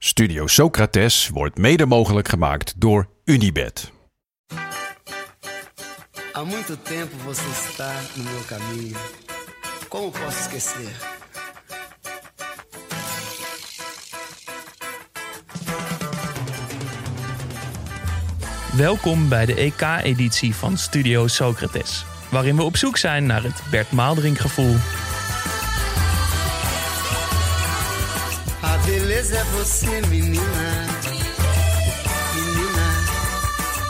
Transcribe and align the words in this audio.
Studio 0.00 0.46
Socrates 0.46 1.28
wordt 1.28 1.58
mede 1.58 1.86
mogelijk 1.86 2.28
gemaakt 2.28 2.74
door 2.76 3.08
Unibed. 3.24 3.92
Há 6.32 6.44
muito 6.44 6.76
tempo 6.76 7.16
você 7.24 7.42
está 7.68 7.92
no 8.16 8.24
meu 8.24 8.44
caminho. 8.46 8.96
Como 9.88 10.10
posso 10.10 10.38
esquecer? 10.38 10.90
Welkom 18.76 19.28
bij 19.28 19.46
de 19.46 19.54
EK-editie 19.54 20.54
van 20.54 20.78
Studio 20.78 21.26
Socrates, 21.26 22.04
waarin 22.30 22.56
we 22.56 22.62
op 22.62 22.76
zoek 22.76 22.96
zijn 22.96 23.26
naar 23.26 23.42
het 23.42 23.62
Bert 23.70 23.92
Maaldrink 23.92 24.38
gevoel. 24.38 24.76
Beleza 29.28 29.36
é 29.36 29.44
você, 29.44 30.00
menina. 30.08 30.86
Menina, 32.34 32.86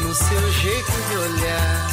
no 0.00 0.14
seu 0.14 0.50
jeito 0.50 0.92
de 1.10 1.16
olhar. 1.16 1.90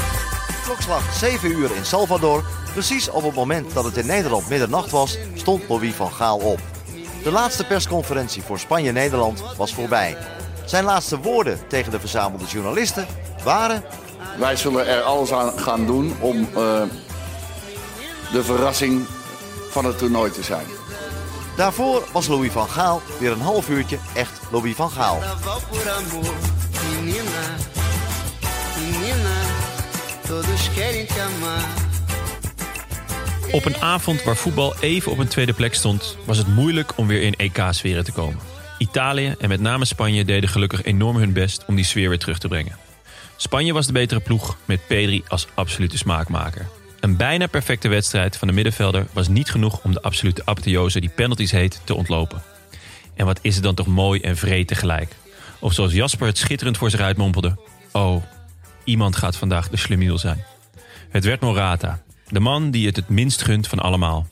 Klokslag 0.64 1.14
7 1.14 1.52
uur 1.52 1.76
in 1.76 1.86
Salvador. 1.86 2.44
Precies 2.74 3.10
op 3.10 3.24
het 3.24 3.36
moment 3.36 3.74
dat 3.74 3.84
het 3.84 3.98
in 3.98 4.06
Nederland 4.06 4.50
middernacht 4.50 4.92
was, 4.92 5.18
stond 5.34 5.70
Louis 5.70 5.94
van 5.94 6.12
Gaal 6.12 6.38
op. 6.38 6.60
De 7.24 7.32
laatste 7.32 7.66
persconferentie 7.66 8.42
voor 8.42 8.60
Spanje-Nederland 8.60 9.44
was 9.58 9.74
voorbij. 9.74 10.18
Zijn 10.66 10.84
laatste 10.84 11.20
woorden 11.20 11.60
tegen 11.68 11.92
de 11.92 12.00
verzamelde 12.00 12.46
journalisten 12.46 13.06
waren... 13.44 13.84
Wij 14.38 14.56
zullen 14.56 14.88
er 14.88 15.02
alles 15.02 15.32
aan 15.32 15.60
gaan 15.60 15.86
doen 15.86 16.16
om 16.20 16.48
eh, 16.56 16.82
de 18.32 18.44
verrassing 18.44 19.06
van 19.70 19.86
het 19.86 19.98
toernooi 19.98 20.32
te 20.32 20.44
zijn. 20.44 20.66
Daarvoor 21.56 22.08
was 22.12 22.28
Louis 22.28 22.52
van 22.52 22.68
Gaal 22.68 23.02
weer 23.20 23.32
een 23.32 23.42
half 23.42 23.70
uurtje 23.70 23.98
echt 24.16 24.42
Louis 24.52 24.76
van 24.76 24.90
Gaal. 24.90 25.20
Op 33.52 33.66
een 33.66 33.78
avond 33.78 34.24
waar 34.24 34.36
voetbal 34.36 34.76
even 34.80 35.12
op 35.12 35.18
een 35.18 35.28
tweede 35.28 35.54
plek 35.54 35.74
stond, 35.74 36.18
was 36.26 36.38
het 36.38 36.48
moeilijk 36.48 36.94
om 36.96 37.08
weer 37.08 37.22
in 37.22 37.36
EK-sferen 37.36 38.04
te 38.04 38.12
komen. 38.12 38.40
Italië 38.78 39.36
en 39.40 39.50
met 39.50 39.60
name 39.60 39.86
Spanje 39.86 40.26
deden 40.26 40.50
gelukkig 40.50 40.84
enorm 40.84 41.16
hun 41.16 41.34
best 41.34 41.66
om 41.68 41.76
die 41.76 41.86
sfeer 41.86 42.10
weer 42.10 42.20
terug 42.20 42.38
te 42.38 42.48
brengen. 42.48 42.78
Spanje 43.36 43.74
was 43.74 43.86
de 43.86 43.94
betere 43.94 44.20
ploeg 44.20 44.58
met 44.66 44.88
Pedri 44.88 45.24
als 45.28 45.48
absolute 45.54 45.98
smaakmaker. 45.98 46.68
Een 47.06 47.18
bijna 47.18 47.48
perfecte 47.48 47.88
wedstrijd 47.88 48.38
van 48.38 48.48
de 48.48 48.54
middenvelder 48.54 49.08
was 49.14 49.28
niet 49.28 49.50
genoeg 49.50 49.84
om 49.84 49.94
de 49.94 50.02
absolute 50.02 50.42
apotheose 50.46 51.00
die 51.00 51.10
penalties 51.10 51.52
heet 51.52 51.82
te 51.84 51.96
ontlopen. 51.96 52.42
En 53.16 53.26
wat 53.26 53.40
is 53.42 53.56
het 53.56 53.64
dan 53.64 53.76
toch 53.76 53.88
mooi 53.88 54.22
en 54.22 54.38
vreed 54.38 54.68
tegelijk. 54.68 55.16
Of 55.60 55.74
zoals 55.74 55.94
Jasper 55.94 56.28
het 56.28 56.38
schitterend 56.38 56.78
voor 56.78 56.90
zich 56.90 57.00
uitmompelde. 57.00 57.58
Oh, 57.92 58.24
iemand 58.84 59.16
gaat 59.16 59.36
vandaag 59.36 59.70
de 59.70 59.78
slemiel 59.78 60.18
zijn. 60.18 60.44
Het 61.10 61.24
werd 61.24 61.42
Morata, 61.42 62.02
de 62.30 62.40
man 62.40 62.72
die 62.72 62.86
het 62.86 62.96
het 62.96 63.10
minst 63.10 63.42
gunt 63.42 63.68
van 63.68 63.80
allemaal. 63.80 64.28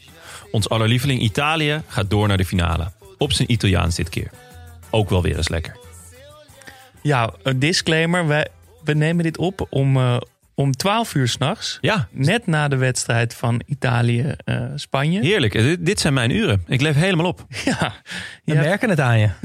Ons 0.51 0.69
allerlieveling 0.69 1.21
Italië 1.21 1.81
gaat 1.87 2.09
door 2.09 2.27
naar 2.27 2.37
de 2.37 2.45
finale. 2.45 2.91
Op 3.17 3.33
zijn 3.33 3.51
Italiaans 3.51 3.95
dit 3.95 4.09
keer. 4.09 4.31
Ook 4.89 5.09
wel 5.09 5.21
weer 5.21 5.37
eens 5.37 5.49
lekker. 5.49 5.77
Ja, 7.01 7.33
een 7.43 7.59
disclaimer. 7.59 8.27
Wij, 8.27 8.47
we 8.83 8.93
nemen 8.93 9.23
dit 9.23 9.37
op 9.37 9.67
om, 9.69 9.97
eh, 9.97 10.17
om 10.55 10.71
12 10.71 11.15
uur 11.15 11.27
s'nachts. 11.27 11.77
Ja, 11.81 12.07
Net 12.11 12.47
na 12.47 12.67
de 12.67 12.75
wedstrijd 12.75 13.33
van 13.33 13.61
Italië-Spanje. 13.65 15.21
heerlijk. 15.21 15.53
Eh, 15.55 15.75
Dit, 15.79 15.99
zijn 15.99 16.13
mijn 16.13 16.29
uren. 16.29 16.63
Ik 16.67 16.81
leef 16.81 16.95
helemaal 16.95 17.25
op. 17.25 17.45
ja, 17.65 17.93
We 18.45 18.53
Ja. 18.53 18.61
merken 18.61 18.89
het 18.89 18.99
aan 18.99 19.19
je. 19.19 19.29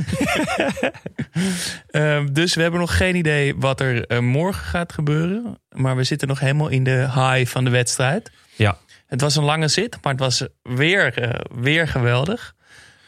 Eh, 1.89 2.25
dus 2.33 2.55
we 2.55 2.63
hebben 2.63 2.81
nog 2.81 2.97
geen 2.97 3.17
idee 3.17 3.55
wat 3.57 3.81
er 3.81 4.07
eh, 4.07 4.19
morgen 4.19 4.65
gaat 4.65 4.93
gebeuren. 4.93 5.59
Maar 5.71 5.97
we 5.97 6.05
zitten 6.05 6.29
nog 6.29 6.41
helemaal 6.41 6.69
in 6.69 6.85
de 6.85 7.07
high 7.15 7.47
van 7.51 7.65
de 7.65 7.71
wedstrijd. 7.71 8.31
Ja. 8.57 8.79
Het 9.07 9.21
was 9.21 9.37
een 9.37 9.45
lange 9.45 9.69
zit, 9.69 9.99
maar 10.03 10.13
het 10.13 10.21
was 10.23 10.47
weer, 10.63 11.19
eh, 11.19 11.41
weer 11.61 11.89
geweldig. 11.89 12.55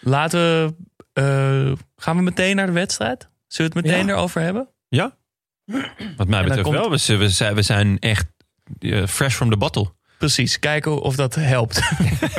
Laten 0.00 0.40
we. 0.40 0.74
eh, 1.12 1.72
gaan 1.96 2.16
we 2.16 2.22
meteen 2.22 2.56
naar 2.56 2.66
de 2.66 2.72
wedstrijd? 2.72 3.28
Zullen 3.46 3.72
we 3.72 3.78
het 3.78 3.86
meteen 3.88 4.06
Ja. 4.06 4.12
erover 4.12 4.40
hebben? 4.42 4.68
Ja? 4.88 5.16
Wat 6.16 6.28
mij 6.28 6.42
betreft 6.42 6.62
komt- 6.62 6.76
wel. 6.76 6.90
We, 6.90 6.96
zijn- 6.96 7.18
we, 7.18 7.28
zijn, 7.28 7.54
we 7.54 7.62
zijn 7.62 7.98
echt 7.98 8.26
eh, 8.78 9.06
fresh 9.06 9.34
from 9.34 9.50
the 9.50 9.56
bottle. 9.56 9.92
Precies, 10.18 10.58
kijken 10.58 11.00
of 11.02 11.16
dat 11.16 11.34
helpt. 11.34 11.80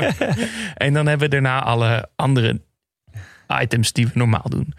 en 0.75 0.93
dan 0.93 1.05
hebben 1.07 1.29
we 1.29 1.35
daarna 1.35 1.63
alle 1.63 2.09
andere 2.15 2.61
items 3.61 3.91
die 3.93 4.05
we 4.07 4.11
normaal 4.13 4.45
doen. 4.49 4.73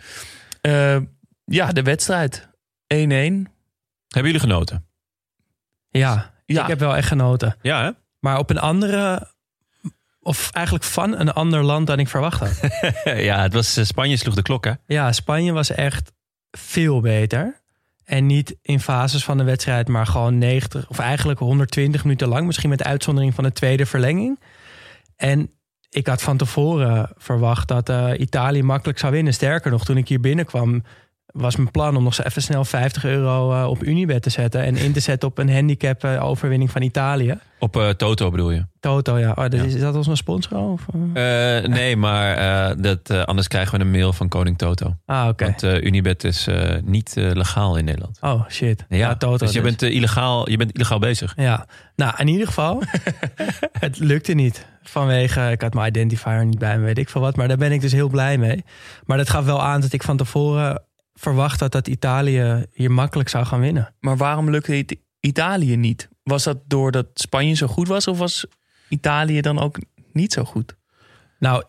Eh, 0.60 0.96
ja, 1.44 1.72
de 1.72 1.82
wedstrijd. 1.82 2.40
1-1. 2.40 2.46
Hebben 2.86 3.46
jullie 4.08 4.38
genoten? 4.38 4.86
Ja, 5.90 6.34
Ja. 6.46 6.62
ik 6.62 6.68
heb 6.68 6.78
wel 6.78 6.96
echt 6.96 7.08
genoten. 7.08 7.56
Ja, 7.62 7.82
hè? 7.84 7.90
Maar 8.20 8.38
op 8.38 8.50
een 8.50 8.58
andere, 8.58 9.32
of 10.20 10.50
eigenlijk 10.52 10.84
van 10.84 11.18
een 11.18 11.32
ander 11.32 11.62
land 11.62 11.86
dan 11.86 11.98
ik 11.98 12.08
verwacht 12.08 12.40
had. 12.40 12.60
ja, 13.28 13.42
het 13.42 13.52
was 13.52 13.76
eh, 13.76 13.84
Spanje 13.84 14.16
sloeg 14.16 14.34
de 14.34 14.42
klok, 14.42 14.64
hè? 14.64 14.72
ja, 14.86 15.12
Spanje 15.12 15.52
was 15.52 15.70
echt 15.70 16.12
veel 16.50 17.00
beter. 17.00 17.61
En 18.04 18.26
niet 18.26 18.56
in 18.62 18.80
fases 18.80 19.24
van 19.24 19.38
de 19.38 19.44
wedstrijd, 19.44 19.88
maar 19.88 20.06
gewoon 20.06 20.38
90 20.38 20.88
of 20.88 20.98
eigenlijk 20.98 21.38
120 21.38 22.04
minuten 22.04 22.28
lang. 22.28 22.46
Misschien 22.46 22.68
met 22.68 22.78
de 22.78 22.84
uitzondering 22.84 23.34
van 23.34 23.44
de 23.44 23.52
tweede 23.52 23.86
verlenging. 23.86 24.40
En 25.16 25.50
ik 25.90 26.06
had 26.06 26.22
van 26.22 26.36
tevoren 26.36 27.10
verwacht 27.16 27.68
dat 27.68 27.88
eh, 27.88 28.10
Italië 28.16 28.62
makkelijk 28.62 28.98
zou 28.98 29.12
winnen. 29.12 29.34
Sterker 29.34 29.70
nog, 29.70 29.84
toen 29.84 29.96
ik 29.96 30.08
hier 30.08 30.20
binnenkwam, 30.20 30.82
was 31.32 31.56
mijn 31.56 31.70
plan 31.70 31.96
om 31.96 32.02
nog 32.02 32.14
zo 32.14 32.22
even 32.22 32.42
snel 32.42 32.64
50 32.64 33.04
euro 33.04 33.52
eh, 33.52 33.68
op 33.68 33.82
Unibet 33.82 34.22
te 34.22 34.30
zetten. 34.30 34.62
En 34.62 34.76
in 34.76 34.92
te 34.92 35.00
zetten 35.00 35.28
op 35.28 35.38
een 35.38 35.52
handicap 35.52 36.04
eh, 36.04 36.24
overwinning 36.24 36.70
van 36.70 36.82
Italië. 36.82 37.38
Op 37.58 37.76
eh, 37.76 37.88
Toto 37.88 38.30
bedoel 38.30 38.50
je? 38.50 38.64
Toto, 38.80 39.18
ja. 39.18 39.30
Oh, 39.30 39.36
dat 39.36 39.52
Ja. 39.52 39.62
Is, 39.62 39.74
is 39.74 39.80
dat 39.80 39.96
onze 39.96 40.14
sponsor? 40.14 40.58
Of, 40.58 40.86
nee, 41.66 41.96
maar 41.96 42.36
dat, 42.80 43.10
anders 43.10 43.48
krijgen 43.48 43.78
we 43.78 43.84
een 43.84 43.90
mail 43.90 44.12
van 44.12 44.28
koning 44.28 44.58
Toto. 44.58 44.96
Ah, 45.06 45.28
oké. 45.28 45.44
Want 45.44 45.62
Unibet 45.62 46.24
is 46.24 46.48
niet 46.84 47.12
legaal 47.16 47.76
in 47.76 47.84
Nederland. 47.84 48.18
Oh, 48.20 48.48
shit. 48.48 48.84
Ja, 48.88 48.96
Ja, 48.96 49.16
Toto. 49.16 49.36
dus 49.36 49.52
je 49.52 49.60
dus. 49.62 49.76
bent, 49.76 49.92
illegaal, 49.92 50.50
je 50.50 50.56
bent 50.56 50.72
illegaal 50.72 50.98
bezig. 50.98 51.32
Ja, 51.36 51.66
nou 51.96 52.14
in 52.16 52.28
ieder 52.28 52.46
geval, 52.46 52.82
het 53.80 53.98
lukte 53.98 54.32
niet. 54.32 54.66
Vanwege, 54.82 55.50
ik 55.50 55.60
had 55.60 55.74
mijn 55.74 55.88
identifier 55.88 56.44
niet 56.44 56.58
bij 56.58 56.78
me, 56.78 56.84
weet 56.84 56.98
ik 56.98 57.08
veel 57.08 57.20
wat. 57.20 57.36
Maar 57.36 57.48
daar 57.48 57.56
ben 57.56 57.72
ik 57.72 57.80
dus 57.80 57.92
heel 57.92 58.08
blij 58.08 58.38
mee. 58.38 58.64
Maar 59.04 59.16
dat 59.16 59.30
gaf 59.30 59.44
wel 59.44 59.62
aan 59.62 59.80
dat 59.80 59.92
ik 59.92 60.02
van 60.02 60.16
tevoren 60.16 60.82
verwacht 61.22 61.60
had 61.60 61.72
dat 61.72 61.88
Italië 61.88 62.66
hier 62.72 62.90
makkelijk 62.90 63.28
zou 63.28 63.44
gaan 63.44 63.60
winnen. 63.60 63.94
Maar 64.00 64.16
waarom 64.16 64.50
lukte 64.50 64.72
het 64.72 64.96
Italië 65.20 65.76
niet? 65.76 66.08
Was 66.22 66.42
dat 66.42 66.58
doordat 66.66 67.06
Spanje 67.14 67.54
zo 67.54 67.66
goed 67.66 67.88
was? 67.88 68.06
Of 68.08 68.18
was 68.18 68.46
Italië 68.88 69.40
dan 69.40 69.58
ook 69.58 69.78
niet 70.12 70.32
zo 70.32 70.44
goed? 70.44 70.76
Nou, 71.38 71.62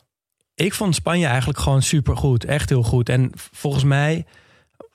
ik 0.55 0.73
vond 0.73 0.95
Spanje 0.95 1.25
eigenlijk 1.27 1.59
gewoon 1.59 1.81
supergoed. 1.81 2.45
Echt 2.45 2.69
heel 2.69 2.83
goed. 2.83 3.09
En 3.09 3.31
volgens 3.33 3.83
mij 3.83 4.25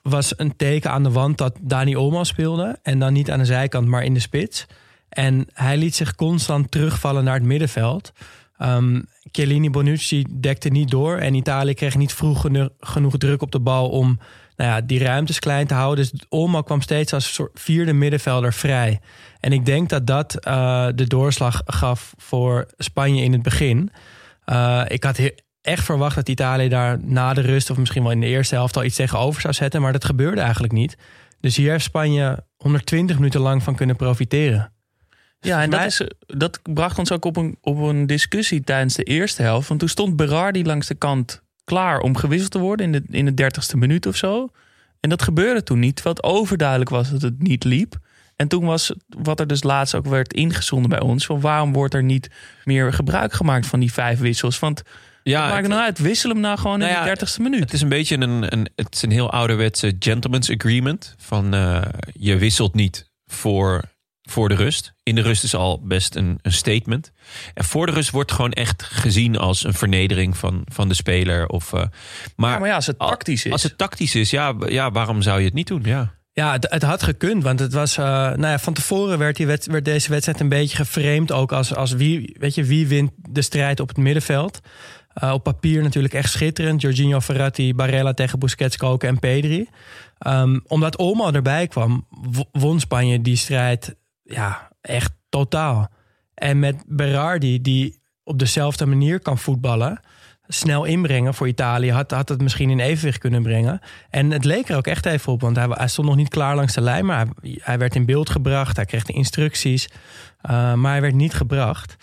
was 0.02 0.38
een 0.38 0.56
teken 0.56 0.90
aan 0.90 1.02
de 1.02 1.10
wand 1.10 1.38
dat 1.38 1.56
Dani 1.60 1.96
Olmo 1.96 2.24
speelde. 2.24 2.78
En 2.82 2.98
dan 2.98 3.12
niet 3.12 3.30
aan 3.30 3.38
de 3.38 3.44
zijkant, 3.44 3.86
maar 3.88 4.04
in 4.04 4.14
de 4.14 4.20
spits. 4.20 4.66
En 5.08 5.46
hij 5.52 5.76
liet 5.76 5.94
zich 5.94 6.14
constant 6.14 6.70
terugvallen 6.70 7.24
naar 7.24 7.34
het 7.34 7.42
middenveld. 7.42 8.12
Um, 8.62 9.06
Chiellini 9.32 9.70
Bonucci 9.70 10.24
dekte 10.30 10.68
niet 10.68 10.90
door. 10.90 11.16
En 11.16 11.34
Italië 11.34 11.74
kreeg 11.74 11.96
niet 11.96 12.12
vroeg 12.14 12.40
geno- 12.40 12.68
genoeg 12.80 13.16
druk 13.16 13.42
op 13.42 13.50
de 13.52 13.60
bal 13.60 13.88
om 13.88 14.18
nou 14.58 14.70
ja, 14.70 14.80
die 14.80 15.04
ruimtes 15.04 15.38
klein 15.38 15.66
te 15.66 15.74
houden. 15.74 16.08
Dus 16.10 16.22
Olmo 16.28 16.62
kwam 16.62 16.80
steeds 16.80 17.12
als 17.12 17.34
soort 17.34 17.60
vierde 17.60 17.92
middenvelder 17.92 18.52
vrij. 18.52 19.00
En 19.40 19.52
ik 19.52 19.64
denk 19.64 19.88
dat 19.88 20.06
dat 20.06 20.34
eh, 20.34 20.86
de 20.94 21.06
doorslag 21.06 21.62
gaf 21.66 22.14
voor 22.16 22.66
Spanje 22.76 23.22
in 23.22 23.32
het 23.32 23.42
begin. 23.42 23.90
Uh, 24.46 24.82
ik 24.88 25.04
had 25.04 25.20
echt 25.60 25.84
verwacht 25.84 26.14
dat 26.14 26.28
Italië 26.28 26.68
daar 26.68 26.98
na 27.00 27.34
de 27.34 27.40
rust... 27.40 27.70
of 27.70 27.76
misschien 27.76 28.02
wel 28.02 28.12
in 28.12 28.20
de 28.20 28.26
eerste 28.26 28.54
helft 28.54 28.76
al 28.76 28.84
iets 28.84 28.96
tegenover 28.96 29.40
zou 29.40 29.54
zetten. 29.54 29.80
Maar 29.80 29.92
dat 29.92 30.04
gebeurde 30.04 30.40
eigenlijk 30.40 30.72
niet. 30.72 30.96
Dus 31.40 31.56
hier 31.56 31.70
heeft 31.70 31.84
Spanje 31.84 32.44
120 32.56 33.16
minuten 33.16 33.40
lang 33.40 33.62
van 33.62 33.74
kunnen 33.74 33.96
profiteren. 33.96 34.72
Ja, 35.40 35.62
en 35.62 35.70
dat, 35.70 35.84
is, 35.84 36.02
dat 36.26 36.60
bracht 36.62 36.98
ons 36.98 37.12
ook 37.12 37.24
op 37.24 37.36
een, 37.36 37.58
op 37.60 37.76
een 37.76 38.06
discussie 38.06 38.60
tijdens 38.60 38.94
de 38.94 39.02
eerste 39.02 39.42
helft. 39.42 39.68
Want 39.68 39.80
toen 39.80 39.88
stond 39.88 40.16
Berardi 40.16 40.64
langs 40.64 40.86
de 40.86 40.94
kant 40.94 41.42
klaar 41.68 42.00
om 42.00 42.16
gewisseld 42.16 42.50
te 42.50 42.58
worden 42.58 42.86
in 42.86 42.92
de, 42.92 43.02
in 43.18 43.24
de 43.24 43.34
dertigste 43.34 43.76
minuut 43.76 44.06
of 44.06 44.16
zo. 44.16 44.48
En 45.00 45.10
dat 45.10 45.22
gebeurde 45.22 45.62
toen 45.62 45.78
niet, 45.78 45.94
terwijl 45.96 46.16
het 46.16 46.24
overduidelijk 46.24 46.90
was 46.90 47.10
dat 47.10 47.22
het 47.22 47.42
niet 47.42 47.64
liep. 47.64 47.98
En 48.36 48.48
toen 48.48 48.64
was 48.64 48.92
wat 49.08 49.40
er 49.40 49.46
dus 49.46 49.62
laatst 49.62 49.94
ook 49.94 50.06
werd 50.06 50.32
ingezonden 50.32 50.90
bij 50.90 51.00
ons... 51.00 51.26
van 51.26 51.40
waarom 51.40 51.72
wordt 51.72 51.94
er 51.94 52.02
niet 52.02 52.30
meer 52.64 52.92
gebruik 52.92 53.32
gemaakt 53.32 53.66
van 53.66 53.80
die 53.80 53.92
vijf 53.92 54.18
wissels? 54.18 54.58
Want 54.58 54.82
Ja, 55.22 55.40
maak 55.40 55.52
het 55.52 55.60
het, 55.62 55.68
nou 55.68 55.82
uit, 55.82 55.98
wissel 55.98 56.30
hem 56.30 56.40
nou 56.40 56.58
gewoon 56.58 56.78
Nou 56.78 56.90
in 56.90 56.96
ja, 56.96 57.02
de 57.02 57.08
dertigste 57.08 57.42
minuut. 57.42 57.60
het 57.60 57.72
is 57.72 57.80
een 57.80 57.88
beetje 57.88 58.16
een, 58.16 58.52
een, 58.52 58.68
het 58.74 58.94
is 58.94 59.02
een 59.02 59.10
heel 59.10 59.30
ouderwetse 59.30 59.96
gentleman's 59.98 60.50
agreement. 60.50 61.14
Van 61.18 61.54
eh, 61.54 61.82
je 62.12 62.36
wisselt 62.36 62.74
niet 62.74 63.10
voor 63.26 63.84
voor 64.30 64.48
de 64.48 64.54
rust. 64.54 64.92
In 65.02 65.14
de 65.14 65.20
rust 65.20 65.44
is 65.44 65.54
al 65.54 65.80
best 65.84 66.14
een, 66.16 66.38
een 66.42 66.52
statement. 66.52 67.12
En 67.54 67.64
voor 67.64 67.86
de 67.86 67.92
rust 67.92 68.10
wordt 68.10 68.32
gewoon 68.32 68.52
echt 68.52 68.82
gezien 68.82 69.36
als 69.38 69.64
een 69.64 69.74
vernedering 69.74 70.36
van, 70.36 70.62
van 70.72 70.88
de 70.88 70.94
speler. 70.94 71.46
Of, 71.48 71.72
eh, 71.72 71.82
maar, 72.36 72.52
Ja, 72.52 72.58
maar 72.58 72.68
ja, 72.68 72.74
als 72.74 72.86
het 72.86 72.98
tactisch 72.98 73.44
is. 73.44 73.52
Als 73.52 73.62
het 73.62 73.78
tactisch 73.78 74.14
is, 74.14 74.30
ja, 74.30 74.54
ja, 74.66 74.90
waarom 74.90 75.22
zou 75.22 75.38
je 75.38 75.44
het 75.44 75.54
niet 75.54 75.66
doen? 75.66 75.82
Ja. 75.84 76.16
Ja, 76.32 76.52
het, 76.52 76.66
het 76.70 76.82
had 76.82 77.02
gekund, 77.02 77.42
want 77.42 77.60
het 77.60 77.72
was. 77.72 77.96
eh, 77.98 78.04
nou 78.04 78.40
ja, 78.46 78.58
van 78.58 78.72
tevoren 78.72 79.18
werd, 79.18 79.36
die 79.36 79.46
werd 79.46 79.84
deze 79.84 80.10
wedstrijd 80.10 80.40
een 80.40 80.48
beetje 80.48 80.76
geframed. 80.76 81.32
Ook 81.32 81.52
als, 81.52 81.74
als 81.74 81.92
wie, 81.92 82.36
weet 82.38 82.54
je, 82.54 82.64
wie 82.64 82.86
wint 82.86 83.10
de 83.16 83.42
strijd 83.42 83.80
op 83.80 83.88
het 83.88 83.96
middenveld. 83.96 84.60
Eh, 85.08 85.32
op 85.32 85.42
papier 85.42 85.82
natuurlijk 85.82 86.14
echt 86.14 86.30
schitterend. 86.32 86.80
Jorginho 86.80 87.20
Ferrati, 87.20 87.74
Barella 87.74 88.12
tegen 88.14 88.38
Busquets, 88.38 88.76
Koken 88.76 89.08
en 89.08 89.18
Pedri. 89.18 89.68
Ehm, 90.18 90.58
omdat 90.66 90.96
Olmo 90.96 91.30
erbij 91.32 91.66
kwam, 91.66 92.06
wo- 92.10 92.48
won 92.52 92.80
Spanje 92.80 93.22
die 93.22 93.36
strijd 93.36 93.94
ja, 94.28 94.68
echt 94.80 95.12
totaal. 95.28 95.88
En 96.34 96.58
met 96.58 96.84
Berardi, 96.86 97.60
die 97.62 98.00
op 98.24 98.38
dezelfde 98.38 98.86
manier 98.86 99.20
kan 99.20 99.38
voetballen... 99.38 100.00
snel 100.48 100.84
inbrengen 100.84 101.34
voor 101.34 101.48
Italië, 101.48 101.92
had, 101.92 102.10
had 102.10 102.28
het 102.28 102.40
misschien 102.42 102.70
in 102.70 102.80
evenwicht 102.80 103.18
kunnen 103.18 103.42
brengen. 103.42 103.80
En 104.10 104.30
het 104.30 104.44
leek 104.44 104.68
er 104.68 104.76
ook 104.76 104.86
echt 104.86 105.06
even 105.06 105.32
op, 105.32 105.40
want 105.40 105.56
hij, 105.56 105.66
hij 105.70 105.88
stond 105.88 106.06
nog 106.08 106.16
niet 106.16 106.28
klaar 106.28 106.56
langs 106.56 106.74
de 106.74 106.80
lijn... 106.80 107.06
maar 107.06 107.26
hij, 107.40 107.58
hij 107.62 107.78
werd 107.78 107.94
in 107.94 108.06
beeld 108.06 108.30
gebracht, 108.30 108.76
hij 108.76 108.84
kreeg 108.84 109.04
de 109.04 109.12
instructies... 109.12 109.88
eh, 110.40 110.74
maar 110.74 110.90
hij 110.92 111.00
werd 111.00 111.14
niet 111.14 111.34
gebracht. 111.34 111.96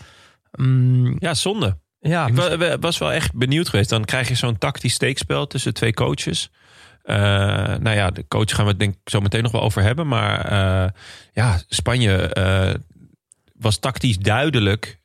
Mm, 0.51 1.15
ja, 1.19 1.33
zonde. 1.33 1.77
ja, 1.99 2.27
Ik 2.27 2.35
wa- 2.35 2.57
wa- 2.57 2.79
was 2.79 2.97
wel 2.97 3.11
echt 3.11 3.33
benieuwd 3.33 3.69
geweest. 3.69 3.89
Dan 3.89 4.05
krijg 4.05 4.27
je 4.27 4.35
zo'n 4.35 4.57
tactisch 4.57 4.93
steekspel 4.93 5.47
tussen 5.47 5.73
twee 5.73 5.93
coaches. 5.93 6.51
Eh, 7.05 7.15
nou 7.79 7.89
ja, 7.95 8.11
de 8.11 8.27
coach 8.27 8.55
gaan 8.55 8.63
we 8.65 8.69
het 8.71 8.79
denk 8.79 8.93
ik 8.93 9.09
zo 9.09 9.19
meteen 9.21 9.43
nog 9.43 9.51
wel 9.51 9.61
over 9.61 9.81
hebben. 9.81 10.07
Maar 10.07 10.45
eh, 10.45 10.89
ja, 11.33 11.59
Spanje 11.67 12.15
eh, 12.15 12.73
was 13.59 13.77
tactisch 13.79 14.17
duidelijk 14.17 14.99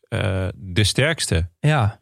de 0.55 0.85
sterkste. 0.85 1.49
Ja, 1.61 2.00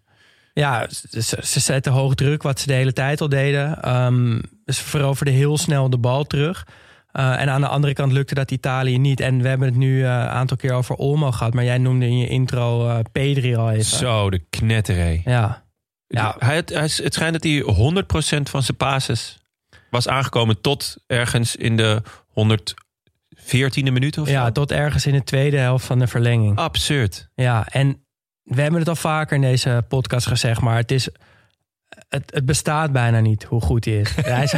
ja 0.52 0.86
ze, 1.10 1.22
ze- 1.22 1.40
ze 1.46 1.60
zetten 1.60 1.92
hoog 1.92 2.14
druk, 2.14 2.42
wat 2.42 2.60
ze 2.60 2.66
de 2.66 2.72
hele 2.72 2.92
tijd 2.92 3.20
al 3.20 3.28
deden. 3.28 3.82
Ehm, 3.82 4.38
ze 4.66 4.84
veroverden 4.84 5.34
heel 5.34 5.58
snel 5.58 5.90
de 5.90 5.98
bal 5.98 6.24
terug. 6.24 6.66
En 7.12 7.48
aan 7.50 7.60
de 7.60 7.66
andere 7.68 7.92
kant 7.92 8.12
lukte 8.12 8.34
dat 8.34 8.50
Italië 8.50 8.98
niet. 8.98 9.20
En 9.20 9.42
we 9.42 9.48
hebben 9.48 9.68
het 9.68 9.76
nu 9.76 10.04
een 10.04 10.10
aantal 10.28 10.56
keer 10.56 10.72
over 10.72 10.94
Olmo 10.94 11.30
gehad. 11.32 11.54
Maar 11.54 11.64
jij 11.64 11.78
noemde 11.78 12.06
in 12.06 12.18
je 12.18 12.28
intro 12.28 13.00
Pedri 13.12 13.56
al 13.56 13.70
even. 13.70 13.84
Zo, 13.84 14.30
de 14.30 14.38
knetteré. 14.50 15.20
Ja. 15.24 15.64
Ja. 16.06 16.34
Hij, 16.38 16.62
hij, 16.66 16.90
het 16.96 17.14
schijnt 17.14 17.32
dat 17.32 17.42
hij 17.42 17.62
100% 18.38 18.42
van 18.50 18.62
zijn 18.62 18.76
passes 18.76 19.38
was 19.90 20.08
aangekomen 20.08 20.61
tot 20.61 20.96
ergens 21.06 21.56
in 21.56 21.76
de 21.76 22.02
114e 22.31 23.82
minuut 23.82 24.19
of 24.19 24.29
ja, 24.29 24.44
zo. 24.44 24.52
tot 24.52 24.73
ergens 24.73 25.06
in 25.06 25.12
de 25.12 25.25
tweede 25.25 25.56
helft 25.56 25.87
van 25.87 25.99
de 25.99 26.06
verlenging. 26.06 26.56
Absurd. 26.56 27.29
Ja, 27.35 27.67
en 27.67 28.05
we 28.43 28.61
hebben 28.61 28.81
het 28.81 28.88
al 28.88 28.96
vaker 28.96 29.37
in 29.37 29.43
deze 29.43 29.85
podcast 29.88 30.26
gezegd, 30.26 30.61
maar 30.61 30.76
het 30.76 30.90
is. 30.90 31.08
Het, 32.08 32.35
het 32.35 32.44
bestaat 32.44 32.93
bijna 32.93 33.20
niet 33.20 33.44
hoe 33.44 33.61
goed 33.61 33.85
hij 33.85 33.94
is. 33.94 34.14
hij 34.25 34.43
is 34.43 34.55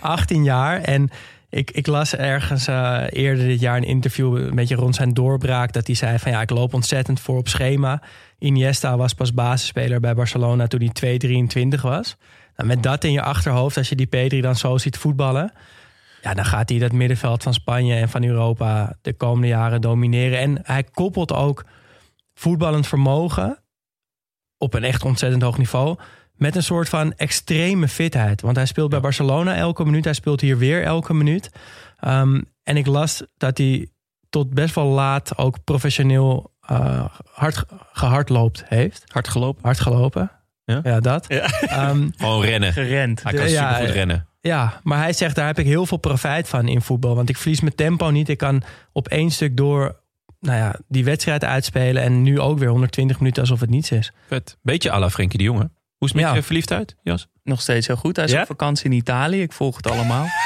18 0.00 0.44
jaar 0.44 0.80
en 0.80 1.10
ik, 1.54 1.70
ik 1.70 1.86
las 1.86 2.14
ergens 2.14 2.66
eh, 2.66 3.02
eerder 3.10 3.46
dit 3.46 3.60
jaar 3.60 3.76
een 3.76 3.84
interview 3.84 4.36
een 4.36 4.54
beetje 4.54 4.74
rond 4.74 4.94
zijn 4.94 5.14
doorbraak. 5.14 5.72
Dat 5.72 5.86
hij 5.86 5.96
zei 5.96 6.18
van 6.18 6.32
ja, 6.32 6.40
ik 6.40 6.50
loop 6.50 6.74
ontzettend 6.74 7.20
voor 7.20 7.38
op 7.38 7.48
schema. 7.48 8.02
Iniesta 8.38 8.96
was 8.96 9.14
pas 9.14 9.34
basisspeler 9.34 10.00
bij 10.00 10.14
Barcelona 10.14 10.66
toen 10.66 10.90
hij 10.92 11.18
2,23 11.76 11.80
was. 11.80 12.16
Nou, 12.56 12.68
met 12.68 12.82
dat 12.82 13.04
in 13.04 13.12
je 13.12 13.22
achterhoofd, 13.22 13.76
als 13.76 13.88
je 13.88 13.96
die 13.96 14.06
Pedri 14.06 14.40
dan 14.40 14.56
zo 14.56 14.78
ziet 14.78 14.96
voetballen. 14.96 15.52
Ja, 16.22 16.34
dan 16.34 16.44
gaat 16.44 16.68
hij 16.68 16.78
dat 16.78 16.92
middenveld 16.92 17.42
van 17.42 17.54
Spanje 17.54 17.94
en 17.94 18.08
van 18.08 18.24
Europa 18.24 18.96
de 19.02 19.12
komende 19.12 19.46
jaren 19.46 19.80
domineren. 19.80 20.38
En 20.38 20.58
hij 20.62 20.84
koppelt 20.84 21.32
ook 21.32 21.64
voetballend 22.34 22.86
vermogen 22.86 23.58
op 24.58 24.74
een 24.74 24.84
echt 24.84 25.04
ontzettend 25.04 25.42
hoog 25.42 25.58
niveau. 25.58 25.98
Met 26.34 26.56
een 26.56 26.62
soort 26.62 26.88
van 26.88 27.12
extreme 27.12 27.88
fitheid. 27.88 28.40
Want 28.40 28.56
hij 28.56 28.66
speelt 28.66 28.90
bij 28.90 29.00
Barcelona 29.00 29.56
elke 29.56 29.84
minuut. 29.84 30.04
Hij 30.04 30.14
speelt 30.14 30.40
hier 30.40 30.58
weer 30.58 30.82
elke 30.82 31.14
minuut. 31.14 31.50
Ehm, 31.98 32.40
en 32.62 32.76
ik 32.76 32.86
las 32.86 33.22
dat 33.36 33.58
hij 33.58 33.88
tot 34.28 34.54
best 34.54 34.74
wel 34.74 34.86
laat 34.86 35.38
ook 35.38 35.64
professioneel 35.64 36.52
eh, 36.60 37.04
hard 37.32 37.64
gehardloopt 37.92 38.64
heeft. 38.66 39.04
Hard 39.06 39.28
gelopen. 39.28 39.62
Hard 39.62 39.80
gelopen. 39.80 40.30
Ja? 40.64 41.00
dat. 41.00 41.26
Ehm, 41.26 42.08
Gewoon 42.16 42.44
rennen. 42.44 42.72
Gerend. 42.72 43.22
Hij 43.22 43.32
kan 43.32 43.48
Ja, 43.50 43.68
supergoed 43.68 43.88
ja. 43.88 43.94
rennen. 43.94 44.26
ja, 44.40 44.80
maar 44.82 44.98
hij 44.98 45.12
zegt 45.12 45.34
daar 45.36 45.46
heb 45.46 45.58
ik 45.58 45.66
heel 45.66 45.86
veel 45.86 45.96
profijt 45.98 46.48
van 46.48 46.68
in 46.68 46.80
voetbal. 46.82 47.14
Want 47.14 47.28
ik 47.28 47.36
verlies 47.36 47.60
mijn 47.60 47.74
tempo 47.74 48.10
niet. 48.10 48.28
Ik 48.28 48.38
kan 48.38 48.62
op 48.92 49.08
één 49.08 49.30
stuk 49.30 49.56
door 49.56 50.02
nou 50.40 50.58
ja, 50.58 50.74
die 50.88 51.04
wedstrijd 51.04 51.44
uitspelen. 51.44 52.02
En 52.02 52.22
nu 52.22 52.40
ook 52.40 52.58
weer 52.58 52.68
120 52.68 53.18
minuten 53.18 53.42
alsof 53.42 53.60
het 53.60 53.70
niets 53.70 53.90
is. 53.90 54.12
Vet. 54.28 54.56
Beetje 54.62 54.92
à 54.92 54.98
la 54.98 55.10
Frenkie 55.10 55.38
de 55.38 55.44
Jonge. 55.44 55.70
Hoe 55.96 56.08
is 56.08 56.14
het 56.14 56.14
met 56.14 56.24
Ja. 56.24 56.34
je 56.34 56.42
verliefdheid, 56.46 56.96
Jas? 57.02 57.26
Nog 57.42 57.60
steeds 57.60 57.86
heel 57.86 57.96
goed. 57.96 58.16
Hij 58.16 58.24
is 58.24 58.30
Ja? 58.32 58.40
op 58.40 58.46
vakantie 58.46 58.84
in 58.84 58.92
Italië. 58.92 59.42
Ik 59.42 59.52
volg 59.52 59.76
het 59.76 59.90
allemaal. 59.90 60.26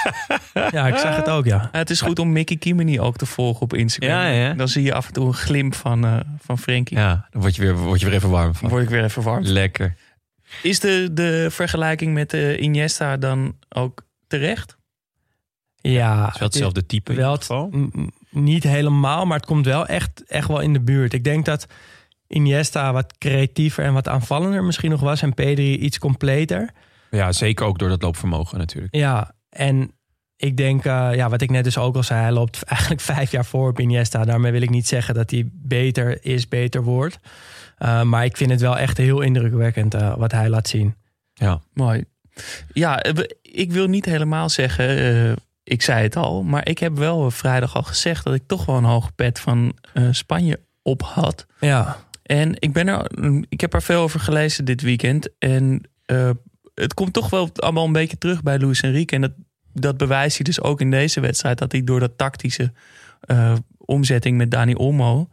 Ja, 0.71 0.87
ik 0.87 0.97
zag 0.97 1.17
het 1.17 1.29
ook, 1.29 1.45
ja. 1.45 1.69
het 1.73 1.91
is 1.91 2.01
goed 2.01 2.19
om 2.19 2.33
Mickey 2.33 2.57
Kimeni 2.57 3.01
ook 3.01 3.17
te 3.17 3.27
volgen 3.27 3.63
op 3.63 3.75
Instagram. 3.75 4.11
Ja, 4.19 4.27
ja. 4.27 4.55
Dan 4.55 4.69
zie 4.69 4.83
je 4.83 4.95
af 4.95 5.07
en 5.07 5.13
toe 5.13 5.27
een 5.27 5.35
glimp 5.35 5.75
van, 5.75 6.05
eh 6.05 6.17
van 6.45 6.59
Frenkie. 6.59 6.97
Ja, 6.99 7.27
dan 7.31 7.41
word 7.41 7.57
je 7.57 7.63
weer, 7.63 7.77
word 7.77 8.01
je 8.01 8.07
weer 8.07 8.15
even 8.15 8.31
warm 8.31 8.45
Dan 8.45 8.55
van. 8.55 8.69
word 8.69 8.83
ik 8.83 8.89
weer 8.89 9.05
even 9.05 9.23
warm. 9.23 9.43
Lekker. 9.45 9.95
Is 10.63 10.81
de, 10.81 11.09
de 11.13 11.47
vergelijking 11.51 12.15
met 12.15 12.31
de 12.31 12.59
Iniesta 12.59 13.17
dan 13.17 13.57
ook 13.69 14.07
terecht? 14.27 14.77
Ja, 15.81 16.25
Het 16.25 16.33
is 16.35 16.39
wel 16.39 16.49
hetzelfde 16.49 16.87
type 16.87 17.15
wel 17.15 17.39
niet 18.31 18.63
helemaal, 18.63 19.27
maar 19.27 19.37
het 19.37 19.47
komt 19.47 19.65
wel 19.65 19.87
echt, 19.87 20.25
echt 20.27 20.49
wel 20.49 20.61
in 20.61 20.73
de 20.73 20.81
buurt. 20.81 21.13
Ik 21.13 21.25
denk 21.25 21.45
dat 21.45 21.67
Iniesta 22.27 22.93
wat 22.93 23.19
creatiever 23.19 23.85
en 23.85 23.93
wat 23.93 24.09
aanvallender 24.09 24.65
misschien 24.65 24.91
nog 24.91 25.01
was. 25.01 25.23
En 25.23 25.35
Pedri 25.35 25.79
iets 25.79 25.99
completer. 25.99 26.71
Ja, 27.11 27.33
zeker 27.33 27.67
ook 27.67 27.79
door 27.79 27.89
dat 27.89 28.03
loopvermogen 28.03 28.59
natuurlijk. 28.59 28.95
Ja, 28.95 29.35
en 29.51 29.93
ik 30.39 30.57
denk, 30.57 30.85
eh, 30.85 31.11
ja, 31.15 31.29
wat 31.29 31.41
ik 31.41 31.51
net 31.51 31.65
dus 31.65 31.79
ook 31.79 31.97
al 31.97 32.03
zei, 32.03 32.21
hij 32.21 32.33
loopt 32.33 32.63
eigenlijk 32.75 33.01
vijf 33.01 33.31
jaar 33.31 33.45
voor 33.45 33.69
op 33.69 33.81
Iniesta. 33.81 34.25
Daarmee 34.25 34.53
wil 34.53 34.63
ik 34.63 34.71
niet 34.71 34.89
zeggen 34.89 35.15
dat 35.15 35.31
hij 35.31 35.49
beter 35.53 36.25
is, 36.25 36.49
beter 36.49 36.83
wordt. 36.83 37.19
Eh, 37.79 38.03
maar 38.03 38.25
ik 38.25 38.37
vind 38.37 38.51
het 38.51 38.61
wel 38.61 38.79
echt 38.79 38.97
heel 38.97 39.21
indrukwekkend 39.21 39.95
eh, 39.95 40.17
wat 40.17 40.33
hij 40.33 40.49
laat 40.49 40.69
zien. 40.69 40.95
Ja. 41.35 41.61
Mooi. 41.73 42.05
Ja, 42.73 43.03
ik 43.43 43.73
wil 43.73 43.87
niet 43.87 44.05
helemaal 44.05 44.49
zeggen, 44.49 44.89
eh, 44.89 45.33
ik 45.65 45.83
zei 45.83 46.03
het 46.03 46.17
al, 46.17 46.43
maar 46.43 46.69
ik 46.69 46.79
heb 46.79 46.97
wel 46.97 47.31
vrijdag 47.31 47.77
al 47.77 47.83
gezegd 47.83 48.25
dat 48.25 48.35
ik 48.35 48.43
toch 48.47 48.67
wel 48.67 48.77
een 48.77 48.85
hoge 48.85 49.13
pet 49.13 49.41
van 49.41 49.77
eh, 49.93 50.09
Spanje 50.11 50.61
op 50.83 51.03
had. 51.03 51.47
Ja, 51.61 51.97
En 52.23 52.55
ik, 52.59 52.73
ben 52.73 52.89
er, 52.89 53.11
ik 53.49 53.61
heb 53.61 53.75
er 53.75 53.83
veel 53.83 54.01
over 54.01 54.21
gelezen 54.21 54.65
dit 54.65 54.83
weekend. 54.83 55.29
En 55.39 55.81
eh, 56.05 56.31
het 56.75 56.95
komt 56.95 57.13
toch 57.13 57.31
wel 57.31 57.51
allemaal 57.55 57.85
een 57.85 57.93
beetje 57.93 58.19
terug 58.19 58.43
bij 58.43 58.59
Luis 58.59 58.81
Enrique. 58.81 59.17
En 59.17 59.23
dat, 59.23 59.33
dat 59.79 59.97
bewijst 59.97 60.37
hij 60.37 60.45
dus 60.45 60.61
ook 60.61 60.81
in 60.81 60.91
deze 60.91 61.21
wedstrijd. 61.21 61.59
Dat 61.59 61.73
hij 61.73 61.85
door 61.85 62.01
dat 62.01 62.19
tactische 62.19 62.73
eh, 63.21 63.55
omzetting 63.79 64.37
met 64.37 64.51
Dani 64.51 64.75
Olmo... 64.75 65.29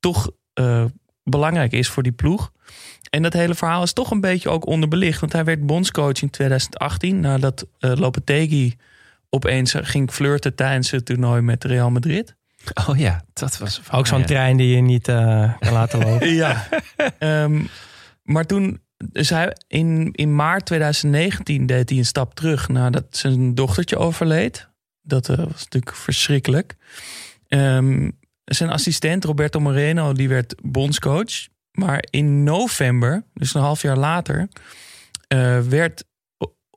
toch 0.00 0.30
eh, 0.52 0.84
belangrijk 1.24 1.72
is 1.72 1.88
voor 1.88 2.02
die 2.02 2.12
ploeg. 2.12 2.52
En 3.10 3.22
dat 3.22 3.32
hele 3.32 3.54
verhaal 3.54 3.82
is 3.82 3.92
toch 3.92 4.10
een 4.10 4.20
beetje 4.20 4.48
ook 4.48 4.66
onderbelicht. 4.66 5.20
Want 5.20 5.32
hij 5.32 5.44
werd 5.44 5.66
bondscoach 5.66 6.22
in 6.22 6.30
2018... 6.30 7.20
nadat 7.20 7.66
eh 7.78 7.92
Lopetegui 7.94 8.76
opeens 9.28 9.74
ging 9.76 10.10
flirten 10.10 10.54
tijdens 10.54 10.90
het 10.90 11.04
toernooi 11.04 11.40
met 11.40 11.64
Real 11.64 11.90
Madrid. 11.90 12.36
Oh 12.88 12.98
ja, 12.98 13.24
dat 13.32 13.58
was... 13.58 13.80
ook 13.90 14.06
zo'n 14.06 14.18
ja. 14.18 14.24
trein 14.24 14.56
die 14.56 14.74
je 14.74 14.80
niet 14.80 15.08
eh, 15.08 15.52
kan 15.58 15.72
laten 15.72 15.98
lopen. 15.98 16.28
Ja. 16.44 16.68
Ehm, 17.18 17.62
maar 18.22 18.46
toen, 18.46 18.80
dus 19.08 19.30
hij, 19.30 19.56
in, 19.66 20.08
in 20.12 20.34
maart 20.34 20.66
2019 20.66 21.66
deed 21.66 21.88
hij 21.88 21.98
een 21.98 22.04
stap 22.04 22.34
terug 22.34 22.68
nadat 22.68 23.04
zijn 23.10 23.54
dochtertje 23.54 23.98
overleed. 23.98 24.68
Dat 25.02 25.28
eh, 25.28 25.36
was 25.36 25.64
natuurlijk 25.64 25.96
verschrikkelijk. 25.96 26.76
Ehm, 27.48 28.10
zijn 28.44 28.70
assistent 28.70 29.24
Roberto 29.24 29.60
Moreno, 29.60 30.12
die 30.12 30.28
werd 30.28 30.54
bondscoach. 30.62 31.48
Maar 31.70 32.04
in 32.10 32.42
november, 32.42 33.24
dus 33.34 33.54
een 33.54 33.60
half 33.60 33.82
jaar 33.82 33.96
later, 33.96 34.48
eh, 35.28 35.60
werd 35.60 36.04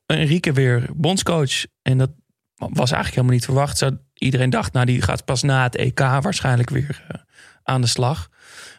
Enrique 0.05 0.53
weer 0.53 0.89
bondscoach. 0.95 1.65
En 1.81 1.97
dat 1.97 2.11
was 2.55 2.91
eigenlijk 2.91 3.09
helemaal 3.09 3.33
niet 3.33 3.45
verwacht. 3.45 3.91
Iedereen 4.13 4.49
dacht, 4.49 4.73
nou 4.73 4.85
die 4.85 5.01
gaat 5.01 5.25
pas 5.25 5.43
na 5.43 5.63
het 5.63 5.75
EK 5.75 5.99
waarschijnlijk 5.99 6.69
weer 6.69 7.05
eh, 7.07 7.21
aan 7.63 7.81
de 7.81 7.87
slag. 7.87 8.29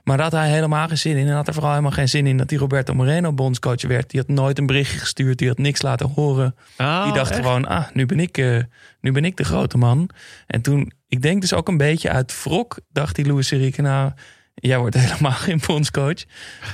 Maar 0.05 0.17
daar 0.17 0.31
had 0.31 0.41
hij 0.41 0.51
helemaal 0.51 0.89
geen 0.89 0.99
zin 0.99 1.17
in. 1.17 1.27
En 1.27 1.35
had 1.35 1.47
er 1.47 1.53
vooral 1.53 1.71
helemaal 1.71 1.93
geen 1.93 2.09
zin 2.09 2.27
in 2.27 2.37
dat 2.37 2.49
die 2.49 2.59
Roberto 2.59 2.95
Moreno 2.95 3.33
bondscoach 3.33 3.83
werd. 3.83 4.11
Die 4.11 4.21
had 4.21 4.29
nooit 4.29 4.59
een 4.59 4.67
berichtje 4.67 4.99
gestuurd. 4.99 5.39
Die 5.39 5.49
had 5.49 5.59
niks 5.59 5.83
laten 5.83 6.09
horen. 6.09 6.55
Oh, 6.79 7.05
die 7.05 7.13
dacht 7.13 7.31
echt? 7.31 7.41
gewoon, 7.41 7.67
ah, 7.67 7.87
nu 7.93 8.07
ben, 8.07 8.21
ik, 8.21 8.39
eh, 8.39 8.59
nu 9.01 9.13
ben 9.13 9.25
ik 9.25 9.37
de 9.37 9.45
grote 9.45 9.79
man. 9.79 10.09
En 10.47 10.61
toen, 10.61 10.93
ik 11.09 11.23
denk 11.23 11.41
dus 11.41 11.53
ook 11.53 11.69
een 11.69 11.77
beetje 11.77 12.11
uit 12.11 12.43
wrok, 12.43 12.79
dacht 12.93 13.15
die 13.15 13.27
Louis 13.27 13.53
Enrique, 13.53 13.83
nou, 13.83 14.13
jij 14.55 14.79
wordt 14.79 14.97
helemaal 15.01 15.33
geen 15.33 15.61
bondscoach. 15.67 16.25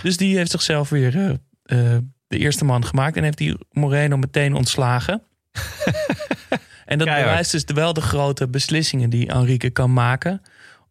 Dus 0.03 0.17
die 0.17 0.37
heeft 0.37 0.51
zichzelf 0.51 0.89
weer 0.89 1.17
eh, 1.17 1.31
eh, 1.63 1.99
de 2.27 2.39
eerste 2.39 2.65
man 2.65 2.85
gemaakt. 2.85 3.17
En 3.17 3.23
heeft 3.23 3.39
die 3.39 3.57
Moreno 3.71 4.17
meteen 4.17 4.55
ontslagen. 4.55 5.23
en 6.87 6.99
dat 6.99 7.07
Keihard. 7.07 7.25
bewijst 7.25 7.53
dus 7.53 7.65
wel 7.67 7.93
de 7.93 8.01
grote 8.01 8.49
beslissingen 8.49 9.11
die 9.11 9.29
Enrique 9.29 9.71
kan 9.71 9.93
maken. 9.93 10.43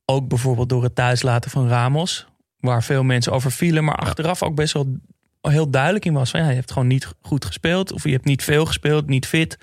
Ook 0.06 0.28
bijvoorbeeld 0.28 0.70
door 0.70 0.84
het 0.84 0.96
thuislaten 0.96 1.52
van 1.52 1.68
Ramos. 1.68 2.29
Waar 2.60 2.84
veel 2.84 3.04
mensen 3.04 3.32
over 3.32 3.52
vielen. 3.52 3.84
Maar 3.84 3.96
achteraf 3.96 4.44
ook 4.44 4.56
best 4.56 4.74
wel 4.74 4.98
heel 5.42 5.70
duidelijk 5.70 6.06
in 6.06 6.14
was. 6.14 6.30
Van, 6.30 6.40
ja, 6.40 6.50
je 6.50 6.56
hebt 6.56 6.72
gewoon 6.72 6.88
niet 6.88 7.14
goed 7.22 7.46
gespeeld. 7.46 7.92
Of 7.92 8.04
je 8.04 8.12
hebt 8.12 8.26
niet 8.26 8.44
veel 8.44 8.66
gespeeld, 8.66 9.08
niet 9.08 9.28
fit. 9.28 9.58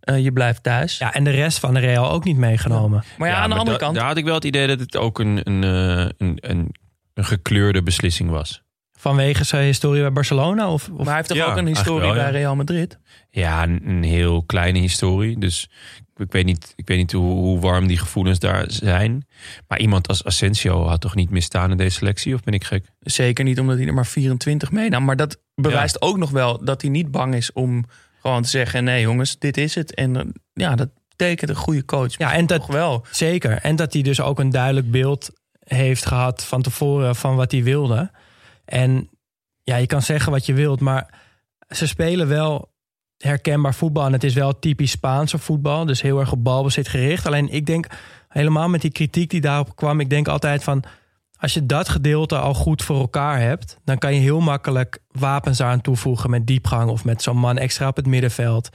Eh, 0.00 0.24
je 0.24 0.32
blijft 0.32 0.62
thuis. 0.62 0.98
Ja, 0.98 1.14
en 1.14 1.24
de 1.24 1.30
rest 1.30 1.58
van 1.58 1.74
de 1.74 1.80
Real 1.80 2.10
ook 2.10 2.24
niet 2.24 2.36
meegenomen. 2.36 3.04
Maar 3.18 3.28
ja, 3.28 3.36
aan 3.36 3.50
de 3.50 3.56
andere 3.56 3.78
da- 3.78 3.84
kant... 3.84 3.96
Daar 3.96 4.06
had 4.06 4.16
ik 4.16 4.24
wel 4.24 4.34
het 4.34 4.44
idee 4.44 4.66
dat 4.66 4.80
het 4.80 4.96
ook 4.96 5.18
een, 5.18 5.40
een, 5.42 5.64
eh, 5.64 6.08
een, 6.18 6.38
een, 6.40 6.74
een 7.14 7.24
gekleurde 7.24 7.82
beslissing 7.82 8.30
was. 8.30 8.62
Vanwege 9.06 9.44
zijn 9.44 9.64
historie 9.64 10.00
bij 10.00 10.12
Barcelona? 10.12 10.72
Of, 10.72 10.88
of 10.88 10.96
maar 10.96 11.06
hij 11.06 11.14
heeft 11.14 11.28
toch 11.28 11.36
Ja, 11.36 11.46
ook 11.46 11.56
een 11.56 11.66
historie 11.66 12.00
wel, 12.00 12.14
bij. 12.14 12.30
Real 12.30 12.56
Madrid? 12.56 12.98
Ja, 13.30 13.62
een, 13.62 13.80
een 13.88 14.02
heel 14.02 14.42
kleine 14.42 14.78
historie. 14.78 15.38
Dus 15.38 15.68
ik 16.16 16.32
weet 16.32 16.44
niet, 16.44 16.72
ik 16.76 16.86
weet 16.88 16.98
niet 16.98 17.12
hoe, 17.12 17.32
hoe 17.32 17.60
warm 17.60 17.86
die 17.86 17.98
gevoelens 17.98 18.38
daar 18.38 18.64
zijn. 18.68 19.26
Maar 19.68 19.78
iemand 19.78 20.08
als 20.08 20.24
Asensio 20.24 20.86
had 20.86 21.00
toch 21.00 21.14
niet 21.14 21.30
misstaan 21.30 21.70
in 21.70 21.76
deze 21.76 21.96
selectie? 21.96 22.34
Of 22.34 22.42
ben 22.42 22.54
ik 22.54 22.64
gek? 22.64 22.84
Zeker 23.00 23.44
niet 23.44 23.60
omdat 23.60 23.76
hij 23.76 23.86
er 23.86 23.94
maar 23.94 24.06
24 24.06 24.70
meenam. 24.70 25.04
Maar 25.04 25.16
dat 25.16 25.38
bewijst 25.54 26.02
ook 26.02 26.16
nog 26.16 26.30
wel 26.30 26.64
dat 26.64 26.80
hij 26.82 26.90
niet 26.90 27.10
bang 27.10 27.34
is 27.34 27.52
om 27.52 27.84
gewoon 28.20 28.42
te 28.42 28.48
zeggen... 28.48 28.84
nee 28.84 29.00
jongens, 29.00 29.38
dit 29.38 29.56
is 29.56 29.74
het. 29.74 29.94
En 29.94 30.16
eh, 30.16 30.22
ja, 30.52 30.74
dat 30.74 30.88
betekent 31.08 31.50
een 31.50 31.56
goede 31.56 31.84
coach. 31.84 32.18
Ja, 32.18 32.32
en 32.32 32.46
dat- 32.46 32.58
Toch 32.58 32.66
wel. 32.66 33.06
Zeker. 33.10 33.52
En 33.62 33.76
dat 33.76 33.92
hij 33.92 34.02
dus 34.02 34.20
ook 34.20 34.38
een 34.38 34.50
duidelijk 34.50 34.90
beeld 34.90 35.30
heeft 35.64 36.06
gehad 36.06 36.44
van 36.44 36.62
tevoren 36.62 37.16
van 37.16 37.36
wat 37.36 37.52
hij 37.52 37.62
wilde. 37.62 38.10
En 38.66 39.10
ja, 39.62 39.76
je 39.76 39.86
kan 39.86 40.02
zeggen 40.02 40.32
wat 40.32 40.46
je 40.46 40.54
wilt, 40.54 40.80
maar 40.80 41.14
ze 41.68 41.86
spelen 41.86 42.28
wel 42.28 42.74
herkenbaar 43.16 43.74
voetbal. 43.74 44.06
En 44.06 44.12
het 44.12 44.24
is 44.24 44.34
wel 44.34 44.58
typisch 44.58 44.90
Spaanse 44.90 45.38
voetbal. 45.38 45.86
Dus 45.86 46.02
heel 46.02 46.20
erg 46.20 46.32
op 46.32 46.44
balbezit 46.44 46.88
gericht. 46.88 47.26
Alleen 47.26 47.48
ik 47.52 47.66
denk 47.66 47.86
helemaal 48.28 48.68
met 48.68 48.80
die 48.80 48.90
kritiek 48.90 49.30
die 49.30 49.40
daarop 49.40 49.76
kwam. 49.76 50.00
Ik 50.00 50.10
denk 50.10 50.28
altijd 50.28 50.64
van 50.64 50.84
als 51.38 51.54
je 51.54 51.66
dat 51.66 51.88
gedeelte 51.88 52.38
al 52.38 52.54
goed 52.54 52.82
voor 52.82 53.00
elkaar 53.00 53.40
hebt, 53.40 53.78
dan 53.84 53.98
kan 53.98 54.14
je 54.14 54.20
heel 54.20 54.40
makkelijk 54.40 54.98
wapens 55.10 55.60
aan 55.60 55.80
toevoegen 55.80 56.30
met 56.30 56.46
diepgang 56.46 56.90
of 56.90 57.04
met 57.04 57.22
zo'n 57.22 57.36
man 57.36 57.58
extra 57.58 57.88
op 57.88 57.96
het 57.96 58.06
middenveld. 58.06 58.68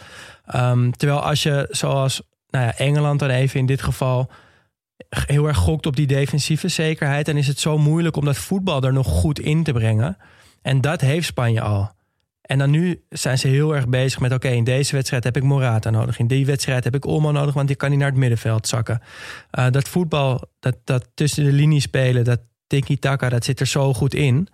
Ehm, 0.46 0.92
terwijl 0.92 1.20
als 1.20 1.44
je 1.44 1.68
zoals 1.70 2.22
nou 2.50 2.66
ja, 2.66 2.78
Engeland 2.78 3.20
dan 3.20 3.30
even 3.30 3.60
in 3.60 3.66
dit 3.66 3.82
geval 3.82 4.30
heel 5.10 5.48
erg 5.48 5.58
gokt 5.58 5.86
op 5.86 5.96
die 5.96 6.08
defensieve 6.08 6.68
zekerheid, 6.68 7.26
dan 7.26 7.38
is 7.38 7.48
het 7.48 7.60
zo 7.60 7.78
moeilijk 7.78 8.16
om 8.16 8.26
dat 8.26 8.38
voetbal 8.38 8.82
er 8.82 8.94
nog 8.94 9.08
goed 9.08 9.40
in 9.40 9.64
te 9.64 9.72
brengen. 9.72 10.18
En 10.62 10.82
dat 10.82 11.02
heeft 11.02 11.26
Spanje 11.26 11.62
al. 11.62 11.92
En 12.42 12.58
dan 12.58 12.70
nu 12.70 13.04
zijn 13.10 13.38
ze 13.38 13.48
heel 13.48 13.76
erg 13.76 13.88
bezig 13.88 14.20
met: 14.20 14.34
oké, 14.34 14.48
in 14.48 14.64
deze 14.64 14.96
wedstrijd 14.96 15.24
heb 15.24 15.38
ik 15.38 15.44
Morata 15.44 15.90
nodig. 15.90 16.20
In 16.20 16.28
die 16.28 16.46
wedstrijd 16.46 16.84
heb 16.84 16.96
ik 16.96 17.06
Olmo 17.06 17.32
nodig, 17.32 17.54
want 17.54 17.68
die 17.68 17.76
kan 17.76 17.90
niet 17.90 18.00
naar 18.00 18.10
het 18.10 18.18
middenveld 18.18 18.68
zakken. 18.68 19.02
Eh, 19.52 19.70
dat 19.70 19.90
voetbal, 19.90 20.50
dat, 20.60 20.78
dat 20.84 21.10
tussen 21.14 21.44
de 21.44 21.52
linies 21.52 21.84
spelen, 21.84 22.24
dat 22.24 22.40
tiki-taka, 22.68 23.30
dat 23.30 23.46
zit 23.46 23.60
er 23.60 23.68
zo 23.68 23.94
goed 23.94 24.14
in. 24.14 24.48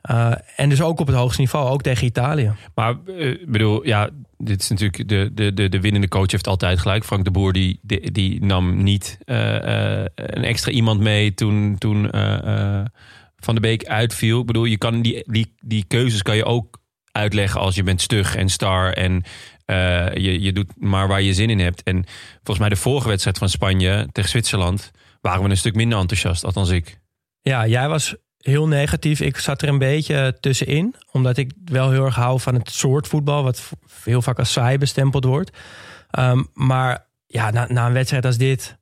Eh, 0.00 0.32
en 0.56 0.68
dus 0.68 0.82
ook 0.82 1.00
op 1.00 1.06
het 1.06 1.16
hoogste 1.16 1.40
niveau, 1.40 1.68
ook 1.68 1.82
tegen 1.82 2.06
Italië. 2.06 2.52
Maar 2.74 2.94
eh, 3.06 3.30
ik 3.30 3.50
bedoel, 3.50 3.86
ja, 3.86 4.10
dit 4.38 4.62
is 4.62 4.68
natuurlijk 4.68 5.08
de, 5.08 5.30
de, 5.34 5.54
de, 5.54 5.68
de 5.68 5.80
winnende 5.80 6.08
coach 6.08 6.30
heeft 6.30 6.46
altijd 6.46 6.78
gelijk. 6.78 7.04
Frank 7.04 7.24
de 7.24 7.30
Boer 7.30 7.52
die, 7.52 7.80
die, 8.12 8.44
nam 8.44 8.82
niet 8.82 9.18
eh, 9.24 10.00
eh, 10.00 10.06
een 10.14 10.44
extra 10.44 10.72
iemand 10.72 11.00
mee 11.00 11.34
toen, 11.34 11.78
toen 11.78 12.10
eh, 12.10 12.84
Van 13.36 13.54
de 13.54 13.60
Beek 13.60 13.84
uitviel. 13.84 14.40
Ik 14.40 14.46
bedoel, 14.46 14.64
je 14.64 14.78
kan 14.78 15.02
die, 15.02 15.22
die, 15.26 15.54
die 15.58 15.84
keuzes 15.88 16.22
kan 16.22 16.36
je 16.36 16.44
ook 16.44 16.78
uitleggen 17.12 17.60
als 17.60 17.74
je 17.74 17.82
bent 17.82 18.00
stug 18.00 18.36
en 18.36 18.48
star 18.48 18.92
en 18.92 19.22
je, 20.14 20.40
je 20.40 20.52
doet 20.52 20.72
maar 20.76 21.08
waar 21.08 21.22
je 21.22 21.34
zin 21.34 21.50
in 21.50 21.58
hebt. 21.58 21.82
En 21.82 22.04
volgens 22.34 22.58
mij 22.58 22.68
de 22.68 22.76
vorige 22.76 23.08
wedstrijd 23.08 23.38
van 23.38 23.48
Spanje 23.48 24.08
tegen 24.12 24.30
Zwitserland 24.30 24.90
waren 25.20 25.42
we 25.42 25.50
een 25.50 25.56
stuk 25.56 25.74
minder 25.74 25.98
enthousiast, 25.98 26.44
althans 26.44 26.70
ik. 26.70 27.00
Ja, 27.40 27.66
jij 27.66 27.88
was 27.88 28.16
heel 28.48 28.68
negatief. 28.68 29.20
Ik 29.20 29.36
zat 29.38 29.62
er 29.62 29.68
een 29.68 29.78
beetje 29.78 30.36
tussenin. 30.40 30.94
Omdat 31.12 31.36
ik 31.36 31.52
wel 31.64 31.90
heel 31.90 32.04
erg 32.04 32.14
hou 32.14 32.40
van 32.40 32.54
het 32.54 32.70
soort 32.70 33.06
voetbal. 33.08 33.42
Wat 33.42 33.70
heel 34.04 34.22
vaak 34.22 34.38
als 34.38 34.52
saai 34.52 34.78
bestempeld 34.78 35.24
wordt. 35.24 35.50
Ehm, 36.10 36.42
maar 36.54 37.06
ja, 37.26 37.50
na, 37.50 37.66
na 37.68 37.86
een 37.86 37.92
wedstrijd 37.92 38.24
als 38.24 38.36
dit... 38.36 38.76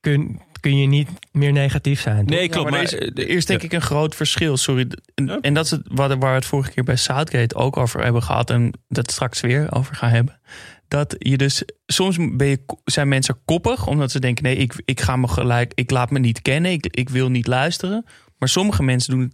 Kun, 0.00 0.40
kun 0.60 0.78
je 0.78 0.86
niet 0.86 1.08
meer 1.32 1.52
negatief 1.52 2.00
zijn. 2.00 2.26
toch? 2.26 2.36
Nee, 2.36 2.42
Ja, 2.42 2.48
klopt. 2.48 2.70
maar 2.70 2.82
maar, 2.82 2.92
er 2.92 3.02
is, 3.02 3.08
eh, 3.08 3.24
er 3.24 3.28
is 3.28 3.46
denk 3.46 3.62
ik 3.62 3.72
een 3.72 3.82
groot 3.82 4.14
verschil. 4.14 4.56
Sorry. 4.56 4.90
En, 5.14 5.40
en 5.40 5.54
dat 5.54 5.64
is 5.64 5.70
het, 5.70 5.82
wat, 5.84 6.08
waar 6.08 6.18
we 6.18 6.26
het 6.26 6.44
vorige 6.44 6.70
keer 6.70 6.84
bij 6.84 6.96
Southgate 6.96 7.54
ook 7.54 7.76
over 7.76 8.02
hebben 8.02 8.22
gehad. 8.22 8.50
En 8.50 8.72
dat 8.88 9.10
straks 9.10 9.40
weer 9.40 9.72
over 9.72 9.94
gaan 9.94 10.10
hebben. 10.10 10.40
Dat 10.88 11.16
je 11.18 11.36
dus 11.36 11.62
soms 11.86 12.16
ben 12.16 12.46
je, 12.46 12.60
zijn 12.84 13.08
mensen 13.08 13.38
koppig 13.44 13.86
omdat 13.86 14.10
ze 14.10 14.20
denken: 14.20 14.44
nee, 14.44 14.56
ik, 14.56 14.82
ik 14.84 15.00
ga 15.00 15.16
me 15.16 15.28
gelijk, 15.28 15.72
ik 15.74 15.90
laat 15.90 16.10
me 16.10 16.18
niet 16.18 16.42
kennen, 16.42 16.70
ik, 16.70 16.86
ik 16.86 17.08
wil 17.08 17.28
niet 17.28 17.46
luisteren. 17.46 18.04
Maar 18.38 18.48
sommige 18.48 18.82
mensen 18.82 19.10
doen, 19.10 19.32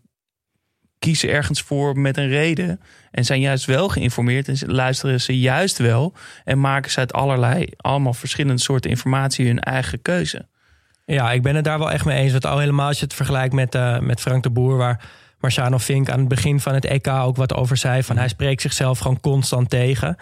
kiezen 0.99 1.29
ergens 1.29 1.61
voor 1.63 1.99
met 1.99 2.17
een 2.17 2.29
reden 2.29 2.81
en 3.11 3.25
zijn 3.25 3.41
juist 3.41 3.65
wel 3.65 3.89
geïnformeerd 3.89 4.49
en 4.49 4.73
luisteren 4.73 5.21
ze 5.21 5.39
juist 5.39 5.79
wel 5.79 6.15
en 6.45 6.61
maken 6.61 6.91
ze 6.91 6.99
uit 6.99 7.13
allerlei, 7.13 7.67
allemaal 7.77 8.15
verschillende 8.15 8.63
soorten 8.63 8.91
informatie 8.91 9.47
hun 9.47 9.61
eigen 9.61 10.03
keuze. 10.03 10.49
Ja, 11.05 11.33
ik 11.33 11.43
ben 11.43 11.55
het 11.55 11.65
daar 11.65 11.79
wel 11.79 11.91
echt 11.91 12.05
mee 12.05 12.19
eens. 12.19 12.33
Want 12.33 12.47
al 12.47 12.59
helemaal 12.59 12.87
als 12.87 12.99
je 12.99 13.05
het 13.05 13.15
vergelijkt 13.15 13.55
met, 13.55 13.75
eh, 13.75 13.99
met 13.99 14.21
Frank 14.21 14.43
de 14.43 14.51
Boer... 14.51 14.77
waar 14.77 15.05
Marciano 15.41 15.79
Fink 15.79 16.11
aan 16.11 16.19
het 16.19 16.29
begin 16.29 16.61
van 16.61 16.75
het 16.75 16.85
EK 16.85 17.09
ook 17.09 17.37
wat 17.37 17.55
over 17.55 17.77
zei... 17.77 18.03
van 18.03 18.17
hij 18.17 18.29
spreekt 18.29 18.63
zichzelf 18.63 18.99
gewoon 18.99 19.21
constant 19.21 19.71
tegen. 19.71 20.17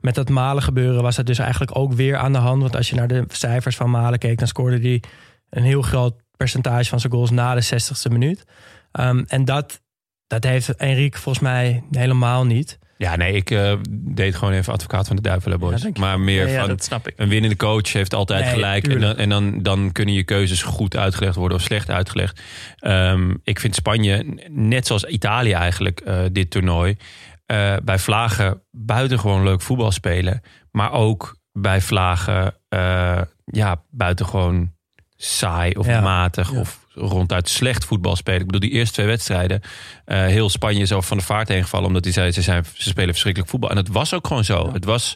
Met 0.00 0.14
dat 0.14 0.28
Malen 0.28 0.62
gebeuren 0.62 1.02
was 1.02 1.16
het 1.16 1.26
dus 1.26 1.38
eigenlijk 1.38 1.76
ook 1.76 1.92
weer 1.92 2.16
aan 2.16 2.32
de 2.32 2.38
hand. 2.38 2.62
Want 2.62 2.76
als 2.76 2.90
je 2.90 2.96
naar 2.96 3.08
de 3.08 3.24
cijfers 3.28 3.76
van 3.76 3.90
Malen 3.90 4.18
keek... 4.18 4.38
dan 4.38 4.48
scoorde 4.48 4.80
hij 4.80 5.02
een 5.50 5.62
heel 5.62 5.82
groot 5.82 6.14
percentage 6.38 6.88
van 6.88 7.00
zijn 7.00 7.12
goals 7.12 7.30
na 7.30 7.54
de 7.54 7.64
60ste 7.64 8.12
minuut. 8.12 8.44
Ehm, 8.92 9.24
en 9.26 9.44
dat, 9.44 9.80
dat 10.26 10.44
heeft 10.44 10.76
Enrique 10.76 11.20
volgens 11.20 11.44
mij 11.44 11.82
helemaal 11.90 12.46
niet. 12.46 12.78
Ja, 12.98 13.16
nee, 13.16 13.32
ik 13.32 13.50
eh, 13.50 13.72
deed 13.90 14.34
gewoon 14.34 14.54
even 14.54 14.72
advocaat 14.72 15.06
van 15.06 15.16
de 15.16 15.22
duivel, 15.22 15.58
boys. 15.58 15.82
Ja, 15.82 15.90
maar 15.98 16.20
meer 16.20 16.46
Ja, 16.46 16.52
ja, 16.52 16.60
van 16.60 16.68
dat 16.68 16.84
snap 16.84 17.08
ik. 17.08 17.14
een 17.16 17.28
winnende 17.28 17.56
coach 17.56 17.92
heeft 17.92 18.14
altijd 18.14 18.44
Nee, 18.44 18.52
gelijk. 18.52 18.88
En, 18.88 19.00
dan, 19.00 19.16
en 19.16 19.28
dan, 19.28 19.62
dan 19.62 19.92
kunnen 19.92 20.14
je 20.14 20.24
keuzes 20.24 20.62
goed 20.62 20.96
uitgelegd 20.96 21.34
worden 21.36 21.58
of 21.58 21.62
slecht 21.64 21.90
uitgelegd. 21.90 22.40
Ehm, 22.76 23.34
ik 23.42 23.60
vind 23.60 23.74
Spanje, 23.74 24.40
net 24.50 24.86
zoals 24.86 25.04
Italië 25.04 25.52
eigenlijk, 25.52 26.00
eh, 26.00 26.20
dit 26.32 26.50
toernooi, 26.50 26.96
eh, 27.46 27.76
bij 27.84 27.98
vlagen 27.98 28.62
buitengewoon 28.70 29.42
leuk 29.44 29.60
voetbal 29.60 29.92
spelen. 29.92 30.42
Maar 30.70 30.92
ook 30.92 31.36
bij 31.52 31.80
vlagen, 31.80 32.54
ja, 33.44 33.84
buitengewoon 33.90 34.72
saai 35.20 35.72
of 35.72 35.86
Ja. 35.86 36.00
matig 36.00 36.52
Ja. 36.52 36.58
of 36.60 36.78
ronduit 36.94 37.48
slecht 37.48 37.84
voetbal 37.84 38.16
spelen. 38.16 38.40
Ik 38.40 38.46
bedoel, 38.46 38.60
die 38.60 38.70
eerste 38.70 38.94
twee 38.94 39.06
wedstrijden, 39.06 39.60
eh, 40.04 40.20
heel 40.26 40.48
Spanje 40.48 40.80
is 40.82 40.92
van 40.98 41.16
de 41.16 41.24
vaart 41.24 41.48
heen 41.48 41.62
gevallen, 41.62 41.86
omdat 41.86 42.04
hij 42.04 42.12
zei, 42.12 42.32
ze, 42.32 42.42
zijn, 42.42 42.64
ze 42.74 42.88
spelen 42.88 43.08
verschrikkelijk 43.10 43.50
voetbal. 43.50 43.70
En 43.70 43.76
het 43.76 43.88
was 43.88 44.14
ook 44.14 44.26
gewoon 44.26 44.44
zo. 44.44 44.72
Het 44.72 44.84
was 44.84 45.14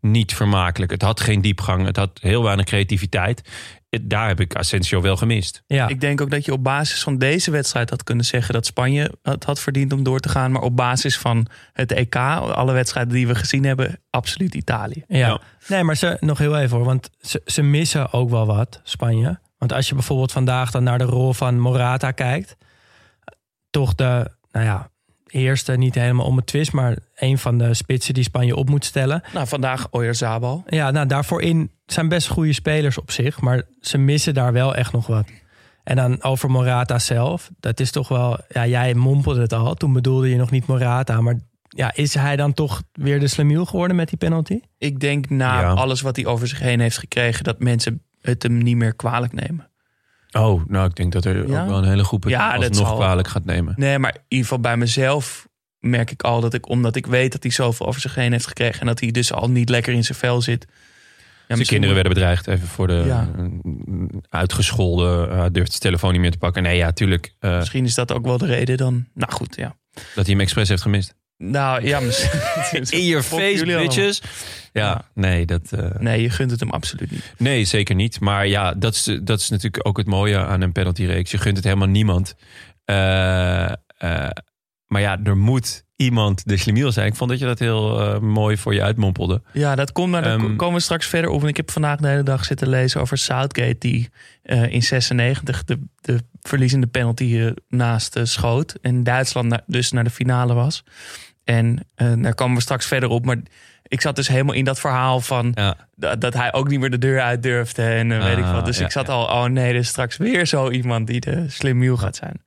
niet 0.00 0.34
vermakelijk. 0.34 0.90
Het 0.90 1.02
had 1.02 1.20
geen 1.20 1.40
diepgang. 1.40 1.86
Het 1.86 1.96
had 1.96 2.18
heel 2.20 2.42
weinig 2.42 2.64
creativiteit. 2.66 3.42
Het- 3.90 4.10
Daar 4.10 4.28
heb 4.28 4.40
ik 4.40 4.54
Asensio 4.56 5.00
wel 5.00 5.16
gemist. 5.16 5.62
Ja, 5.66 5.88
Ik 5.88 6.00
denk 6.00 6.20
ook 6.20 6.30
dat 6.30 6.44
je 6.44 6.52
op 6.52 6.62
basis 6.64 7.02
van 7.02 7.18
deze 7.18 7.50
wedstrijd 7.50 7.90
had 7.90 8.04
kunnen 8.04 8.24
zeggen 8.24 8.54
dat 8.54 8.66
Spanje 8.66 9.12
het 9.22 9.44
had 9.44 9.60
verdiend 9.60 9.92
om 9.92 10.02
door 10.02 10.20
te 10.20 10.28
gaan. 10.28 10.52
Maar 10.52 10.62
op 10.62 10.76
basis 10.76 11.18
van 11.18 11.46
het 11.72 11.92
EK, 11.92 12.16
alle 12.16 12.72
wedstrijden 12.72 13.12
die 13.12 13.26
we 13.26 13.34
gezien 13.34 13.64
hebben, 13.64 14.00
absoluut 14.10 14.54
Italië. 14.54 15.04
Ja. 15.08 15.18
Ja. 15.18 15.40
Nee, 15.68 15.82
maar 15.84 15.96
ze, 15.96 16.16
nog 16.20 16.38
heel 16.38 16.58
even 16.58 16.76
hoor. 16.76 16.86
Want 16.86 17.10
ze, 17.20 17.42
ze 17.44 17.62
missen 17.62 18.12
ook 18.12 18.30
wel 18.30 18.46
wat, 18.46 18.80
Spanje. 18.82 19.38
Want 19.58 19.72
als 19.72 19.88
je 19.88 19.94
bijvoorbeeld 19.94 20.32
vandaag 20.32 20.70
dan 20.70 20.82
naar 20.82 20.98
de 20.98 21.04
rol 21.04 21.32
van 21.32 21.60
Morata 21.60 22.10
kijkt. 22.10 22.56
Toch 23.70 23.94
de, 23.94 24.30
nou 24.50 24.64
ja, 24.66 24.90
eerste 25.30 25.72
niet 25.72 25.94
helemaal 25.94 26.26
om 26.26 26.36
het 26.36 26.46
twist. 26.46 26.72
Maar 26.72 26.96
een 27.16 27.38
van 27.38 27.58
de 27.58 27.74
spitsen 27.74 28.14
die 28.14 28.22
Spanje 28.22 28.56
op 28.56 28.68
moet 28.68 28.84
stellen. 28.84 29.22
Nou, 29.32 29.46
vandaag 29.46 29.86
Oyarzabal. 29.90 30.62
Ja, 30.66 30.90
nou 30.90 31.06
daarvoor 31.06 31.42
in 31.42 31.70
zijn 31.86 32.08
best 32.08 32.28
goede 32.28 32.52
spelers 32.52 32.98
op 32.98 33.10
zich. 33.10 33.40
Maar 33.40 33.62
ze 33.80 33.98
missen 33.98 34.34
daar 34.34 34.52
wel 34.52 34.74
echt 34.74 34.92
nog 34.92 35.06
wat. 35.06 35.26
En 35.84 35.96
dan 35.96 36.22
over 36.22 36.50
Morata 36.50 36.98
zelf. 36.98 37.50
Dat 37.60 37.80
is 37.80 37.90
toch 37.90 38.08
wel, 38.08 38.38
ja, 38.48 38.66
jij 38.66 38.94
mompelde 38.94 39.40
het 39.40 39.52
al. 39.52 39.74
Toen 39.74 39.92
bedoelde 39.92 40.28
je 40.30 40.36
nog 40.36 40.50
niet 40.50 40.66
Morata. 40.66 41.20
Maar 41.20 41.38
ja, 41.68 41.94
is 41.94 42.14
hij 42.14 42.36
dan 42.36 42.52
toch 42.52 42.82
weer 42.92 43.20
de 43.20 43.26
slemiel 43.26 43.64
geworden 43.64 43.96
met 43.96 44.08
die 44.08 44.18
penalty? 44.18 44.60
Ik 44.78 45.00
denk 45.00 45.30
na 45.30 45.60
Ja. 45.60 45.70
alles 45.72 46.00
wat 46.00 46.16
hij 46.16 46.26
over 46.26 46.48
zich 46.48 46.58
heen 46.60 46.80
heeft 46.80 46.98
gekregen, 46.98 47.44
dat 47.44 47.58
mensen 47.60 48.02
het 48.20 48.42
hem 48.42 48.58
niet 48.58 48.76
meer 48.76 48.94
kwalijk 48.94 49.32
nemen. 49.32 49.67
Oh, 50.32 50.62
nou, 50.66 50.88
ik 50.88 50.94
denk 50.96 51.12
dat 51.12 51.24
er 51.24 51.48
Ja? 51.48 51.60
ook 51.62 51.68
wel 51.68 51.78
een 51.78 51.88
hele 51.88 52.04
groep 52.04 52.22
het 52.22 52.32
Ja, 52.32 52.54
alsnog 52.54 52.94
kwalijk 52.94 53.28
gaat 53.28 53.44
nemen. 53.44 53.74
Nee, 53.76 53.98
maar 53.98 54.14
in 54.14 54.20
ieder 54.28 54.46
geval 54.46 54.60
bij 54.60 54.76
mezelf 54.76 55.48
merk 55.78 56.10
ik 56.10 56.22
al 56.22 56.40
dat 56.40 56.54
ik, 56.54 56.68
omdat 56.68 56.96
ik 56.96 57.06
weet 57.06 57.32
dat 57.32 57.42
hij 57.42 57.52
zoveel 57.52 57.86
over 57.86 58.00
zich 58.00 58.14
heen 58.14 58.32
heeft 58.32 58.46
gekregen 58.46 58.80
en 58.80 58.86
dat 58.86 59.00
hij 59.00 59.10
dus 59.10 59.32
al 59.32 59.50
niet 59.50 59.68
lekker 59.68 59.92
in 59.92 60.04
zijn 60.04 60.18
vel 60.18 60.40
zit. 60.42 60.66
Ja, 61.48 61.54
Zijn 61.54 61.66
kinderen 61.68 61.94
werden 61.94 62.12
bedreigd, 62.12 62.46
even 62.46 62.68
voor 62.68 62.86
de 62.86 63.02
Ja. 63.06 63.28
eh, 63.36 63.44
uitgescholden. 64.28 65.30
eh, 65.30 65.44
durft 65.52 65.70
zijn 65.70 65.82
telefoon 65.82 66.12
niet 66.12 66.20
meer 66.20 66.30
te 66.30 66.38
pakken. 66.38 66.62
Nee, 66.62 66.76
ja, 66.76 66.92
tuurlijk. 66.92 67.34
eh, 67.38 67.56
Misschien 67.58 67.84
is 67.84 67.94
dat 67.94 68.12
ook 68.12 68.24
wel 68.24 68.38
de 68.38 68.46
reden 68.46 68.76
dan. 68.76 69.06
Nou 69.14 69.32
goed, 69.32 69.56
ja. 69.56 69.76
dat 69.92 70.04
hij 70.14 70.34
hem 70.34 70.40
expres 70.40 70.68
heeft 70.68 70.82
gemist. 70.82 71.14
Nou 71.38 71.84
ja. 71.86 71.98
In 72.98 73.04
your 73.04 73.22
Fuck 73.22 73.38
face, 73.40 73.64
bitches. 73.64 74.22
Ja, 74.72 74.82
Ja. 74.86 75.04
nee, 75.14 75.46
dat... 75.46 75.72
eh, 75.72 75.90
Nee, 75.98 76.22
je 76.22 76.30
gunt 76.30 76.50
het 76.50 76.60
hem 76.60 76.70
absoluut 76.70 77.10
niet. 77.10 77.32
Nee, 77.38 77.64
zeker 77.64 77.94
niet. 77.94 78.20
Maar 78.20 78.46
ja, 78.46 78.74
dat 78.74 78.94
is, 78.94 79.18
dat 79.22 79.40
is 79.40 79.48
natuurlijk 79.48 79.86
ook 79.86 79.96
het 79.96 80.06
mooie 80.06 80.38
aan 80.38 80.60
een 80.60 80.72
penaltyreeks. 80.72 81.30
Je 81.30 81.38
gunt 81.38 81.56
het 81.56 81.64
helemaal 81.64 81.88
niemand. 81.88 82.34
Eh, 82.84 83.64
eh, 83.98 84.30
maar 84.86 85.00
ja, 85.00 85.18
er 85.24 85.36
moet 85.36 85.84
iemand 85.96 86.42
de 86.48 86.56
slimiel 86.56 86.92
zijn. 86.92 87.06
Ik 87.06 87.14
vond 87.14 87.30
dat 87.30 87.38
je 87.38 87.44
dat 87.44 87.58
heel 87.58 88.20
mooi 88.20 88.56
voor 88.56 88.74
je 88.74 88.82
uitmompelde. 88.82 89.42
Ja, 89.52 89.74
dat 89.74 89.92
komt, 89.92 90.10
maar 90.10 90.22
daar 90.22 90.38
Ehm, 90.38 90.56
komen 90.56 90.74
we 90.74 90.80
straks 90.80 91.06
verder 91.06 91.30
op. 91.30 91.42
En 91.42 91.48
ik 91.48 91.56
heb 91.56 91.70
vandaag 91.70 91.98
de 91.98 92.08
hele 92.08 92.22
dag 92.22 92.44
zitten 92.44 92.68
lezen 92.68 93.00
over 93.00 93.18
Southgate... 93.18 93.76
die 93.78 94.08
in 94.68 94.82
96 94.82 95.64
de, 95.64 95.78
de 96.00 96.18
verliezende 96.40 96.86
penalty 96.86 97.52
naast 97.68 98.18
schoot. 98.22 98.74
En 98.82 99.02
Duitsland 99.02 99.58
dus 99.66 99.92
naar 99.92 100.04
de 100.04 100.10
finale 100.10 100.54
was. 100.54 100.84
En 101.48 101.78
eh, 101.94 102.12
daar 102.18 102.34
komen 102.34 102.56
we 102.56 102.62
straks 102.62 102.86
verder 102.86 103.08
op. 103.08 103.24
Maar 103.24 103.36
ik 103.82 104.00
zat 104.00 104.16
dus 104.16 104.28
helemaal 104.28 104.54
in 104.54 104.64
dat 104.64 104.80
verhaal 104.80 105.20
van... 105.20 105.52
Ja. 105.54 105.76
dat, 105.94 106.20
dat 106.20 106.34
hij 106.34 106.52
ook 106.52 106.68
niet 106.68 106.80
meer 106.80 106.90
de 106.90 106.98
deur 106.98 107.20
uit 107.20 107.42
durfde 107.42 107.82
en 107.82 108.12
eh, 108.12 108.24
weet 108.24 108.38
ik 108.38 108.44
Ah, 108.44 108.52
wat. 108.52 108.66
Dus 108.66 108.78
ja, 108.78 108.84
ik 108.84 108.90
zat 108.90 109.06
ja. 109.06 109.12
al, 109.12 109.24
oh 109.24 109.44
nee, 109.44 109.68
er 109.68 109.74
is 109.74 109.88
straks 109.88 110.16
weer 110.16 110.46
zo 110.46 110.70
iemand 110.70 111.06
die 111.06 111.20
de 111.20 111.44
slimiel 111.48 111.96
gaat 111.96 112.16
zijn. 112.16 112.42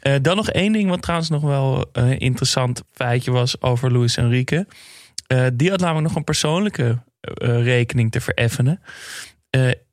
Eh, 0.00 0.14
dan 0.22 0.36
nog 0.36 0.50
één 0.50 0.72
ding 0.72 0.88
wat 0.88 1.02
trouwens 1.02 1.30
nog 1.30 1.42
wel 1.42 1.88
een 1.92 2.18
interessant 2.18 2.82
feitje 2.92 3.30
was 3.30 3.60
over 3.60 3.92
Luis 3.92 4.16
Enrique. 4.16 4.66
Die 5.54 5.70
had 5.70 5.80
namelijk 5.80 6.06
nog 6.06 6.16
een 6.16 6.24
persoonlijke 6.24 6.98
rekening 7.40 8.10
te 8.10 8.20
vereffenen. 8.20 8.80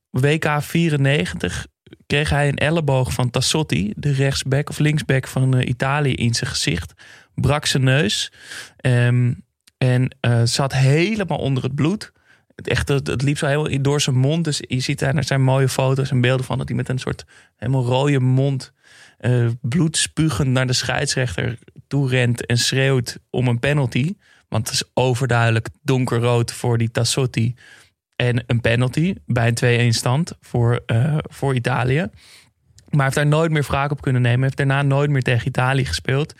WK 0.09 0.47
94 0.59 1.67
kreeg 2.07 2.29
hij 2.29 2.47
een 2.47 2.57
elleboog 2.57 3.13
van 3.13 3.29
Tassotti, 3.29 3.93
de 3.95 4.11
rechtsback 4.11 4.69
of 4.69 4.79
linksback 4.79 5.27
van 5.27 5.61
Italië, 5.61 6.13
in 6.13 6.33
zijn 6.33 6.49
gezicht. 6.49 6.93
Brak 7.35 7.65
zijn 7.65 7.83
neus. 7.83 8.31
Ehm, 8.77 9.33
en 9.77 10.15
eh, 10.19 10.41
zat 10.43 10.73
helemaal 10.73 11.37
onder 11.37 11.63
het 11.63 11.75
bloed. 11.75 12.11
Het, 12.55 12.67
echt, 12.67 12.87
het, 12.87 13.07
het 13.07 13.21
liep 13.21 13.37
zo 13.37 13.45
helemaal 13.45 13.81
door 13.81 14.01
zijn 14.01 14.15
mond. 14.15 14.43
Dus 14.43 14.61
je 14.67 14.79
ziet 14.79 14.99
daar, 14.99 15.15
er 15.15 15.23
zijn 15.23 15.41
mooie 15.41 15.69
foto's 15.69 16.11
en 16.11 16.21
beelden 16.21 16.45
van 16.45 16.57
dat 16.57 16.67
hij 16.67 16.77
met 16.77 16.89
een 16.89 16.99
soort 16.99 17.25
helemaal 17.55 17.83
rode 17.83 18.19
mond, 18.19 18.73
eh 19.17 19.47
bloed 19.61 19.97
spugend 19.97 20.49
naar 20.49 20.67
de 20.67 20.73
scheidsrechter 20.73 21.57
toe 21.87 22.09
rent 22.09 22.45
en 22.45 22.57
schreeuwt 22.57 23.17
om 23.29 23.47
een 23.47 23.59
penalty. 23.59 24.15
Want 24.49 24.67
het 24.67 24.75
is 24.75 24.89
overduidelijk 24.93 25.69
donkerrood 25.81 26.51
voor 26.51 26.77
die 26.77 26.91
Tassotti. 26.91 27.55
En 28.15 28.43
een 28.47 28.61
penalty 28.61 29.15
bij 29.25 29.53
een 29.61 29.93
2-1 29.93 29.95
stand 29.95 30.33
voor, 30.41 30.83
eh, 30.85 31.17
voor 31.21 31.55
Italië. 31.55 32.09
Maar 32.89 33.03
heeft 33.03 33.15
daar 33.15 33.27
nooit 33.27 33.51
meer 33.51 33.63
wraak 33.63 33.91
op 33.91 34.01
kunnen 34.01 34.21
nemen. 34.21 34.43
Heeft 34.43 34.57
daarna 34.57 34.81
nooit 34.81 35.09
meer 35.09 35.21
tegen 35.21 35.47
Italië 35.47 35.85
gespeeld. 35.85 36.33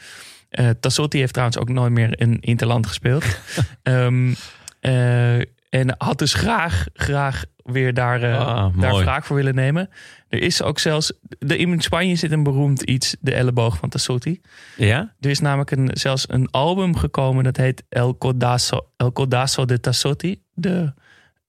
Eh 0.49 0.69
Tassotti 0.79 1.17
heeft 1.19 1.33
trouwens 1.33 1.59
ook 1.59 1.69
nooit 1.69 1.91
meer 1.91 2.19
in 2.19 2.39
Interland 2.39 2.87
gespeeld. 2.87 3.25
Ehm, 3.83 4.33
eh, 4.79 5.37
en 5.69 5.95
had 5.97 6.19
dus 6.19 6.33
graag, 6.33 6.85
graag 6.93 7.43
weer 7.63 7.93
daar, 7.93 8.23
eh, 8.23 8.39
Ah, 8.39 8.79
daar 8.79 8.93
wraak 8.95 9.25
voor 9.25 9.35
willen 9.35 9.55
nemen. 9.55 9.89
Er 10.29 10.41
is 10.41 10.61
ook 10.61 10.79
zelfs... 10.79 11.13
De, 11.39 11.57
in 11.57 11.81
Spanje 11.81 12.15
zit 12.15 12.31
een 12.31 12.43
beroemd 12.43 12.81
iets, 12.81 13.15
de 13.19 13.33
elleboog 13.33 13.77
van 13.77 13.89
Tassotti. 13.89 14.41
Ja? 14.77 15.13
Er 15.19 15.29
is 15.29 15.39
namelijk 15.39 15.71
een, 15.71 15.89
zelfs 15.93 16.25
een 16.29 16.51
album 16.51 16.95
gekomen 16.95 17.43
dat 17.43 17.57
heet 17.57 17.83
El 17.89 18.17
Codazo, 18.17 18.87
El 18.97 19.11
Codazo 19.13 19.65
de 19.65 19.79
Tassotti. 19.79 20.41
De 20.53 20.93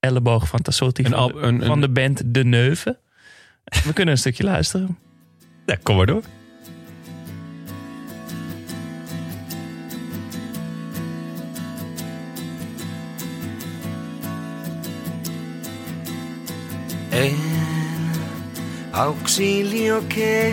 elleboog 0.00 0.48
van 0.48 0.62
Tassotti 0.62 1.04
Een 1.04 1.10
van, 1.10 1.32
de, 1.32 1.38
een- 1.40 1.62
van 1.64 1.80
de 1.80 1.88
band 1.88 2.22
De 2.34 2.44
Neuve. 2.44 2.98
We 3.84 3.92
kunnen 3.92 4.14
een 4.14 4.20
stukje 4.20 4.44
luisteren. 4.44 4.98
Ja, 5.66 5.76
kom 5.82 5.96
maar 5.96 6.06
door. 6.06 6.22
El 17.16 17.34
auxilio 18.92 20.06
que 20.06 20.52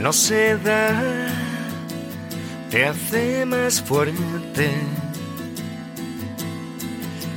no 0.00 0.10
se 0.10 0.56
da 0.56 0.88
te 2.70 2.86
hace 2.86 3.44
más 3.44 3.82
fuerte. 3.82 4.70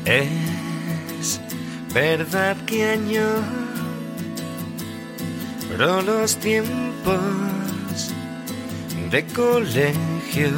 Es 0.05 1.41
verdad 1.93 2.55
que 2.65 2.85
añoro 2.85 3.41
los 6.01 6.37
tiempos 6.37 7.19
de 9.11 9.25
colegio. 9.27 10.53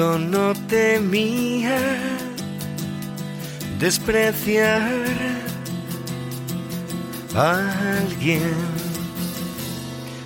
No 0.00 0.54
temía 0.66 1.76
despreciar 3.78 4.80
a 7.34 7.70
alguien, 7.98 8.54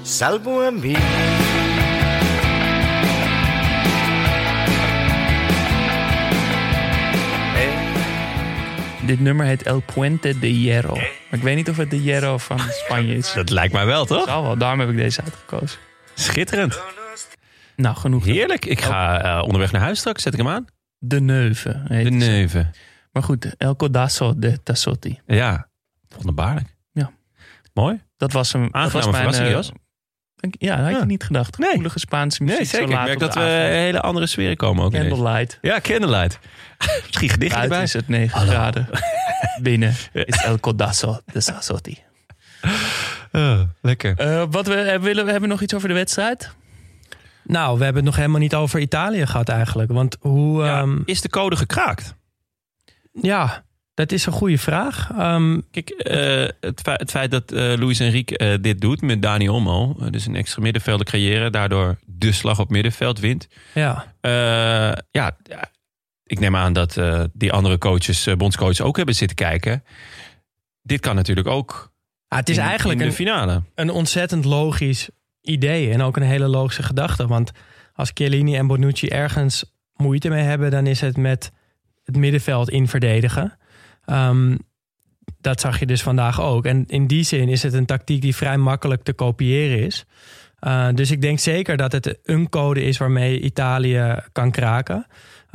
salvo 0.05 0.63
a 0.63 0.71
mí. 0.71 0.95
Dit 9.07 9.21
nummer 9.21 9.47
heet 9.47 9.63
El 9.63 9.81
Puente 9.81 10.39
de 10.39 10.47
Hierro. 10.47 10.95
Maar 10.95 11.39
ik 11.39 11.43
weet 11.43 11.57
niet 11.57 11.69
of 11.69 11.77
het 11.77 11.91
de 11.91 11.97
Hierro 11.97 12.39
van 12.39 12.59
Spanje 12.85 13.15
is. 13.15 13.33
Dat 13.33 13.51
lijkt 13.51 13.73
mij 13.73 13.87
wel, 13.87 14.05
toch? 14.05 14.25
Zal 14.27 14.43
wel, 14.43 14.57
daarom 14.57 14.81
heb 14.81 14.89
ik 14.89 14.97
deze 14.97 15.23
uitgekozen. 15.23 15.79
Schitterend. 16.15 16.83
Nou, 17.77 17.97
genoeg. 17.97 18.25
Heerlijk. 18.25 18.65
Ik 18.65 18.81
ga 18.81 19.23
eh, 19.23 19.43
onderweg 19.43 19.73
naar 19.73 19.81
huis 19.83 19.99
straks. 19.99 20.23
Zet 20.23 20.33
ik 20.33 20.39
hem 20.39 20.49
aan. 20.49 20.65
De 20.99 21.21
Neuve. 21.21 21.83
heet 21.89 22.05
De 22.05 22.11
neuven. 22.11 22.71
Maar 23.13 23.23
goed, 23.23 23.57
El 23.57 23.77
Codazo 23.77 24.35
de 24.39 24.63
Tassotti. 24.63 25.21
Ja. 25.27 25.69
Wonderbaarlijk. 26.17 26.77
Ja. 26.93 27.11
Mooi. 27.73 28.01
Dat 28.17 28.33
was 28.33 28.53
een 28.53 28.63
dat 28.71 28.93
was 28.93 29.07
Aangename 29.07 29.31
mijn, 29.31 29.55
eh, 29.55 29.69
Ja, 30.59 30.77
dat 30.77 30.85
had 30.85 30.93
Ja. 30.95 30.99
je 30.99 31.05
niet 31.07 31.25
gedacht. 31.25 31.59
Nee. 31.59 31.69
Gevoelige 31.69 31.99
Spaanse 31.99 32.43
muziek. 32.43 32.59
Nee, 32.59 32.67
zeker. 32.67 32.87
zo 32.87 32.93
Ik 32.93 32.97
laat 32.97 33.05
merk 33.07 33.15
op 33.15 33.21
dat 33.21 33.35
we 33.35 33.41
een 33.51 33.73
hele 33.79 34.01
andere 34.01 34.27
sferen 34.27 34.57
komen 34.57 34.85
ook. 34.85 34.93
Candlelight. 34.93 35.59
Ja, 35.61 35.81
candlelight. 35.81 36.39
Misschien 37.07 37.29
Buiten 37.39 37.63
erbij. 37.63 37.83
is 37.83 37.93
het 37.93 38.09
9 38.09 38.41
graden. 38.41 38.89
Binnen 39.63 39.95
is 40.13 40.43
El 40.45 40.61
Codazo 40.61 41.21
de 41.33 41.41
Sassotti. 41.41 41.99
Oh, 43.33 43.61
lekker. 43.81 44.17
Eh, 44.19 44.45
wat 44.51 44.67
we, 44.67 44.75
eh, 44.75 45.01
willen, 45.01 45.25
we 45.25 45.31
hebben 45.31 45.49
nog 45.49 45.61
iets 45.63 45.75
over 45.75 45.89
de 45.89 45.95
wedstrijd. 45.95 46.51
Nou, 47.45 47.79
we 47.79 47.85
hebben 47.85 48.03
het 48.03 48.11
nog 48.11 48.17
helemaal 48.21 48.41
niet 48.41 48.55
over 48.55 48.81
Italië 48.81 49.27
gehad 49.27 49.49
eigenlijk. 49.49 49.93
Want 49.93 50.17
hoe... 50.21 50.65
Ja, 50.65 50.81
ehm, 50.81 50.99
is 51.05 51.21
de 51.21 51.29
code 51.29 51.57
gekraakt? 51.57 52.15
ja, 53.13 53.65
dat 53.95 54.13
is 54.13 54.27
een 54.27 54.33
goede 54.33 54.59
vraag. 54.59 55.11
Ehm, 55.19 55.61
Kijk, 55.71 55.91
eh, 55.91 56.49
het, 56.61 56.81
feit, 56.81 57.01
het 57.01 57.11
feit 57.11 57.31
dat 57.31 57.53
eh 57.53 57.59
Luis 57.77 58.01
Enrique 58.01 58.37
eh, 58.39 58.59
dit 58.61 58.81
doet 58.81 59.01
met 59.03 59.23
Dani 59.23 59.49
Olmo, 59.49 59.97
dus 60.11 60.27
een 60.27 60.37
extra 60.37 60.63
middenvelder 60.63 61.07
creëren, 61.07 61.53
daardoor 61.53 61.99
de 62.05 62.33
slag 62.33 62.59
op 62.59 62.71
middenveld 62.71 63.19
wint. 63.19 63.49
ja, 63.75 64.13
ja, 65.11 65.37
ik 66.25 66.39
neem 66.41 66.57
aan 66.57 66.73
dat 66.73 66.99
die 67.33 67.53
andere 67.53 67.79
coaches, 67.79 68.29
bondscoaches, 68.37 68.81
ook 68.81 68.97
hebben 68.97 69.15
zitten 69.15 69.37
kijken. 69.37 69.85
Dit 70.83 71.01
kan 71.01 71.15
natuurlijk 71.15 71.47
ook. 71.47 71.93
Ah, 72.29 72.39
het 72.39 72.49
is 72.49 72.57
in- 72.57 72.63
eigenlijk 72.63 72.99
in 73.01 73.05
de 73.05 73.11
een, 73.11 73.17
finale. 73.17 73.63
een 73.75 73.91
ontzettend 73.91 74.45
logisch 74.45 75.09
idee. 75.45 75.91
En 75.91 76.03
ook 76.03 76.17
een 76.17 76.23
hele 76.23 76.49
logische 76.49 76.83
gedachte. 76.83 77.27
Want 77.27 77.53
als 77.95 78.11
Chiellini 78.15 78.57
en 78.57 78.67
Bonucci 78.67 79.09
ergens 79.09 79.75
moeite 79.95 80.29
mee 80.29 80.43
hebben... 80.43 80.71
dan 80.71 80.87
is 80.87 81.01
het 81.01 81.17
met 81.17 81.53
het 82.05 82.17
middenveld 82.17 82.71
in 82.71 82.89
verdedigen. 82.89 83.59
Ehm, 84.05 84.57
dat 85.41 85.61
zag 85.61 85.79
je 85.79 85.87
dus 85.87 86.03
vandaag 86.03 86.41
ook. 86.41 86.65
En 86.65 86.87
in 86.87 87.07
die 87.07 87.23
zin 87.23 87.49
is 87.49 87.63
het 87.63 87.73
een 87.73 87.87
tactiek 87.87 88.21
die 88.21 88.37
vrij 88.37 88.57
makkelijk 88.57 89.03
te 89.03 89.13
kopiëren 89.13 89.79
is. 89.79 90.05
Uh, 90.61 90.89
dus 90.95 91.11
ik 91.11 91.21
denk 91.21 91.39
zeker 91.39 91.77
dat 91.77 91.93
het 91.93 92.19
een 92.23 92.49
code 92.49 92.83
is 92.83 92.99
waarmee 92.99 93.41
Italië 93.41 94.15
kan 94.33 94.51
kraken. 94.51 95.07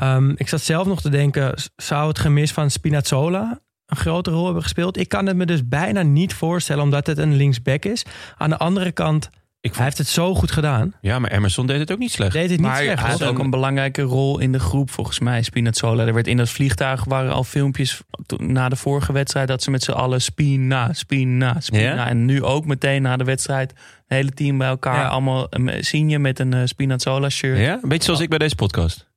Um, 0.04 0.34
ik 0.38 0.49
zat 0.49 0.62
zelf 0.62 0.88
nog 0.88 1.02
te 1.02 1.10
denken, 1.10 1.54
zou 1.75 2.08
het 2.08 2.19
gemis 2.19 2.52
van 2.52 2.69
Spinazzola 2.69 3.60
een 3.86 3.97
grote 3.97 4.32
rol 4.32 4.45
hebben 4.45 4.63
gespeeld? 4.63 4.97
Ik 4.97 5.10
kan 5.10 5.25
het 5.25 5.36
me 5.36 5.45
dus 5.45 5.67
bijna 5.67 6.02
niet 6.02 6.34
voorstellen, 6.34 6.84
omdat 6.84 7.08
het 7.08 7.17
een 7.17 7.36
linksback 7.36 7.86
is. 7.86 8.06
Aan 8.38 8.49
de 8.49 8.58
andere 8.58 8.91
kant, 8.91 9.30
Ik 9.62 9.76
hij 9.76 9.84
heeft 9.84 9.98
het 9.98 10.08
zo 10.08 10.36
goed 10.36 10.52
gedaan. 10.52 10.93
Ja, 11.02 11.19
maar 11.19 11.32
Emerson 11.32 11.67
deed 11.67 11.80
het 11.80 11.91
ook 11.91 11.98
niet 11.98 12.12
slecht. 12.12 12.34
Deed 12.34 12.50
het 12.50 12.60
niet 12.60 12.67
maar 12.67 12.82
slecht. 12.82 13.02
hij 13.02 13.12
had 13.12 13.24
ook 13.24 13.39
een 13.39 13.50
belangrijke 13.50 14.02
rol 14.02 14.39
in 14.39 14.52
de 14.52 14.60
groep 14.60 14.91
volgens 14.91 15.19
mij, 15.19 15.41
Spinazzola. 15.41 16.06
Er 16.06 16.13
werd 16.13 16.28
in 16.28 16.38
dat 16.38 16.50
vliegtuig 16.50 17.04
waren 17.04 17.32
al 17.32 17.43
filmpjes 17.43 18.02
na 18.38 18.69
de 18.69 18.76
vorige 18.76 19.13
wedstrijd... 19.13 19.48
dat 19.48 19.63
ze 19.63 19.72
met 19.72 19.84
z'n 19.84 19.91
allen 19.91 20.22
Spina, 20.22 20.93
Spina, 20.93 21.60
Spina. 21.60 21.82
Ja? 21.82 22.08
En 22.08 22.26
nu 22.26 22.43
ook 22.43 22.65
meteen 22.65 23.02
na 23.02 23.17
de 23.17 23.24
wedstrijd... 23.24 23.69
het 23.69 23.80
hele 24.08 24.32
team 24.32 24.58
bij 24.58 24.67
elkaar. 24.67 25.00
Ja. 25.00 25.08
Allemaal 25.08 25.48
een 25.50 25.84
zie 25.84 26.19
met 26.19 26.39
een 26.39 26.54
eh, 26.54 26.62
Spinazzola 26.65 27.30
shirt. 27.30 27.58
Ja. 27.58 27.63
Ja, 27.63 27.80
een 27.82 27.89
beetje 27.89 28.04
zoals 28.04 28.19
ik 28.19 28.30
bij 28.30 28.38
deze 28.38 28.56
podcast. 28.56 29.08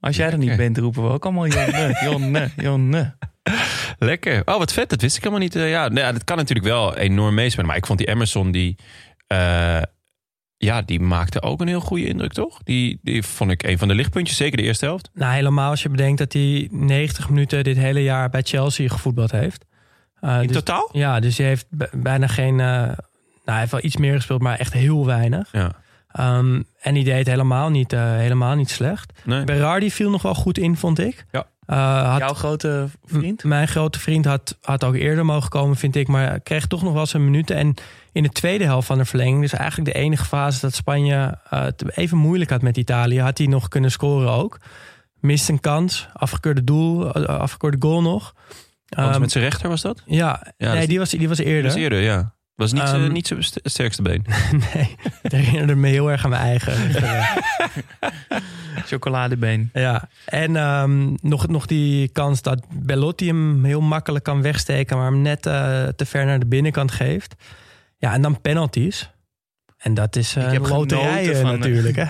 als 0.00 0.16
jij 0.16 0.30
er 0.30 0.38
niet 0.38 0.56
bent, 0.56 0.78
roepen 0.78 1.02
we 1.02 1.08
ook 1.08 1.24
allemaal 1.24 1.46
Jonne, 1.46 1.98
Jonne, 2.10 2.50
Jonne. 2.56 3.14
Lekker. 3.98 4.42
Oh, 4.44 4.58
wat 4.58 4.72
vet. 4.72 4.88
Dat 4.88 5.00
wist 5.00 5.16
ik 5.16 5.22
helemaal 5.22 5.42
niet. 5.42 5.56
Eh, 5.56 5.70
ja, 5.70 5.88
nou 5.88 6.00
ja, 6.00 6.12
dat 6.12 6.24
kan 6.24 6.36
natuurlijk 6.36 6.66
wel 6.66 6.96
enorm 6.96 7.34
meespelen. 7.34 7.66
Maar 7.66 7.76
ik 7.76 7.86
vond 7.86 7.98
die 7.98 8.08
Emerson, 8.08 8.50
die 8.50 8.76
eh, 9.26 9.82
ja, 10.56 10.82
die 10.82 11.00
maakte 11.00 11.42
ook 11.42 11.60
een 11.60 11.68
heel 11.68 11.80
goede 11.80 12.06
indruk, 12.06 12.32
toch? 12.32 12.62
Die, 12.62 12.98
die 13.02 13.22
vond 13.22 13.50
ik 13.50 13.62
een 13.62 13.78
van 13.78 13.88
de 13.88 13.94
lichtpuntjes, 13.94 14.36
zeker 14.36 14.56
de 14.56 14.62
eerste 14.62 14.84
helft. 14.84 15.10
Nou, 15.14 15.34
helemaal 15.34 15.70
als 15.70 15.82
je 15.82 15.88
bedenkt 15.88 16.18
dat 16.18 16.32
hij 16.32 16.68
90 16.70 17.28
minuten 17.28 17.64
dit 17.64 17.76
hele 17.76 18.02
jaar 18.02 18.30
bij 18.30 18.42
Chelsea 18.42 18.88
gevoetbald 18.88 19.30
heeft. 19.30 19.64
Uh, 20.20 20.40
In 20.40 20.46
dus- 20.46 20.56
totaal? 20.56 20.88
Ja, 20.92 21.20
dus 21.20 21.38
hij 21.38 21.46
heeft 21.46 21.66
bijna 21.92 22.26
geen... 22.26 22.60
eh, 22.60 22.66
nou, 22.66 22.94
hij 23.44 23.58
heeft 23.58 23.70
wel 23.70 23.84
iets 23.84 23.96
meer 23.96 24.14
gespeeld, 24.14 24.40
maar 24.42 24.58
echt 24.58 24.72
heel 24.72 25.06
weinig. 25.06 25.48
Ja. 25.52 25.72
Ehm, 26.08 26.62
en 26.80 26.94
die 26.94 27.04
deed 27.04 27.26
helemaal 27.26 27.70
niet, 27.70 27.92
eh, 27.92 28.16
helemaal 28.16 28.54
niet 28.54 28.70
slecht. 28.70 29.12
Nee. 29.24 29.44
Berardi 29.44 29.90
viel 29.90 30.10
nog 30.10 30.22
wel 30.22 30.34
goed 30.34 30.58
in, 30.58 30.76
vond 30.76 30.98
ik. 30.98 31.24
Ja. 31.30 31.46
Eh, 31.66 32.10
had, 32.10 32.18
Jouw 32.18 32.34
grote 32.34 32.88
vriend? 33.04 33.44
Mijn 33.44 33.68
grote 33.68 34.00
vriend 34.00 34.24
had, 34.24 34.58
had 34.62 34.84
ook 34.84 34.94
eerder 34.94 35.24
mogen 35.24 35.50
komen, 35.50 35.76
vind 35.76 35.96
ik. 35.96 36.08
Maar 36.08 36.40
kreeg 36.40 36.66
toch 36.66 36.82
nog 36.82 36.92
wel 36.92 37.06
zijn 37.06 37.24
minuten. 37.24 37.56
En 37.56 37.74
in 38.12 38.22
de 38.22 38.28
tweede 38.28 38.64
helft 38.64 38.86
van 38.86 38.98
de 38.98 39.04
verlenging, 39.04 39.40
dus 39.40 39.52
eigenlijk 39.52 39.92
de 39.92 39.98
enige 39.98 40.24
fase 40.24 40.60
dat 40.60 40.74
Spanje 40.74 41.38
eh, 41.50 41.62
het 41.62 41.96
even 41.96 42.18
moeilijk 42.18 42.50
had 42.50 42.62
met 42.62 42.76
Italië, 42.76 43.20
had 43.20 43.38
hij 43.38 43.46
nog 43.46 43.68
kunnen 43.68 43.90
scoren 43.90 44.30
ook. 44.30 44.58
Mist 45.20 45.48
een 45.48 45.60
kans, 45.60 46.08
afgekeurde 46.12 46.64
doel, 46.64 47.12
eh, 47.12 47.38
afgekeurde 47.38 47.76
goal 47.80 48.02
nog. 48.02 48.34
Ehm, 48.88 49.20
met 49.20 49.30
zijn 49.30 49.44
rechter 49.44 49.68
was 49.68 49.82
dat? 49.82 50.02
ja, 50.06 50.52
Ja, 50.56 50.68
nee, 50.68 50.78
dus- 50.78 50.88
die 50.88 50.98
was, 50.98 51.10
die 51.10 51.28
was 51.28 51.38
eerder. 51.38 51.62
Dat 51.62 51.72
was 51.72 51.80
eerder, 51.82 52.00
ja. 52.00 52.34
Was 52.56 52.72
niet, 52.72 52.82
eh, 52.82 53.06
niet 53.08 53.26
zijn 53.26 53.42
sterkste 53.62 54.02
been. 54.02 54.24
nee, 54.74 54.96
het 55.22 55.32
herinnerde 55.32 55.74
me 55.74 55.88
heel 55.88 56.10
erg 56.10 56.24
aan 56.24 56.30
mijn 56.30 56.42
eigen. 56.42 56.74
Chocoladebeen. 58.86 59.70
Ja, 59.72 60.08
en 60.24 60.56
ehm, 60.56 61.14
nog, 61.22 61.48
nog 61.48 61.66
die 61.66 62.08
kans 62.08 62.42
dat 62.42 62.64
Bellotti 62.72 63.26
hem 63.26 63.64
heel 63.64 63.80
makkelijk 63.80 64.24
kan 64.24 64.42
wegsteken, 64.42 64.96
maar 64.96 65.06
hem 65.10 65.22
net 65.22 65.46
eh, 65.46 65.84
te 65.96 66.06
ver 66.06 66.24
naar 66.26 66.38
de 66.38 66.46
binnenkant 66.46 66.90
geeft. 66.92 67.34
Ja, 67.98 68.12
en 68.12 68.22
dan 68.22 68.40
penalties. 68.40 69.10
En 69.76 69.94
dat 69.94 70.16
is 70.16 70.36
eh, 70.36 70.50
genoten 70.50 70.98
eh, 71.00 71.40
van- 71.40 71.58
natuurlijk. 71.58 71.96
Hè? 71.98 72.04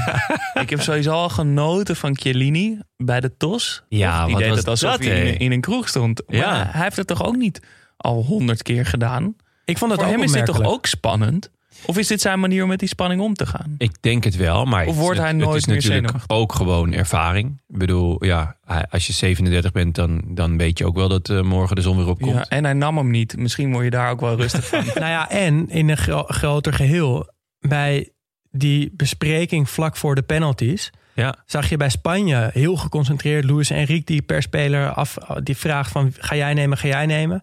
Ik 0.62 0.70
heb 0.70 0.80
sowieso 0.80 1.12
al 1.12 1.28
genoten 1.28 1.96
van 1.96 2.16
Chiellini 2.18 2.78
bij 2.96 3.20
de 3.20 3.36
TOS. 3.36 3.82
Ja? 3.88 4.22
Die 4.24 4.32
wat 4.32 4.40
deed 4.40 4.48
was 4.50 4.58
het 4.58 4.68
alsof 4.68 4.90
dat, 4.90 5.04
hij 5.04 5.20
in, 5.20 5.26
een- 5.26 5.38
in 5.38 5.52
een 5.52 5.60
kroeg 5.60 5.88
stond. 5.88 6.22
Maar 6.26 6.36
Ja. 6.36 6.66
hij 6.70 6.82
heeft 6.82 6.96
het 6.96 7.06
toch 7.06 7.24
ook 7.24 7.36
niet 7.36 7.62
al 7.96 8.22
honderd 8.24 8.62
keer 8.62 8.86
gedaan? 8.86 9.36
Ik 9.64 9.78
vond 9.78 9.90
het 9.90 10.00
Voor 10.00 10.08
ook 10.10 10.16
hem 10.16 10.24
is 10.24 10.32
dit 10.32 10.46
toch 10.46 10.62
ook 10.62 10.86
spannend? 10.86 11.50
Of 11.86 11.98
is 11.98 12.06
dit 12.06 12.20
zijn 12.20 12.40
manier 12.40 12.62
om 12.62 12.68
met 12.68 12.78
die 12.78 12.88
spanning 12.88 13.20
om 13.20 13.34
te 13.34 13.46
gaan? 13.46 13.74
Ik 13.78 13.96
denk 14.00 14.24
het 14.24 14.36
wel, 14.36 14.64
maar 14.64 14.86
Of 14.86 14.94
wordt 14.96 15.10
het, 15.18 15.26
hij 15.26 15.28
het 15.36 15.44
nooit 15.44 15.56
is 15.56 15.66
meer 15.66 15.76
natuurlijk 15.76 16.02
zenuwachtig? 16.06 16.36
ook 16.36 16.52
gewoon 16.54 16.92
ervaring. 16.92 17.60
Ik 17.68 17.78
bedoel, 17.78 18.24
ja, 18.24 18.56
als 18.90 19.06
je 19.06 19.12
37 19.12 19.72
bent, 19.72 19.94
dan, 19.94 20.22
dan 20.28 20.56
weet 20.56 20.78
je 20.78 20.86
ook 20.86 20.96
wel 20.96 21.08
dat 21.08 21.28
eh, 21.28 21.40
morgen 21.40 21.76
de 21.76 21.82
zon 21.82 21.96
weer 21.96 22.06
opkomt. 22.08 22.32
Ja, 22.32 22.44
en 22.48 22.64
hij 22.64 22.72
nam 22.72 22.96
hem 22.96 23.10
niet. 23.10 23.36
Misschien 23.36 23.72
word 23.72 23.84
je 23.84 23.90
daar 23.90 24.10
ook 24.10 24.20
wel 24.20 24.36
rustig 24.36 24.66
van. 24.66 24.84
Nou 24.94 25.06
ja, 25.06 25.30
en 25.30 25.68
in 25.68 25.88
een 25.88 25.96
gro- 25.96 26.24
groter 26.26 26.72
geheel, 26.72 27.28
bij 27.60 28.08
die 28.50 28.92
bespreking 28.96 29.70
vlak 29.70 29.96
voor 29.96 30.14
de 30.14 30.22
penalties, 30.22 30.90
Ja. 31.14 31.34
zag 31.46 31.68
je 31.68 31.76
bij 31.76 31.88
Spanje 31.90 32.50
heel 32.52 32.76
geconcentreerd 32.76 33.44
Luis 33.44 33.70
Enrique 33.70 34.04
die 34.04 34.22
per 34.22 34.42
speler 34.42 34.92
af, 34.92 35.16
die 35.42 35.56
vraagt 35.56 35.90
van 35.90 36.12
ga 36.18 36.36
jij 36.36 36.54
nemen, 36.54 36.78
ga 36.78 36.86
jij 36.88 37.06
nemen. 37.06 37.40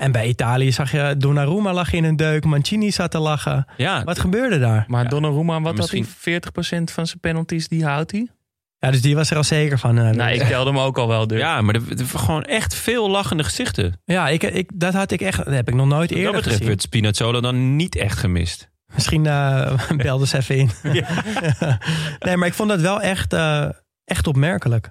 En 0.00 0.12
bij 0.12 0.26
Italië 0.28 0.72
zag 0.72 0.92
je 0.92 1.14
Donnarumma 1.18 1.72
lag 1.72 1.92
in 1.92 2.04
een 2.04 2.16
deuk, 2.16 2.44
Mancini 2.44 2.90
zat 2.90 3.10
te 3.10 3.18
lachen. 3.18 3.66
Ja, 3.76 4.04
Wat 4.04 4.18
gebeurde 4.18 4.58
daar? 4.58 4.84
Maar. 4.88 5.08
Donnarumma, 5.08 5.60
wat 5.60 5.76
Misschien- 5.76 6.04
had 6.04 6.14
hij? 6.24 6.40
40% 6.80 6.90
van 6.92 7.06
zijn 7.06 7.20
penalties, 7.20 7.68
die 7.68 7.84
houdt 7.84 8.10
hij? 8.10 8.28
Ja, 8.78 8.90
dus 8.90 9.02
die 9.02 9.14
was 9.14 9.30
er 9.30 9.36
al 9.36 9.44
zeker 9.44 9.78
van. 9.78 9.98
eh, 9.98 10.10
Nou, 10.10 10.30
ik 10.30 10.42
telde 10.42 10.70
hem 10.70 10.78
ook 10.78 10.98
al 10.98 11.08
wel. 11.08 11.26
Dus. 11.26 11.38
ja, 11.38 11.60
maar 11.62 11.74
er, 11.74 11.80
er 11.80 11.96
waren 11.96 12.18
gewoon 12.18 12.44
echt 12.44 12.74
veel 12.74 13.10
lachende 13.10 13.44
gezichten. 13.44 14.00
Ja, 14.04 14.28
ik, 14.28 14.42
ik, 14.42 14.70
dat 14.74 14.92
had 14.94 15.10
ik 15.10 15.20
echt, 15.20 15.36
dat 15.44 15.54
heb 15.54 15.68
ik 15.68 15.74
nog 15.74 15.86
nooit 15.86 15.98
Wat 16.00 16.08
dat 16.08 16.18
eerder 16.18 16.32
betreft 16.32 16.50
gezien. 16.56 16.66
werd 16.68 16.82
Spinazzola 16.82 17.40
dan 17.40 17.76
niet 17.76 17.96
echt 17.96 18.18
gemist. 18.18 18.68
Misschien 18.94 19.26
eh 19.26 19.78
belde 19.96 20.26
ze 20.26 20.36
even 20.36 20.56
in. 20.56 20.70
nee, 22.26 22.36
maar 22.36 22.46
ik 22.48 22.54
vond 22.54 22.68
dat 22.68 22.80
wel 22.80 23.00
echt, 23.00 23.32
eh, 23.32 23.68
echt 24.04 24.26
opmerkelijk. 24.26 24.90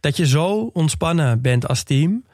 Dat 0.00 0.16
je 0.16 0.26
zo 0.26 0.70
ontspannen 0.72 1.40
bent 1.40 1.68
als 1.68 1.82
team. 1.82 2.24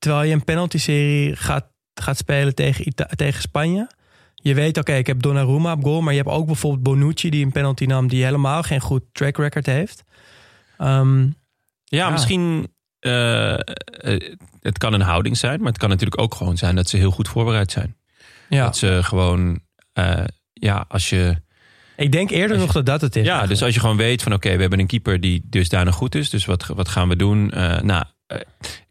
Terwijl 0.00 0.22
je 0.28 0.32
een 0.34 0.44
penalty-serie 0.44 1.36
gaat, 1.36 1.66
gaat 1.94 2.16
spelen 2.16 2.54
tegen, 2.54 2.88
Ita- 2.88 3.08
tegen 3.16 3.40
Spanje. 3.42 3.88
Je 4.34 4.54
weet, 4.54 4.78
oké, 4.78 4.92
ik 4.92 5.06
heb 5.06 5.22
Donnarumma 5.22 5.72
op 5.72 5.82
goal. 5.82 6.00
Maar 6.00 6.12
je 6.14 6.18
hebt 6.22 6.32
ook 6.32 6.46
bijvoorbeeld 6.46 6.82
Bonucci 6.82 7.30
die 7.30 7.44
een 7.44 7.52
penalty 7.52 7.84
nam. 7.84 8.08
Die 8.08 8.24
helemaal 8.24 8.62
geen 8.62 8.80
goed 8.80 9.02
track 9.12 9.36
record 9.36 9.66
heeft. 9.66 10.02
Ehm, 10.78 11.20
Ja, 11.84 12.06
Ja. 12.06 12.10
misschien. 12.10 12.72
eh, 12.98 13.52
eh, 13.54 13.60
het 14.60 14.78
kan 14.78 14.92
een 14.92 15.00
houding 15.00 15.36
zijn, 15.36 15.58
maar 15.58 15.68
het 15.68 15.78
kan 15.78 15.88
natuurlijk 15.88 16.20
ook 16.20 16.34
gewoon 16.34 16.56
zijn 16.56 16.74
dat 16.74 16.88
ze 16.88 16.96
heel 16.96 17.10
goed 17.10 17.28
voorbereid 17.28 17.70
zijn. 17.72 17.96
ja. 18.48 18.64
Dat 18.64 18.76
ze 18.76 18.98
gewoon. 19.02 19.60
eh, 19.92 20.24
ja, 20.52 20.84
als 20.88 21.08
je. 21.10 21.36
Ik 21.96 22.12
denk 22.12 22.30
eerder 22.30 22.56
je- 22.56 22.62
nog 22.62 22.72
dat 22.72 22.86
dat 22.86 23.00
het 23.00 23.16
is. 23.16 23.24
Ja, 23.26 23.46
dus 23.46 23.62
als 23.62 23.74
je 23.74 23.80
gewoon 23.80 23.96
weet 23.96 24.22
van 24.22 24.32
oké, 24.32 24.54
we 24.54 24.60
hebben 24.60 24.78
een 24.78 24.86
keeper 24.86 25.20
die 25.20 25.42
dusdanig 25.44 25.94
goed 25.94 26.14
is. 26.14 26.30
Dus 26.30 26.44
wat, 26.44 26.66
wat 26.66 26.88
gaan 26.88 27.08
we 27.08 27.16
doen? 27.16 27.46
Nou, 27.82 28.04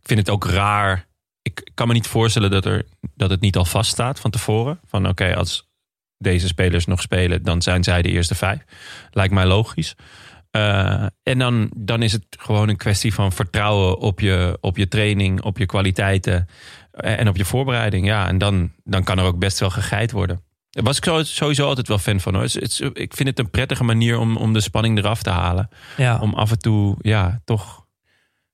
vind 0.09 0.19
het 0.19 0.29
ook 0.29 0.45
raar. 0.45 1.07
Ik 1.41 1.71
kan 1.73 1.87
me 1.87 1.93
niet 1.93 2.07
voorstellen 2.07 2.51
dat, 2.51 2.65
er, 2.65 2.85
dat 3.15 3.29
het 3.29 3.41
niet 3.41 3.57
al 3.57 3.65
vaststaat 3.65 4.19
van 4.19 4.31
tevoren. 4.31 4.79
Van 4.85 5.07
oké, 5.07 5.35
als 5.35 5.67
deze 6.17 6.47
spelers 6.47 6.85
nog 6.85 7.01
spelen, 7.01 7.43
dan 7.43 7.61
zijn 7.61 7.83
zij 7.83 8.01
de 8.01 8.09
eerste 8.09 8.35
vijf. 8.35 8.63
Lijkt 9.11 9.33
mij 9.33 9.45
logisch. 9.45 9.95
Eh, 10.51 11.05
en 11.23 11.37
dan, 11.39 11.71
dan 11.77 12.01
is 12.01 12.11
het 12.11 12.25
gewoon 12.29 12.69
een 12.69 12.77
kwestie 12.77 13.13
van 13.13 13.31
vertrouwen 13.31 13.97
op 13.99 14.19
je, 14.19 14.57
op 14.61 14.77
je 14.77 14.87
training, 14.87 15.41
op 15.41 15.57
je 15.57 15.65
kwaliteiten 15.65 16.47
eh, 16.91 17.19
en 17.19 17.27
op 17.27 17.37
je 17.37 17.45
voorbereiding. 17.45 18.05
Ja, 18.05 18.27
en 18.27 18.37
dan, 18.37 18.71
dan 18.83 19.03
kan 19.03 19.17
er 19.19 19.25
ook 19.25 19.39
best 19.39 19.59
wel 19.59 19.69
gegeit 19.69 20.11
worden. 20.11 20.43
Daar 20.69 20.83
was 20.83 20.97
ik 20.97 21.25
sowieso 21.25 21.65
altijd 21.67 21.87
wel 21.87 21.97
fan 21.97 22.19
van. 22.19 22.33
Hoor. 22.33 22.43
Het 22.43 22.55
is- 22.55 22.61
het 22.61 22.71
is- 22.95 23.01
ik 23.03 23.13
vind 23.15 23.29
het 23.29 23.39
een 23.39 23.49
prettige 23.49 23.83
manier 23.83 24.17
om, 24.19 24.37
om 24.37 24.53
de 24.53 24.61
spanning 24.61 24.97
eraf 24.97 25.21
te 25.23 25.29
halen. 25.29 25.69
ja. 25.97 26.19
Om 26.19 26.33
af 26.33 26.51
en 26.51 26.59
toe, 26.59 26.95
ja, 27.01 27.41
toch, 27.45 27.78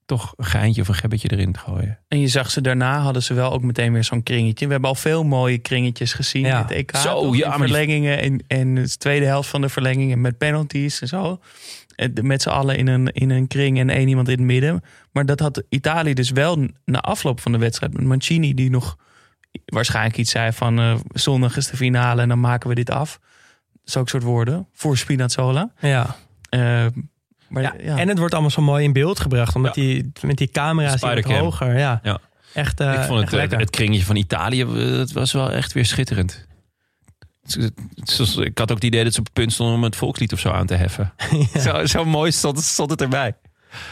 toch 0.06 0.34
een 0.38 0.46
geintje 0.46 0.82
of 0.82 0.88
een 0.88 0.94
gebbetje 0.96 1.32
erin 1.32 1.52
te 1.52 1.60
gooien. 1.60 2.00
En 2.08 2.20
je 2.20 2.28
zag 2.28 2.52
ze 2.52 2.62
daarna, 2.62 3.00
hadden 3.00 3.24
ze 3.24 3.34
wel 3.34 3.52
ook 3.52 3.62
meteen 3.62 3.94
weer 3.94 4.04
zo'n 4.04 4.24
kringetje. 4.24 4.66
We 4.66 4.72
hebben 4.72 4.90
al 4.90 4.96
veel 4.96 5.24
mooie 5.24 5.58
kringetjes 5.58 6.14
gezien 6.14 6.42
Ja. 6.46 6.56
in 6.56 6.62
het 6.62 6.72
EK. 6.72 6.96
Zo, 6.96 7.22
toch? 7.22 7.36
ja, 7.38 7.44
In 7.44 7.50
maar 7.50 7.58
die- 7.58 7.68
verlengingen 7.68 8.22
en, 8.22 8.44
en 8.48 8.76
de 8.76 8.98
tweede 8.98 9.26
helft 9.26 9.50
van 9.50 9.62
de 9.62 9.70
verlengingen 9.70 10.22
met 10.22 10.38
penalties 10.38 11.02
en 11.02 11.08
zo. 11.08 11.40
En 11.96 12.14
de- 12.14 12.24
Met 12.24 12.42
z'n 12.42 12.50
allen 12.50 12.78
in 12.78 12.88
een, 12.88 13.08
in 13.12 13.30
een 13.30 13.48
kring 13.48 13.80
en 13.80 13.90
één 13.90 14.08
iemand 14.08 14.28
in 14.28 14.38
het 14.38 14.46
midden. 14.46 14.84
Maar 15.12 15.26
dat 15.26 15.40
had 15.40 15.64
Italië 15.70 16.14
dus 16.14 16.30
wel 16.32 16.68
na 16.86 17.00
afloop 17.02 17.40
van 17.40 17.52
de 17.52 17.58
wedstrijd. 17.58 17.94
Met 17.94 18.04
Mancini 18.04 18.54
die 18.54 18.70
nog 18.70 18.98
waarschijnlijk 19.66 20.18
iets 20.18 20.32
zei 20.32 20.52
van... 20.52 20.80
eh, 20.80 20.96
zondag 21.14 21.58
is 21.58 21.68
de 21.68 21.78
finale 21.78 22.22
en 22.22 22.30
dan 22.30 22.40
maken 22.40 22.70
we 22.70 22.76
dit 22.76 22.90
af. 22.90 23.20
Zulke 23.84 24.10
soort 24.10 24.24
woorden 24.24 24.68
voor 24.74 24.98
Spinazzola. 24.98 25.72
ja. 25.80 26.16
Eh, 26.50 26.86
maar 27.48 27.64
Ja, 27.64 27.74
ja, 27.80 27.98
En 27.98 28.08
het 28.08 28.18
wordt 28.18 28.34
allemaal 28.34 28.52
zo 28.52 28.62
mooi 28.62 28.84
in 28.84 28.94
beeld 28.94 29.20
gebracht. 29.20 29.56
Omdat 29.56 29.74
die, 29.74 30.12
met 30.22 30.38
die 30.38 30.48
camera's 30.48 31.02
die 31.02 31.10
wat 31.10 31.24
hoger. 31.24 31.78
Ja. 31.78 32.00
Ja. 32.04 32.20
Echt, 32.54 32.80
eh, 32.80 32.94
ik 32.94 33.00
vond 33.00 33.10
het, 33.10 33.22
echt 33.22 33.32
eh, 33.32 33.40
lekker. 33.40 33.60
het 33.60 33.70
kringetje 33.70 34.06
van 34.06 34.16
Italië, 34.16 34.62
eh, 34.62 34.98
het 34.98 35.12
was 35.12 35.32
wel 35.32 35.52
echt 35.52 35.74
weer 35.74 35.86
schitterend. 35.86 36.48
Ik 38.36 38.58
had 38.58 38.72
ook 38.72 38.78
het 38.78 38.84
idee 38.84 39.04
dat 39.04 39.14
ze 39.14 39.20
op 39.20 39.26
het 39.26 39.34
punt 39.34 39.54
stonden 39.54 39.76
om 39.76 39.84
het 39.84 39.96
volkslied 39.96 40.34
of 40.34 40.40
zo 40.40 40.50
aan 40.50 40.66
te 40.66 40.76
heffen. 40.76 41.14
zo, 41.66 41.86
zo 41.86 42.06
mooi 42.06 42.32
stond, 42.32 42.62
stond 42.62 42.90
het 42.90 43.02
erbij. 43.02 43.36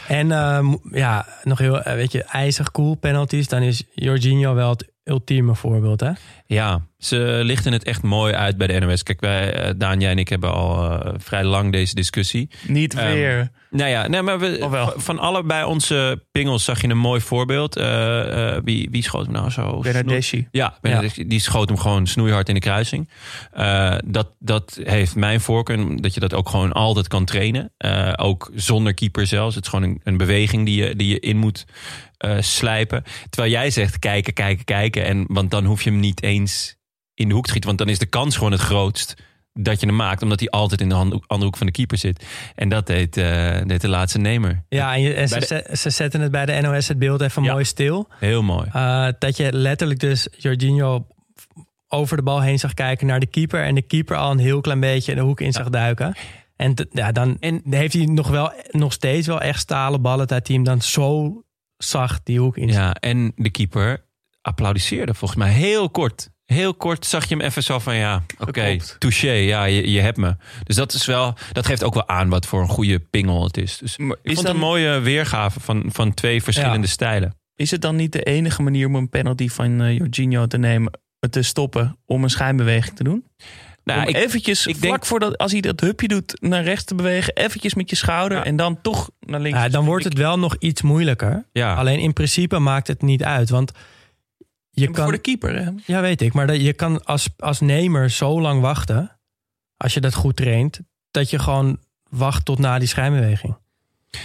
En 0.08 0.32
eh, 0.32 0.72
ja, 0.90 1.26
nog 1.42 1.58
heel, 1.58 1.82
eh, 1.82 1.94
weet 1.94 2.12
je, 2.12 2.22
ijzig 2.22 2.70
cool 2.70 2.94
penalties. 2.94 3.48
Dan 3.48 3.62
is 3.62 3.82
Jorginho 3.94 4.54
wel 4.54 4.70
het 4.70 4.92
ultieme 5.04 5.54
voorbeeld, 5.54 6.00
hè? 6.00 6.10
Ja, 6.46 6.80
ze 6.98 7.40
lichten 7.42 7.72
het 7.72 7.84
echt 7.84 8.02
mooi 8.02 8.34
uit 8.34 8.56
bij 8.56 8.66
de 8.66 8.78
NOS. 8.78 9.02
Kijk, 9.02 9.20
wij, 9.20 9.52
eh, 9.52 9.74
Daan, 9.76 10.00
jij 10.00 10.10
en 10.10 10.18
ik 10.18 10.28
hebben 10.28 10.52
al 10.52 10.90
eh, 10.90 11.14
vrij 11.16 11.44
lang 11.44 11.72
deze 11.72 11.94
discussie. 11.94 12.50
niet 12.66 12.94
Ehm, 12.94 13.12
weer. 13.12 13.50
Nou 13.70 13.90
ja, 13.90 14.08
nee, 14.08 14.22
maar 14.22 14.38
we, 14.38 14.92
van 14.96 15.18
allebei 15.18 15.64
onze 15.64 16.22
pingels 16.32 16.64
zag 16.64 16.80
je 16.80 16.88
een 16.88 16.98
mooi 16.98 17.20
voorbeeld. 17.20 17.76
Eh, 17.76 18.54
eh, 18.56 18.62
wie, 18.64 18.88
wie 18.90 19.02
schoot 19.02 19.24
hem 19.24 19.34
nou 19.34 19.50
zo? 19.50 19.80
Bernardeschi. 19.80 20.48
Ja, 20.50 20.78
Benedeschi, 20.80 21.26
die 21.26 21.40
schoot 21.40 21.68
hem 21.68 21.78
gewoon 21.78 22.06
snoeihard 22.06 22.48
in 22.48 22.54
de 22.54 22.60
kruising. 22.60 23.08
Eh, 23.52 23.96
dat, 24.04 24.30
dat 24.38 24.78
heeft 24.82 25.14
mijn 25.14 25.40
voorkeur, 25.40 26.00
dat 26.00 26.14
je 26.14 26.20
dat 26.20 26.34
ook 26.34 26.48
gewoon 26.48 26.72
altijd 26.72 27.08
kan 27.08 27.24
trainen. 27.24 27.72
Eh, 27.76 28.12
ook 28.16 28.50
zonder 28.54 28.94
keeper 28.94 29.26
zelfs. 29.26 29.54
Het 29.54 29.64
is 29.64 29.70
gewoon 29.70 29.90
een, 29.90 30.00
een 30.02 30.16
beweging 30.16 30.66
die 30.66 30.84
je, 30.84 30.96
die 30.96 31.08
je 31.08 31.20
in 31.20 31.36
moet 31.36 31.64
eh, 32.24 32.40
slijpen. 32.40 33.02
Terwijl 33.30 33.52
jij 33.52 33.70
zegt 33.70 33.98
kijken, 33.98 34.32
kijken, 34.32 34.64
kijken. 34.64 35.04
En, 35.04 35.24
want 35.28 35.50
dan 35.50 35.64
hoef 35.64 35.82
je 35.82 35.90
hem 35.90 36.00
niet 36.00 36.22
eens 36.22 36.76
in 37.14 37.28
de 37.28 37.34
hoek 37.34 37.42
te 37.42 37.48
schieten. 37.48 37.68
Want 37.70 37.82
dan 37.82 37.90
is 37.92 37.98
de 37.98 38.06
kans 38.06 38.36
gewoon 38.36 38.52
het 38.52 38.60
grootst 38.60 39.14
dat 39.52 39.80
je 39.80 39.86
hem 39.86 39.96
maakt. 39.96 40.22
Omdat 40.22 40.40
hij 40.40 40.48
altijd 40.50 40.80
in 40.80 40.88
de 40.88 40.94
handhoek, 40.94 41.24
andere 41.26 41.44
hoek 41.44 41.56
van 41.56 41.66
de 41.66 41.72
keeper 41.72 41.98
zit. 41.98 42.24
En 42.54 42.68
dat 42.68 42.86
deed, 42.86 43.16
eh, 43.16 43.60
deed 43.66 43.80
de 43.80 43.88
laatste 43.88 44.18
nemer. 44.18 44.64
Ja, 44.68 44.94
en, 44.94 45.00
je, 45.00 45.14
en 45.14 45.28
ze, 45.28 45.40
ze- 45.40 45.76
ze 45.76 45.90
zetten 45.90 46.20
het 46.20 46.30
bij 46.30 46.46
de 46.46 46.60
NOS 46.60 46.88
het 46.88 46.98
beeld 46.98 47.20
even 47.20 47.42
Ja. 47.42 47.52
mooi 47.52 47.64
stil. 47.64 48.08
Heel 48.18 48.42
mooi. 48.42 48.68
Eh, 48.72 49.08
dat 49.18 49.36
je 49.36 49.52
letterlijk 49.52 50.00
dus 50.00 50.28
Jorginho 50.38 51.06
over 51.88 52.16
de 52.16 52.22
bal 52.22 52.40
heen 52.42 52.58
zag 52.58 52.74
kijken 52.74 53.06
naar 53.06 53.20
de 53.20 53.26
keeper. 53.26 53.64
En 53.64 53.74
de 53.74 53.82
keeper 53.82 54.16
al 54.16 54.30
een 54.30 54.38
heel 54.38 54.60
klein 54.60 54.80
beetje 54.80 55.14
de 55.14 55.20
hoek 55.20 55.40
in 55.40 55.52
zag 55.52 55.68
duiken. 55.70 56.14
En 56.56 56.74
ja, 56.90 57.12
dan 57.12 57.36
en 57.40 57.62
heeft 57.70 57.92
hij 57.92 58.04
nog, 58.04 58.28
wel, 58.28 58.52
nog 58.70 58.92
steeds 58.92 59.26
wel 59.26 59.40
echt 59.40 59.60
stalen 59.60 60.02
ballen 60.02 60.26
dat 60.26 60.46
hij 60.46 60.56
hem 60.56 60.64
dan 60.64 60.82
zo 60.82 61.42
zacht 61.84 62.20
die 62.26 62.38
hoek 62.40 62.56
in 62.56 62.68
Ja, 62.68 62.94
en 62.94 63.32
de 63.36 63.50
keeper 63.50 64.04
applaudisseerde 64.40 65.14
volgens 65.14 65.40
mij 65.40 65.50
heel 65.50 65.90
kort. 65.90 66.30
heel 66.44 66.74
kort 66.74 67.06
zag 67.06 67.28
je 67.28 67.36
hem 67.36 67.44
even 67.44 67.62
zo 67.62 67.78
van 67.78 67.94
ja, 67.96 68.22
oké, 68.38 68.60
Geklopt. 68.60 68.96
touché, 68.98 69.30
ja, 69.30 69.64
je, 69.64 69.90
je 69.90 70.00
hebt 70.00 70.16
me. 70.16 70.36
Dus 70.64 70.76
dat 70.76 70.92
is 70.92 71.06
wel, 71.06 71.34
dat 71.52 71.66
geeft 71.66 71.84
ook 71.84 71.94
wel 71.94 72.08
aan 72.08 72.28
wat 72.28 72.46
voor 72.46 72.60
een 72.60 72.68
goede 72.68 72.98
pingel 72.98 73.44
het 73.44 73.56
is. 73.56 73.78
Dus 73.78 73.96
Maar 73.96 74.16
ik 74.22 74.30
is, 74.30 74.34
vond 74.34 74.46
dan, 74.46 74.54
een 74.54 74.60
mooie 74.60 75.00
weergave 75.00 75.60
van, 75.60 75.84
van 75.92 76.14
twee 76.14 76.42
verschillende 76.42 76.86
Ja. 76.86 76.92
stijlen. 76.92 77.34
is 77.56 77.70
het 77.70 77.80
dan 77.80 77.96
niet 77.96 78.12
de 78.12 78.22
enige 78.22 78.62
manier 78.62 78.86
om 78.86 78.94
een 78.94 79.08
penalty 79.08 79.48
van 79.48 79.80
eh, 79.80 79.96
Jorginho 79.96 80.46
te 80.46 80.58
nemen, 80.58 80.92
te 81.30 81.42
stoppen, 81.42 81.98
om 82.06 82.22
een 82.24 82.30
schijnbeweging 82.30 82.96
te 82.96 83.04
doen? 83.04 83.24
Nou, 83.84 84.08
ik, 84.08 84.16
eventjes, 84.16 84.66
ik 84.66 84.76
vlak 84.76 84.90
denk- 84.90 85.04
voordat, 85.06 85.38
als 85.38 85.52
hij 85.52 85.60
dat 85.60 85.80
hupje 85.80 86.08
doet, 86.08 86.40
naar 86.40 86.62
rechts 86.62 86.84
te 86.84 86.94
bewegen, 86.94 87.34
eventjes 87.34 87.74
met 87.74 87.90
je 87.90 87.96
schouder 87.96 88.38
Ja. 88.38 88.44
en 88.44 88.56
dan 88.56 88.80
toch 88.80 89.10
naar 89.20 89.40
links. 89.40 89.58
Ja, 89.58 89.68
dan 89.68 89.84
wordt 89.84 90.04
het 90.04 90.18
wel 90.18 90.38
nog 90.38 90.56
iets 90.58 90.82
moeilijker. 90.82 91.46
ja, 91.52 91.74
Alleen 91.74 91.98
in 91.98 92.12
principe 92.12 92.58
maakt 92.58 92.86
het 92.86 93.02
niet 93.02 93.24
uit. 93.24 93.50
Want 93.50 93.72
je 94.70 94.84
Voor 94.86 94.94
kan. 94.94 95.10
de 95.10 95.18
keeper, 95.18 95.64
hè? 95.64 95.70
Ja, 95.86 96.00
weet 96.00 96.20
ik. 96.20 96.32
Maar 96.32 96.46
dat, 96.46 96.60
je 96.60 96.72
kan 96.72 97.04
als, 97.04 97.28
als 97.36 97.60
nemer 97.60 98.10
zo 98.10 98.40
lang 98.40 98.60
wachten. 98.60 99.18
Als 99.76 99.94
je 99.94 100.00
dat 100.00 100.14
goed 100.14 100.36
traint. 100.36 100.80
Dat 101.10 101.30
je 101.30 101.38
gewoon 101.38 101.78
wacht 102.10 102.44
tot 102.44 102.58
na 102.58 102.78
die 102.78 102.88
schijnbeweging. 102.88 103.56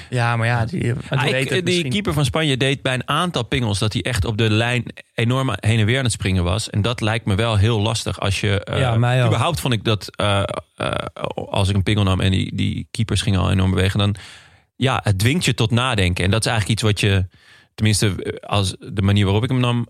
Ja, 0.10 0.36
maar 0.36 0.48
ja, 0.48 0.66
die, 0.66 0.80
die 0.82 0.94
Ah, 1.10 1.26
ik- 1.26 1.32
weet 1.32 1.44
het 1.50 1.50
die 1.50 1.64
misschien. 1.64 1.90
keeper 1.90 2.14
van 2.14 2.26
Spanje 2.26 2.58
deed 2.58 2.82
bij 2.82 2.94
een 2.94 3.08
aantal 3.08 3.44
pingels 3.44 3.80
dat 3.80 3.94
hij 3.94 4.02
echt 4.02 4.26
op 4.26 4.38
de 4.38 4.50
lijn 4.50 4.84
enorm 5.14 5.50
heen 5.60 5.80
en 5.80 5.86
weer 5.86 5.98
aan 5.98 6.04
het 6.04 6.12
springen 6.14 6.44
was. 6.44 6.70
En 6.70 6.82
dat 6.82 7.02
lijkt 7.02 7.26
me 7.26 7.36
wel 7.36 7.58
heel 7.58 7.80
lastig 7.80 8.20
als 8.20 8.40
je. 8.40 8.64
eh, 8.64 8.80
Ja, 8.80 8.96
mij 8.96 9.20
ook. 9.22 9.28
Überhaupt 9.28 9.60
vond 9.60 9.74
ik 9.74 9.84
dat 9.84 10.16
eh, 10.16 10.44
eh, 10.76 10.94
als 11.36 11.70
ik 11.70 11.76
een 11.76 11.84
pingel 11.84 12.04
nam 12.04 12.20
en 12.20 12.32
die, 12.32 12.56
die 12.56 12.88
keepers 12.92 13.22
gingen 13.22 13.40
al 13.40 13.52
enorm 13.52 13.72
bewegen, 13.72 14.00
dan 14.00 14.16
ja, 14.76 15.00
het 15.04 15.20
dwingt 15.20 15.46
je 15.46 15.54
tot 15.54 15.72
nadenken. 15.72 16.24
En 16.26 16.32
dat 16.32 16.46
is 16.46 16.52
eigenlijk 16.52 16.80
iets 16.82 16.90
wat 16.92 17.00
je, 17.00 17.28
tenminste, 17.76 18.40
als 18.48 18.76
de 18.80 19.02
manier 19.02 19.24
waarop 19.26 19.44
ik 19.44 19.50
hem 19.50 19.60
nam, 19.60 19.88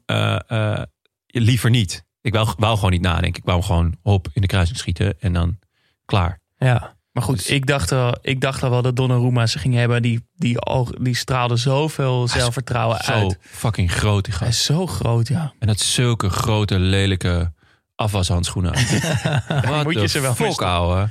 liever 1.28 1.70
niet. 1.70 2.06
Ik 2.22 2.34
wou, 2.34 2.54
wou 2.58 2.76
gewoon 2.76 2.92
niet 2.92 3.02
nadenken. 3.02 3.40
Ik 3.42 3.46
wou 3.46 3.58
hem 3.58 3.68
gewoon 3.68 3.96
hop 4.02 4.28
in 4.34 4.42
de 4.42 4.48
kruising 4.48 4.78
schieten 4.78 5.20
en 5.20 5.34
dan 5.34 5.60
klaar. 6.06 6.40
Ja. 6.58 6.98
Maar 7.20 7.28
goed, 7.28 7.38
Dus- 7.38 7.48
ik, 7.48 7.66
dacht 7.66 7.90
wel, 7.90 8.18
ik 8.22 8.42
dacht 8.42 8.64
al 8.64 8.70
wel 8.70 8.82
dat 8.82 8.96
Donnarumma 8.96 9.48
ze 9.48 9.60
ging 9.60 9.74
hebben. 9.74 10.02
Die, 10.02 10.28
die, 10.36 10.66
oog- 10.66 10.92
die 11.00 11.16
straalde 11.16 11.56
zoveel 11.56 12.28
zelfvertrouwen 12.28 12.98
Zo 13.04 13.12
uit. 13.12 13.38
fucking 13.42 13.92
groot 13.92 14.26
die 14.26 14.34
Hij 14.38 14.48
gast. 14.48 14.60
is 14.60 14.66
zo 14.66 14.88
groot, 14.88 15.28
ja. 15.28 15.54
En 15.60 15.68
dat 15.68 15.80
zulke 15.80 16.30
grote, 16.30 16.80
lelijke 16.80 17.54
afwashandschoenen. 17.96 18.74
Wat 19.66 19.84
Moet 19.84 19.94
je 19.94 20.08
ze 20.08 20.20
wel 20.20 20.34
fuck, 20.36 20.46
misten. 20.48 20.66
ouwe. 20.68 21.10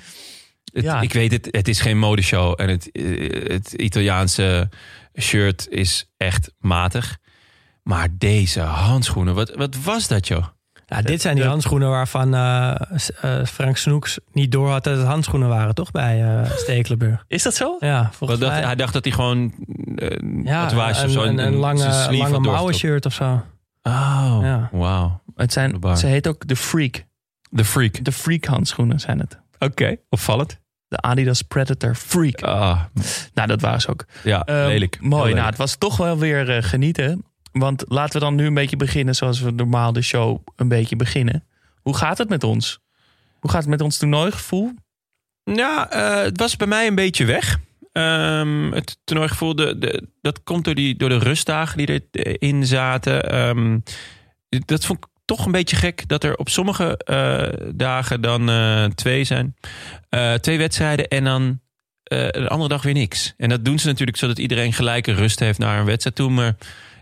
Het, 0.72 0.84
Ja. 0.84 1.00
Ik 1.00 1.12
weet 1.12 1.32
het, 1.32 1.48
het 1.50 1.68
is 1.68 1.80
geen 1.80 1.98
modeshow. 1.98 2.54
En 2.60 2.68
het, 2.68 2.88
het 3.48 3.72
Italiaanse 3.72 4.68
shirt 5.20 5.66
is 5.70 6.10
echt 6.16 6.52
matig. 6.58 7.16
Maar 7.82 8.08
deze 8.18 8.60
handschoenen, 8.60 9.34
wat, 9.34 9.54
wat 9.54 9.76
was 9.82 10.06
dat 10.08 10.28
joh? 10.28 10.46
Ja, 10.90 11.02
dit 11.02 11.20
zijn 11.20 11.34
die 11.36 11.44
handschoenen 11.44 11.88
waarvan 11.88 12.34
eh, 12.34 12.74
eh, 13.20 13.44
Frank 13.44 13.76
Snoeks 13.76 14.18
niet 14.32 14.52
door 14.52 14.70
had 14.70 14.84
dat 14.84 14.96
het 14.96 15.06
handschoenen 15.06 15.48
waren, 15.48 15.74
toch? 15.74 15.90
Bij 15.90 16.22
eh 16.24 16.50
Stekelenburg. 16.56 17.24
Is 17.26 17.42
dat 17.42 17.54
zo? 17.54 17.76
Ja, 17.80 18.10
volgens 18.12 18.40
dacht, 18.40 18.52
mij. 18.52 18.62
hij 18.64 18.74
dacht 18.74 18.92
dat 18.92 19.04
hij 19.04 19.12
gewoon 19.14 19.54
uh, 19.96 20.44
ja, 20.44 20.62
tatoeages 20.66 20.96
of 20.98 21.02
een, 21.04 21.10
zo. 21.10 21.22
een, 21.22 21.38
een 21.38 21.54
lange, 21.54 22.16
lange 22.16 22.38
mouwen 22.38 22.74
shirt 22.74 23.06
of 23.06 23.12
zo. 23.12 23.42
Oh, 23.82 24.38
Ja. 24.42 24.68
wauw. 24.72 25.20
Het 25.36 25.52
zijn, 25.52 25.78
ze 25.96 26.06
heet 26.06 26.28
ook 26.28 26.46
de 26.48 26.56
Freak. 26.56 27.04
De 27.50 27.64
freak. 27.64 28.04
De 28.04 28.12
Freak 28.12 28.44
handschoenen 28.44 29.00
zijn 29.00 29.18
het. 29.18 29.38
Oké, 29.58 29.96
opvallend. 30.08 30.58
De 30.88 30.96
Adidas 30.96 31.42
Predator 31.42 31.94
Freak. 31.94 32.42
Ah, 32.42 32.80
Nou, 33.34 33.48
dat 33.48 33.60
waren 33.60 33.80
ze 33.80 33.88
ook. 33.90 34.04
ja, 34.22 34.44
Ehm, 34.44 34.66
lelijk. 34.66 34.98
Mooi. 35.00 35.34
Nou, 35.34 35.46
het 35.46 35.56
was 35.56 35.76
toch 35.76 35.96
wel 35.96 36.18
weer 36.18 36.62
genieten. 36.62 37.24
Want 37.52 37.84
laten 37.88 38.12
we 38.12 38.26
dan 38.26 38.34
nu 38.34 38.46
een 38.46 38.54
beetje 38.54 38.76
beginnen 38.76 39.14
zoals 39.14 39.40
we 39.40 39.50
normaal 39.50 39.92
de 39.92 40.02
show 40.02 40.46
een 40.56 40.68
beetje 40.68 40.96
beginnen. 40.96 41.44
Hoe 41.82 41.96
gaat 41.96 42.18
het 42.18 42.28
met 42.28 42.44
ons? 42.44 42.80
Hoe 43.40 43.50
gaat 43.50 43.60
het 43.60 43.70
met 43.70 43.80
ons 43.80 43.98
toernooigevoel? 43.98 44.72
Ja, 45.44 45.90
eh, 45.90 46.22
het 46.22 46.38
was 46.38 46.56
bij 46.56 46.66
mij 46.66 46.86
een 46.86 46.94
beetje 46.94 47.24
weg. 47.24 47.58
Ehm, 47.92 48.72
het 48.72 48.98
toernooigevoel, 49.04 49.54
de, 49.54 50.08
dat 50.20 50.42
komt 50.42 50.64
door, 50.64 50.74
die, 50.74 50.96
door 50.96 51.08
de 51.08 51.18
rustdagen 51.18 51.78
die 51.78 52.08
erin 52.10 52.66
zaten. 52.66 53.30
Ehm, 53.30 53.78
dat 54.48 54.84
vond 54.84 54.98
ik 54.98 55.10
toch 55.24 55.46
een 55.46 55.52
beetje 55.52 55.76
gek 55.76 56.08
dat 56.08 56.24
er 56.24 56.36
op 56.36 56.48
sommige 56.48 56.96
eh, 56.96 57.68
dagen 57.74 58.20
dan 58.20 58.48
eh, 58.48 58.84
twee 58.84 59.24
zijn. 59.24 59.56
Twee 60.40 60.58
wedstrijden 60.58 61.08
en 61.08 61.24
dan 61.24 61.60
de 62.02 62.48
andere 62.48 62.68
dag 62.68 62.82
weer 62.82 62.94
niks. 62.94 63.34
En 63.36 63.48
dat 63.48 63.64
doen 63.64 63.78
ze 63.78 63.86
natuurlijk 63.86 64.16
zodat 64.16 64.38
iedereen 64.38 64.72
gelijke 64.72 65.12
rust 65.12 65.40
heeft 65.40 65.58
naar 65.58 65.78
een 65.78 65.84
wedstrijd 65.84 66.16
toe. 66.16 66.30
Maar 66.30 66.56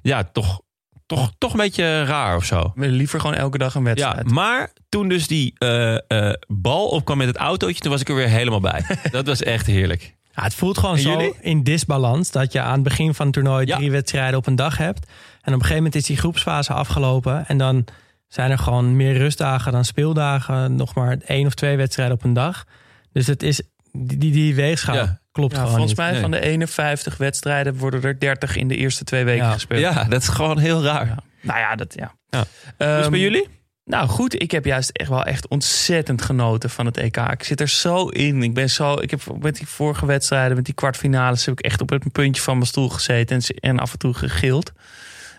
ja, 0.07 0.25
toch, 0.25 0.61
toch, 1.07 1.33
toch 1.39 1.53
een 1.53 1.59
beetje 1.59 2.05
raar 2.05 2.37
of 2.37 2.45
zo. 2.45 2.73
Liever 2.75 3.21
gewoon 3.21 3.37
elke 3.37 3.59
dag 3.59 3.75
een 3.75 3.81
Ja, 3.85 3.87
wedstrijd. 3.95 4.31
maar 4.31 4.73
toen 4.89 5.09
dus 5.09 5.27
die 5.27 5.55
eh, 5.59 5.95
eh, 6.11 6.35
bal 6.47 6.89
opkwam 6.89 7.17
met 7.19 7.27
het 7.27 7.37
autootje, 7.37 7.81
toen 7.81 7.91
was 7.91 8.01
ik 8.01 8.09
er 8.09 8.15
weer 8.15 8.29
helemaal 8.29 8.61
bij. 8.61 8.85
dat 9.11 9.27
was 9.27 9.43
echt 9.43 9.67
heerlijk. 9.67 10.15
Ja, 10.35 10.43
het 10.43 10.55
voelt 10.55 10.79
gewoon 10.79 10.95
En 10.97 11.01
zo 11.03 11.11
jullie? 11.11 11.35
in 11.41 11.63
disbalans 11.63 12.31
dat 12.31 12.53
je 12.53 12.61
aan 12.61 12.73
het 12.75 12.83
begin 12.83 13.15
van 13.15 13.25
het 13.27 13.35
toernooi 13.35 13.67
Ja. 13.67 13.77
drie 13.77 13.91
wedstrijden 13.91 14.39
op 14.39 14.47
een 14.47 14.57
dag 14.57 14.77
hebt. 14.79 15.07
En 15.07 15.53
op 15.53 15.61
een 15.61 15.67
gegeven 15.67 15.77
moment 15.77 15.95
is 15.95 16.05
die 16.05 16.17
groepsfase 16.17 16.73
afgelopen. 16.73 17.47
En 17.47 17.59
dan 17.59 17.85
zijn 18.29 18.51
er 18.51 18.59
gewoon 18.59 18.97
meer 18.97 19.17
rustdagen 19.17 19.73
dan 19.73 19.85
speeldagen. 19.85 20.75
Nog 20.75 20.95
maar 20.95 21.17
één 21.27 21.47
of 21.47 21.55
twee 21.55 21.77
wedstrijden 21.77 22.15
op 22.17 22.25
een 22.25 22.33
dag. 22.33 22.65
Dus 23.13 23.27
het 23.27 23.43
is, 23.43 23.63
die, 23.93 24.19
die, 24.19 24.33
die 24.33 24.55
weegschaal 24.55 24.95
Ja. 24.95 25.21
Klopt 25.37 25.53
Ja, 25.53 25.59
gewoon 25.59 25.77
volgens 25.77 25.91
niet. 25.99 26.01
mij 26.07 26.13
Nee. 26.13 26.21
van 26.21 26.31
de 26.31 26.41
51 26.41 27.17
wedstrijden 27.17 27.77
worden 27.77 28.03
er 28.03 28.19
30 28.19 28.57
in 28.57 28.69
de 28.69 28.77
eerste 28.77 29.05
twee 29.05 29.25
weken 29.25 29.45
Ja. 29.47 29.53
gespeeld. 29.53 29.81
Ja, 29.81 30.05
dat 30.05 30.23
is 30.23 30.29
gewoon 30.29 30.59
heel 30.59 30.83
raar. 30.83 31.07
Ja. 31.07 31.17
Nou 31.41 31.59
ja, 31.59 31.75
dat 31.77 31.95
ja. 31.97 32.15
Ja. 32.29 32.45
Ehm, 32.79 32.89
Hoe 32.89 32.97
is 32.97 33.03
het 33.03 33.11
bij 33.11 33.21
jullie? 33.21 33.49
Nou 33.85 34.09
goed, 34.09 34.43
ik 34.43 34.51
heb 34.51 34.65
juist 34.65 34.91
echt 34.91 35.09
wel 35.09 35.25
echt 35.25 35.49
ontzettend 35.49 36.23
genoten 36.23 36.71
van 36.71 36.87
het 36.87 36.97
EK. 36.97 37.17
Ik 37.17 37.43
zit 37.43 37.61
er 37.61 37.69
zo 37.69 38.07
in. 38.09 38.43
Ik 38.43 38.55
ben 38.55 38.71
zo. 38.71 38.95
Ik 39.01 39.11
heb 39.11 39.21
met 39.41 39.57
die 39.57 39.67
vorige 39.67 40.07
wedstrijden, 40.07 40.57
met 40.57 40.65
die 40.65 40.75
kwartfinales, 40.75 41.45
heb 41.47 41.59
ik 41.59 41.65
echt 41.65 41.81
op 41.81 41.91
het 41.91 42.13
puntje 42.13 42.43
van 42.43 42.55
mijn 42.55 42.67
stoel 42.67 42.89
gezeten 42.89 43.37
en, 43.37 43.57
en 43.71 43.79
af 43.79 43.93
en 43.93 43.99
toe 43.99 44.15
gegild. 44.15 44.73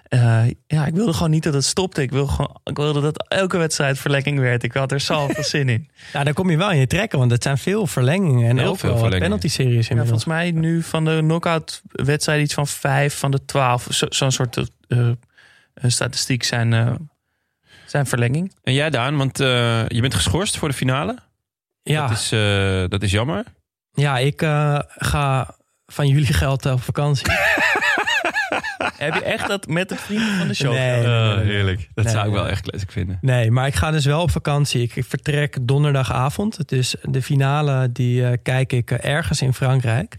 Eh, 0.07 0.43
ja, 0.67 0.85
ik 0.85 0.93
wilde 0.93 1.13
gewoon 1.13 1.29
niet 1.29 1.43
dat 1.43 1.53
het 1.53 1.63
stopte. 1.65 2.01
Ik 2.01 2.11
wilde, 2.11 2.31
gewoon, 2.31 2.59
ik 2.63 2.77
wilde 2.77 3.01
dat 3.01 3.27
elke 3.27 3.57
wedstrijd 3.57 3.97
verlenging 3.99 4.39
werd. 4.39 4.63
Ik 4.63 4.73
had 4.73 4.91
er 4.91 4.99
zoveel 4.99 5.43
zin 5.55 5.69
in. 5.69 5.89
Ja, 6.13 6.23
daar 6.23 6.33
kom 6.33 6.49
je 6.49 6.57
wel 6.57 6.71
in 6.71 6.79
je 6.79 6.87
trekken. 6.87 7.19
Want 7.19 7.31
het 7.31 7.43
zijn 7.43 7.57
veel 7.57 7.87
verlengingen. 7.87 8.49
En 8.49 8.57
Heel 8.57 8.67
ook 8.67 8.77
veel 8.79 8.89
verlengingen. 8.89 9.23
penalty-series 9.23 9.87
Ja, 9.87 9.95
inmiddels. 9.95 10.23
volgens 10.23 10.25
mij 10.25 10.51
nu 10.51 10.83
van 10.83 11.05
de 11.05 11.17
knockout 11.19 11.81
wedstrijd 11.91 12.41
iets 12.41 12.53
van 12.53 12.67
vijf 12.67 13.17
van 13.19 13.31
de 13.31 13.45
twaalf. 13.45 13.87
Zo- 13.89 14.05
Zo'n 14.09 14.31
soort 14.31 14.57
eh, 14.57 15.07
eh, 15.07 15.13
statistiek 15.87 16.43
zijn, 16.43 16.73
eh, 16.73 16.91
zijn 17.85 18.05
verlenging. 18.05 18.55
En 18.63 18.73
jij 18.73 18.89
Daan, 18.89 19.17
want 19.17 19.39
eh, 19.39 19.87
je 19.87 20.01
bent 20.01 20.13
geschorst 20.13 20.57
voor 20.57 20.67
de 20.69 20.75
finale. 20.75 21.17
ja, 21.83 22.07
Dat, 22.07 22.17
is, 22.17 22.31
eh, 22.31 22.83
dat 22.87 23.01
is 23.03 23.11
jammer. 23.11 23.43
ja, 23.93 24.17
ik 24.17 24.41
eh, 24.41 24.79
ga 24.87 25.55
van 25.85 26.07
jullie 26.07 26.33
geld 26.33 26.65
op 26.65 26.81
vakantie. 26.83 27.25
Heb 28.97 29.13
je 29.13 29.23
echt 29.23 29.47
dat 29.47 29.67
met 29.67 29.89
het 29.89 30.01
vrienden 30.01 30.37
van 30.37 30.47
de 30.47 30.53
show? 30.53 30.71
Nee, 30.73 30.97
gedaan? 30.97 31.25
nee, 31.25 31.35
nee, 31.35 31.45
nee. 31.45 31.53
heerlijk. 31.55 31.89
Dat 31.93 32.05
Nee, 32.05 32.13
zou 32.13 32.27
ik 32.27 32.33
wel 32.33 32.47
echt 32.47 32.61
classic 32.69 32.91
vinden. 32.91 33.17
Nee, 33.21 33.51
maar 33.51 33.67
ik 33.67 33.75
ga 33.75 33.91
dus 33.91 34.05
wel 34.05 34.21
op 34.21 34.31
vakantie. 34.31 34.81
Ik, 34.81 34.95
ik 34.95 35.05
vertrek 35.05 35.57
donderdagavond. 35.61 36.69
Dus 36.69 36.95
de 37.01 37.21
finale 37.21 37.91
die 37.91 38.25
eh, 38.27 38.37
kijk 38.43 38.73
ik 38.73 38.91
eh, 38.91 39.11
ergens 39.11 39.41
in 39.41 39.53
Frankrijk. 39.53 40.17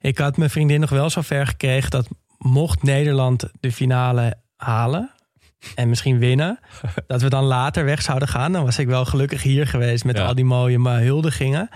Ik 0.00 0.18
had 0.18 0.36
mijn 0.36 0.50
vriendin 0.50 0.80
nog 0.80 0.90
wel 0.90 1.10
zo 1.10 1.20
ver 1.20 1.46
gekregen 1.46 1.90
dat 1.90 2.08
mocht 2.38 2.82
Nederland 2.82 3.44
de 3.60 3.72
finale 3.72 4.34
halen 4.56 5.10
en 5.74 5.88
misschien 5.88 6.18
winnen, 6.18 6.58
dat 7.06 7.22
we 7.22 7.28
dan 7.28 7.44
later 7.44 7.84
weg 7.84 8.02
zouden 8.02 8.28
gaan. 8.28 8.52
Dan 8.52 8.64
was 8.64 8.78
ik 8.78 8.86
wel 8.86 9.04
gelukkig 9.04 9.42
hier 9.42 9.66
geweest 9.66 10.04
met 10.04 10.16
Ja. 10.16 10.24
al 10.24 10.34
die 10.34 10.44
mooie 10.44 10.78
huldigingen. 10.78 11.68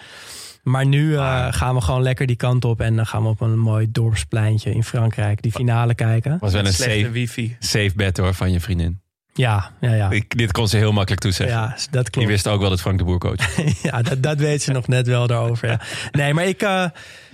Maar 0.62 0.86
nu 0.86 1.16
eh, 1.16 1.46
gaan 1.50 1.74
we 1.74 1.80
gewoon 1.80 2.02
lekker 2.02 2.26
die 2.26 2.36
kant 2.36 2.64
op 2.64 2.80
en 2.80 2.96
dan 2.96 3.06
gaan 3.06 3.22
we 3.22 3.28
op 3.28 3.40
een 3.40 3.58
mooi 3.58 3.86
dorpspleintje 3.90 4.70
in 4.74 4.84
Frankrijk 4.84 5.42
die 5.42 5.52
finale 5.52 5.94
kijken. 5.94 6.36
Was 6.40 6.52
wel 6.52 6.66
een 6.66 6.72
Slechte 6.72 6.98
safe, 6.98 7.10
wifi. 7.10 7.56
safe 7.58 7.92
bet 7.94 8.16
hoor 8.16 8.34
van 8.34 8.52
je 8.52 8.60
vriendin. 8.60 9.00
Ja, 9.38 9.70
ja, 9.80 9.94
ja. 9.94 10.10
Ik, 10.10 10.38
dit 10.38 10.52
kon 10.52 10.68
ze 10.68 10.76
heel 10.76 10.92
makkelijk 10.92 11.20
toezeggen. 11.22 11.56
Ja, 11.56 11.76
dat 11.90 12.02
Die 12.02 12.10
klopt. 12.12 12.28
wist 12.28 12.48
ook 12.48 12.60
wel 12.60 12.70
dat 12.70 12.80
Frank 12.80 12.98
de 12.98 13.04
Boer 13.04 13.18
coach. 13.18 13.56
ja, 13.82 14.02
dat, 14.02 14.22
dat 14.22 14.38
weet 14.38 14.62
ze 14.62 14.72
nog 14.72 14.86
net 14.88 15.06
wel 15.06 15.26
daarover. 15.26 15.68
Ja. 15.68 15.80
Nee, 16.10 16.34
maar 16.34 16.44
ik, 16.46 16.62
eh, 16.62 16.84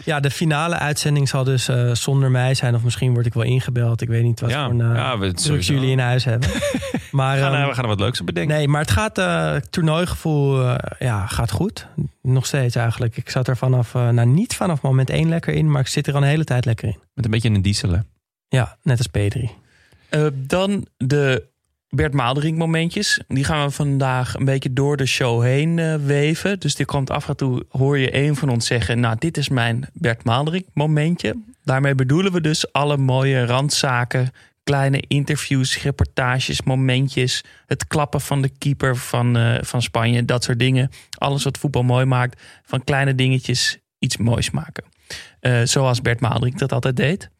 ja, 0.04 0.20
de 0.20 0.30
finale 0.30 0.74
uitzending 0.78 1.28
zal 1.28 1.44
dus 1.44 1.68
eh, 1.68 1.94
zonder 1.94 2.30
mij 2.30 2.54
zijn. 2.54 2.74
Of 2.74 2.82
misschien 2.82 3.12
word 3.14 3.26
ik 3.26 3.34
wel 3.34 3.42
ingebeld. 3.42 4.00
Ik 4.00 4.08
weet 4.08 4.22
niet 4.22 4.40
wat 4.40 4.50
Ja, 4.50 4.64
voor 4.64 4.74
een, 4.80 4.90
eh, 4.90 4.96
ja, 4.96 5.18
we, 5.18 5.58
jullie 5.60 5.90
in 5.90 5.98
huis 5.98 6.24
hebben. 6.24 6.48
Maar, 7.10 7.36
We 7.36 7.42
gaan, 7.42 7.52
ehm, 7.52 7.62
eh, 7.62 7.68
we 7.68 7.74
gaan 7.74 7.82
er 7.82 7.88
wat 7.90 8.00
leuks 8.00 8.20
op 8.20 8.26
bedenken. 8.26 8.56
nee, 8.56 8.68
maar 8.68 8.80
het 8.80 8.90
gaat, 8.90 9.18
eh, 9.18 9.52
het 9.52 9.72
toernooigevoel 9.72 10.62
ja, 10.98 11.26
gaat 11.26 11.50
goed. 11.50 11.86
Nog 12.22 12.46
steeds 12.46 12.74
eigenlijk. 12.76 13.16
Ik 13.16 13.30
zat 13.30 13.48
er 13.48 13.56
vanaf, 13.56 13.94
eh, 13.94 14.08
nou 14.08 14.28
niet 14.28 14.54
vanaf 14.54 14.80
moment 14.82 15.10
één 15.10 15.28
lekker 15.28 15.54
in. 15.54 15.70
Maar 15.70 15.80
ik 15.80 15.86
zit 15.86 16.06
er 16.06 16.14
al 16.14 16.22
een 16.22 16.28
hele 16.28 16.44
tijd 16.44 16.64
lekker 16.64 16.88
in. 16.88 16.98
Met 17.14 17.24
een 17.24 17.30
beetje 17.30 17.48
een 17.48 17.62
dieselen. 17.62 18.06
Ja, 18.48 18.76
net 18.82 18.98
als 18.98 19.08
P3. 19.08 19.50
Eh, 20.08 20.26
dan 20.34 20.86
de 20.96 21.44
Bert 21.94 22.12
Maalderink 22.12 22.58
momentjes. 22.58 23.20
Die 23.28 23.44
gaan 23.44 23.66
we 23.66 23.72
vandaag 23.72 24.34
een 24.34 24.44
beetje 24.44 24.72
door 24.72 24.96
de 24.96 25.06
show 25.06 25.42
heen 25.42 25.78
eh, 25.78 25.94
weven. 25.94 26.60
Dus 26.60 26.74
die 26.74 26.86
komt 26.86 27.10
af 27.10 27.28
en 27.28 27.36
toe, 27.36 27.64
hoor 27.68 27.98
je 27.98 28.16
een 28.16 28.36
van 28.36 28.48
ons 28.48 28.66
zeggen... 28.66 29.00
nou, 29.00 29.16
dit 29.18 29.36
is 29.36 29.48
mijn 29.48 29.88
Bert 29.92 30.24
Maalderink 30.24 30.66
momentje. 30.72 31.36
Daarmee 31.64 31.94
bedoelen 31.94 32.32
we 32.32 32.40
dus 32.40 32.72
alle 32.72 32.96
mooie 32.96 33.46
randzaken... 33.46 34.32
kleine 34.64 35.04
interviews, 35.08 35.82
reportages, 35.82 36.62
momentjes. 36.62 37.44
Het 37.66 37.86
klappen 37.86 38.20
van 38.20 38.42
de 38.42 38.50
keeper 38.58 38.96
van, 38.96 39.36
eh, 39.36 39.62
van 39.62 39.82
Spanje. 39.82 40.24
Dat 40.24 40.44
soort 40.44 40.58
dingen. 40.58 40.90
Alles 41.18 41.44
wat 41.44 41.58
voetbal 41.58 41.82
mooi 41.82 42.04
maakt. 42.04 42.42
Van 42.62 42.84
kleine 42.84 43.14
dingetjes 43.14 43.78
iets 43.98 44.16
moois 44.16 44.50
maken. 44.50 44.84
Eh, 45.40 45.60
zoals 45.64 46.00
Bert 46.00 46.20
Maaldrink 46.20 46.58
dat 46.58 46.72
altijd 46.72 46.96
deed. 46.96 47.30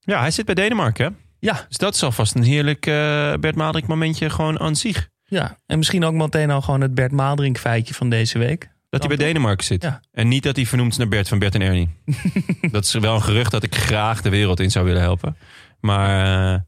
Ja, 0.00 0.20
hij 0.20 0.30
zit 0.30 0.44
bij 0.44 0.54
Denemarken. 0.54 1.04
hè? 1.04 1.23
Ja, 1.44 1.64
Dus 1.68 1.76
dat 1.76 1.94
is 1.94 2.02
alvast 2.02 2.34
een 2.34 2.42
heerlijk 2.42 2.86
eh, 2.86 2.94
Bert 3.40 3.54
Maalderink 3.54 3.88
momentje 3.90 4.30
gewoon 4.30 4.60
aan 4.60 4.76
zich. 4.76 5.08
ja. 5.24 5.58
En 5.66 5.78
misschien 5.78 6.04
ook 6.04 6.12
meteen 6.12 6.50
al 6.50 6.60
gewoon 6.60 6.80
het 6.80 6.94
Bert 6.94 7.12
Maaldrink 7.12 7.58
feitje 7.58 7.94
van 7.94 8.08
deze 8.08 8.38
week. 8.38 8.72
Dat 8.90 9.06
hij 9.06 9.16
bij 9.16 9.26
Denemarken 9.26 9.66
zit. 9.66 9.82
Ja. 9.82 10.00
En 10.12 10.28
niet 10.28 10.42
dat 10.42 10.56
hij 10.56 10.66
vernoemd 10.66 10.92
is 10.92 10.98
naar 10.98 11.08
Bert 11.08 11.28
van 11.28 11.38
Bert 11.38 11.54
en 11.54 11.60
Ernie. 11.62 11.88
dat 12.70 12.84
is 12.84 12.92
wel 12.92 13.14
een 13.14 13.22
gerucht 13.22 13.50
dat 13.50 13.62
ik 13.62 13.74
graag 13.74 14.22
de 14.22 14.28
wereld 14.30 14.60
in 14.60 14.70
zou 14.70 14.84
willen 14.84 15.00
helpen. 15.00 15.36
Maar 15.80 16.52
eh, 16.54 16.60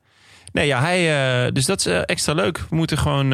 nee, 0.53 0.67
ja, 0.67 0.81
hij. 0.81 1.45
eh, 1.47 1.53
dus 1.53 1.67
dat 1.67 1.79
is 1.87 1.87
extra 1.87 2.33
leuk. 2.33 2.59
We 2.71 2.77
moeten 2.77 2.99
gewoon, 2.99 3.29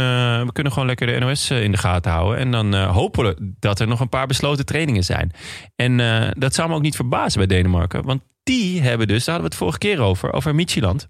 we 0.45 0.51
kunnen 0.53 0.73
gewoon 0.73 0.89
lekker 0.89 1.07
de 1.07 1.19
NOS 1.19 1.51
in 1.51 1.71
de 1.73 1.79
gaten 1.79 2.13
houden. 2.13 2.39
En 2.39 2.51
dan 2.51 2.75
hopen 2.75 3.25
we 3.25 3.53
dat 3.59 3.81
er 3.81 3.87
nog 3.89 4.01
een 4.01 4.09
paar 4.09 4.27
besloten 4.27 4.67
trainingen 4.67 5.05
zijn. 5.05 5.33
En 5.77 5.97
dat 6.39 6.55
zou 6.55 6.69
me 6.69 6.75
ook 6.75 6.83
niet 6.83 6.97
verbazen 6.97 7.39
bij 7.47 7.57
Denemarken. 7.57 8.03
Want 8.05 8.23
die 8.43 8.81
hebben 8.81 9.07
dus, 9.07 9.25
daar 9.25 9.35
hadden 9.35 9.51
we 9.51 9.57
het 9.57 9.65
vorige 9.65 9.79
keer 9.79 10.01
over, 10.01 10.33
over 10.33 10.55
Michieland. 10.55 11.09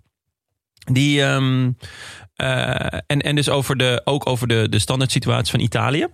Die, 0.85 1.23
ehm, 1.23 1.71
eh, 2.35 2.99
en, 3.07 3.21
en 3.21 3.35
dus 3.35 3.49
over 3.49 3.77
de, 3.77 4.01
ook 4.05 4.27
over 4.29 4.49
de, 4.49 4.67
de 4.71 4.79
standaard 4.79 5.13
situatie 5.13 5.51
van 5.51 5.61
Italië. 5.61 6.07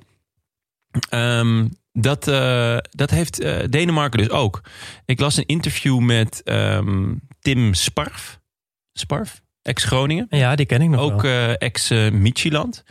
Ehm, 1.09 1.69
dat, 1.93 2.29
eh, 2.29 2.79
dat 2.91 3.11
heeft 3.11 3.41
eh, 3.41 3.59
Denemarken 3.71 4.19
dus 4.19 4.31
ook. 4.31 4.61
Ik 5.05 5.21
las 5.21 5.37
een 5.37 5.47
interview 5.47 5.99
met 5.99 6.43
ehm, 6.43 7.15
Tim 7.41 7.75
Sparf. 7.75 8.41
Sparf? 8.93 9.43
Ex-Groningen. 9.63 10.27
Ja, 10.31 10.55
die 10.55 10.67
ken 10.67 10.83
ik 10.83 10.89
nog 10.89 11.01
Ook 11.01 11.25
ex-Michieland. 11.59 12.85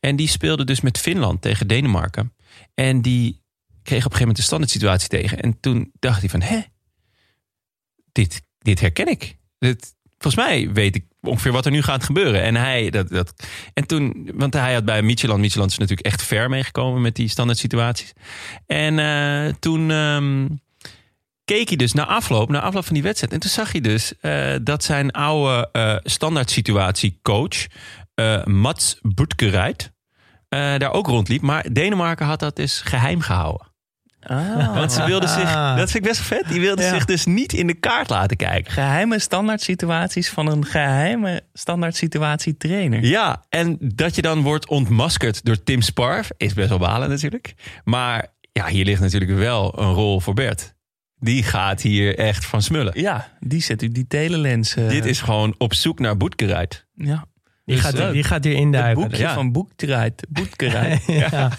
en 0.00 0.16
die 0.16 0.28
speelde 0.28 0.64
dus 0.64 0.80
met 0.80 0.98
Finland 0.98 1.42
tegen 1.42 1.66
Denemarken. 1.66 2.34
En 2.74 3.02
die 3.02 3.40
kreeg 3.82 4.04
op 4.04 4.12
een 4.12 4.18
gegeven 4.18 4.18
moment 4.18 4.36
de 4.36 4.42
standaard 4.42 4.70
situatie 4.70 5.08
tegen. 5.08 5.40
En 5.40 5.60
toen 5.60 5.92
dacht 5.98 6.20
hij 6.20 6.28
van, 6.28 6.42
hè? 6.42 6.60
Dit, 8.12 8.42
dit 8.58 8.80
herken 8.80 9.08
ik. 9.08 9.36
Dit, 9.58 9.94
volgens 10.18 10.46
mij 10.46 10.72
weet 10.72 10.96
ik 10.96 11.11
ongeveer 11.22 11.52
wat 11.52 11.64
er 11.64 11.70
nu 11.70 11.82
gaat 11.82 12.04
gebeuren. 12.04 12.42
En 12.42 12.54
hij, 12.54 12.90
dat, 12.90 13.08
dat, 13.08 13.46
en 13.74 13.86
toen, 13.86 14.30
want 14.34 14.54
hij 14.54 14.74
had 14.74 14.84
bij 14.84 15.02
Micheland, 15.02 15.40
Micheland 15.40 15.70
is 15.70 15.78
natuurlijk 15.78 16.06
echt 16.06 16.22
ver 16.22 16.48
meegekomen 16.48 17.02
met 17.02 17.14
die 17.16 17.28
standaard 17.28 17.58
situaties. 17.58 18.12
En 18.66 18.98
eh, 18.98 19.54
toen 19.58 19.90
ehm, 19.90 20.48
keek 21.44 21.68
hij 21.68 21.76
dus 21.76 21.92
na 21.92 22.06
afloop, 22.06 22.50
na 22.50 22.60
afloop 22.60 22.84
van 22.84 22.94
die 22.94 23.02
wedstrijd. 23.02 23.32
En 23.32 23.40
toen 23.40 23.50
zag 23.50 23.72
hij 23.72 23.80
dus 23.80 24.18
eh, 24.20 24.54
dat 24.62 24.84
zijn 24.84 25.10
oude 25.10 25.68
eh 25.72 25.96
standaard 26.02 26.50
situatie 26.50 27.18
coach, 27.22 27.66
Mats 28.44 28.98
Butkereit, 29.02 29.92
daar 30.48 30.92
ook 30.92 31.06
rondliep. 31.06 31.40
Maar 31.42 31.72
Denemarken 31.72 32.26
had 32.26 32.40
dat 32.40 32.56
dus 32.56 32.80
geheim 32.80 33.20
gehouden. 33.20 33.71
Ah. 34.26 34.74
Want 34.74 34.92
ze 34.92 35.04
wilden 35.04 35.28
zich, 35.28 35.52
dat 35.54 35.90
vind 35.90 35.94
ik 35.94 36.02
best 36.10 36.20
vet, 36.20 36.44
die 36.48 36.60
wilden 36.60 36.84
Ja. 36.84 36.94
zich 36.94 37.04
dus 37.04 37.24
niet 37.26 37.52
in 37.52 37.66
de 37.66 37.74
kaart 37.74 38.08
laten 38.10 38.36
kijken. 38.36 38.72
Geheime 38.72 39.18
standaard 39.18 39.60
situaties 39.62 40.28
van 40.30 40.46
een 40.46 40.64
geheime 40.64 41.42
standaard 41.52 41.96
situatie 41.96 42.56
trainer. 42.56 43.04
Ja, 43.04 43.44
en 43.48 43.76
dat 43.80 44.14
je 44.14 44.22
dan 44.22 44.42
wordt 44.42 44.68
ontmaskerd 44.68 45.44
door 45.44 45.62
Tim 45.62 45.80
Sparf 45.82 46.30
is 46.36 46.54
best 46.54 46.68
wel 46.68 46.78
balen 46.78 47.08
natuurlijk. 47.08 47.54
Maar 47.84 48.26
ja, 48.52 48.66
hier 48.66 48.84
ligt 48.84 49.00
natuurlijk 49.00 49.32
wel 49.38 49.78
een 49.80 49.92
rol 49.92 50.20
voor 50.20 50.34
Bert. 50.34 50.74
Die 51.18 51.42
gaat 51.42 51.80
hier 51.82 52.18
echt 52.18 52.44
van 52.46 52.62
smullen. 52.62 53.00
Ja, 53.00 53.28
die 53.40 53.62
zet 53.62 53.82
u 53.82 53.88
die 53.88 54.06
telelens. 54.06 54.74
Dit 54.74 55.04
is 55.04 55.20
gewoon 55.20 55.54
op 55.58 55.74
zoek 55.74 55.98
naar 55.98 56.16
Boetkeruit. 56.16 56.86
ja. 56.94 57.24
Die, 57.64 57.74
dus, 57.76 57.84
gaat, 57.84 57.94
eh, 57.94 58.10
die 58.10 58.22
gaat 58.24 58.44
hier 58.44 58.52
Het 58.52 58.62
induiken. 58.62 59.02
boekje 59.02 59.18
ja. 59.18 59.34
van 59.34 59.52
ja. 61.06 61.50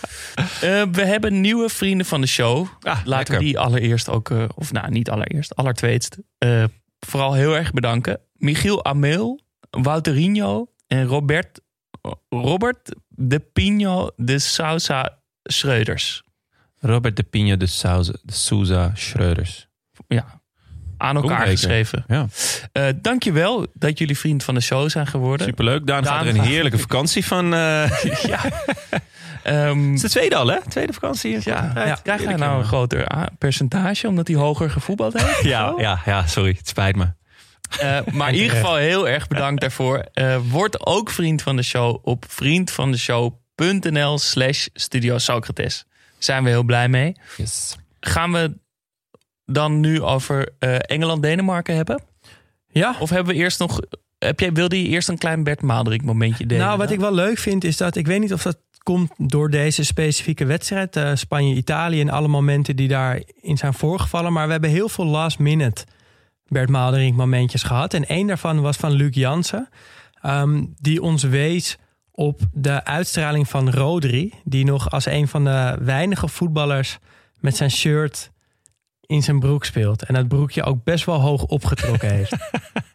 Eh, 0.61 0.83
we 0.91 1.05
hebben 1.05 1.41
nieuwe 1.41 1.69
vrienden 1.69 2.05
van 2.05 2.21
de 2.21 2.27
show. 2.27 2.59
Ah, 2.59 2.67
Laten 2.81 3.07
lekker. 3.09 3.37
we 3.37 3.43
die 3.43 3.59
allereerst 3.59 4.09
ook, 4.09 4.29
eh, 4.29 4.45
of 4.55 4.71
nou 4.71 4.89
niet 4.91 5.09
allereerst, 5.09 5.55
allertweetst. 5.55 6.17
eh, 6.37 6.63
vooral 6.99 7.33
heel 7.33 7.55
erg 7.57 7.71
bedanken. 7.71 8.19
Michiel 8.33 8.85
Ameel, 8.85 9.39
Wouterino 9.69 10.67
en 10.87 11.05
Robert, 11.05 11.61
Robert 12.29 12.95
de 13.07 13.39
Pino 13.39 14.09
de 14.15 14.39
Sousa 14.39 15.21
Schreuders. 15.43 16.23
Robert 16.79 17.15
de 17.15 17.23
Pino 17.23 17.57
de 17.57 17.65
Souza, 17.67 18.13
de 18.23 18.33
Souza 18.33 18.91
Schreuders. 18.95 19.67
Ja, 20.07 20.41
aan 21.03 21.15
elkaar 21.15 21.47
geschreven. 21.47 22.03
Ja, 22.07 22.27
Eh 22.71 22.85
dankjewel 23.01 23.67
dat 23.73 23.97
jullie 23.97 24.17
vriend 24.17 24.43
van 24.43 24.53
de 24.53 24.61
show 24.61 24.89
zijn 24.89 25.07
geworden. 25.07 25.47
superleuk. 25.47 25.87
Daan, 25.87 26.03
Daan 26.03 26.13
gaat 26.17 26.25
er 26.25 26.35
een 26.39 26.41
heerlijke 26.45 26.77
vakantie 26.77 27.25
van. 27.25 27.53
eh 27.53 28.03
ja. 28.33 28.39
Ehm, 29.43 29.85
het 29.85 29.93
is 29.93 30.01
de 30.01 30.09
tweede 30.09 30.35
al, 30.35 30.47
hè? 30.47 30.57
Tweede 30.69 30.93
vakantie. 30.93 31.31
ja, 31.43 31.71
Ja, 31.75 31.97
krijgt 32.03 32.25
hij 32.25 32.35
nou 32.35 32.59
een 32.59 32.65
groter 32.65 33.07
ah, 33.07 33.23
percentage 33.37 34.07
omdat 34.07 34.27
hij 34.27 34.37
hoger 34.37 34.69
gevoetbald 34.69 35.13
heeft? 35.13 35.43
Ja, 35.53 35.73
ja, 35.77 36.01
ja, 36.05 36.27
sorry. 36.27 36.55
Het 36.57 36.67
spijt 36.67 36.95
me. 36.95 37.07
Eh, 37.79 37.99
maar 38.11 38.29
in 38.29 38.35
ieder 38.41 38.51
geval 38.55 38.75
heel 38.75 39.07
erg 39.09 39.27
bedankt 39.27 39.61
daarvoor. 39.61 40.05
Eh, 40.13 40.37
word 40.49 40.85
ook 40.85 41.09
vriend 41.09 41.41
van 41.41 41.55
de 41.55 41.63
show 41.63 41.97
op 42.07 42.25
vriendvandeshow.nl 42.27 44.17
slash 44.19 44.67
Studio 44.73 45.17
Socrates. 45.17 45.85
Zijn 46.17 46.43
we 46.43 46.49
heel 46.49 46.63
blij 46.63 46.89
mee. 46.89 47.15
Yes. 47.37 47.75
Gaan 47.99 48.31
we 48.31 48.57
dan 49.45 49.79
nu 49.79 50.01
over 50.01 50.49
eh, 50.59 50.75
Engeland-Denemarken 50.79 51.75
hebben? 51.75 52.03
ja. 52.67 52.95
Of 52.99 53.09
hebben 53.09 53.33
we 53.33 53.39
eerst 53.39 53.59
nog... 53.59 53.79
Heb 54.17 54.39
jij, 54.39 54.51
wilde 54.53 54.81
je 54.81 54.87
eerst 54.87 55.09
een 55.09 55.17
klein 55.17 55.43
Bert 55.43 55.61
Maalderink 55.61 56.03
momentje 56.03 56.45
delen? 56.45 56.65
Nou, 56.65 56.77
wat 56.77 56.91
ik 56.91 56.99
wel 56.99 57.13
leuk 57.13 57.37
vind 57.37 57.63
is 57.63 57.77
dat 57.77 57.95
ik 57.95 58.07
weet 58.07 58.19
niet 58.19 58.33
of 58.33 58.41
dat 58.41 58.57
komt 58.83 59.11
door 59.17 59.49
deze 59.49 59.83
specifieke 59.83 60.45
wedstrijd, 60.45 60.95
eh, 60.95 61.11
Spanje-Italië 61.13 62.01
en 62.01 62.09
alle 62.09 62.27
momenten 62.27 62.75
die 62.75 62.87
daarin 62.87 63.57
zijn 63.57 63.73
voorgevallen. 63.73 64.33
Maar 64.33 64.45
we 64.45 64.51
hebben 64.51 64.69
heel 64.69 64.89
veel 64.89 65.05
last 65.05 65.39
minute 65.39 65.85
Bert 66.47 66.69
Maalderink 66.69 67.15
momentjes 67.15 67.63
gehad. 67.63 67.93
En 67.93 68.05
één 68.05 68.27
daarvan 68.27 68.61
was 68.61 68.77
van 68.77 68.91
Luc 68.91 69.15
Jansen, 69.15 69.69
ehm, 70.21 70.63
die 70.79 71.01
ons 71.01 71.23
wees 71.23 71.77
op 72.11 72.41
de 72.51 72.85
uitstraling 72.85 73.49
van 73.49 73.69
Rodri, 73.69 74.33
die 74.43 74.65
nog 74.65 74.91
als 74.91 75.05
een 75.05 75.27
van 75.27 75.43
de 75.43 75.77
weinige 75.81 76.27
voetballers 76.27 76.97
met 77.39 77.55
zijn 77.55 77.71
shirt 77.71 78.31
in 79.05 79.23
zijn 79.23 79.39
broek 79.39 79.65
speelt. 79.65 80.03
En 80.03 80.13
dat 80.13 80.27
broekje 80.27 80.63
ook 80.63 80.83
best 80.83 81.05
wel 81.05 81.21
hoog 81.21 81.43
opgetrokken 81.43 82.09
heeft. 82.09 82.35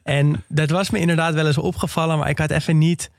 En 0.02 0.44
dat 0.48 0.70
was 0.70 0.90
me 0.90 0.98
inderdaad 0.98 1.34
wel 1.34 1.46
eens 1.46 1.58
opgevallen, 1.58 2.18
maar 2.18 2.28
ik 2.28 2.38
had 2.38 2.50
even 2.50 2.78
niet. 2.78 3.10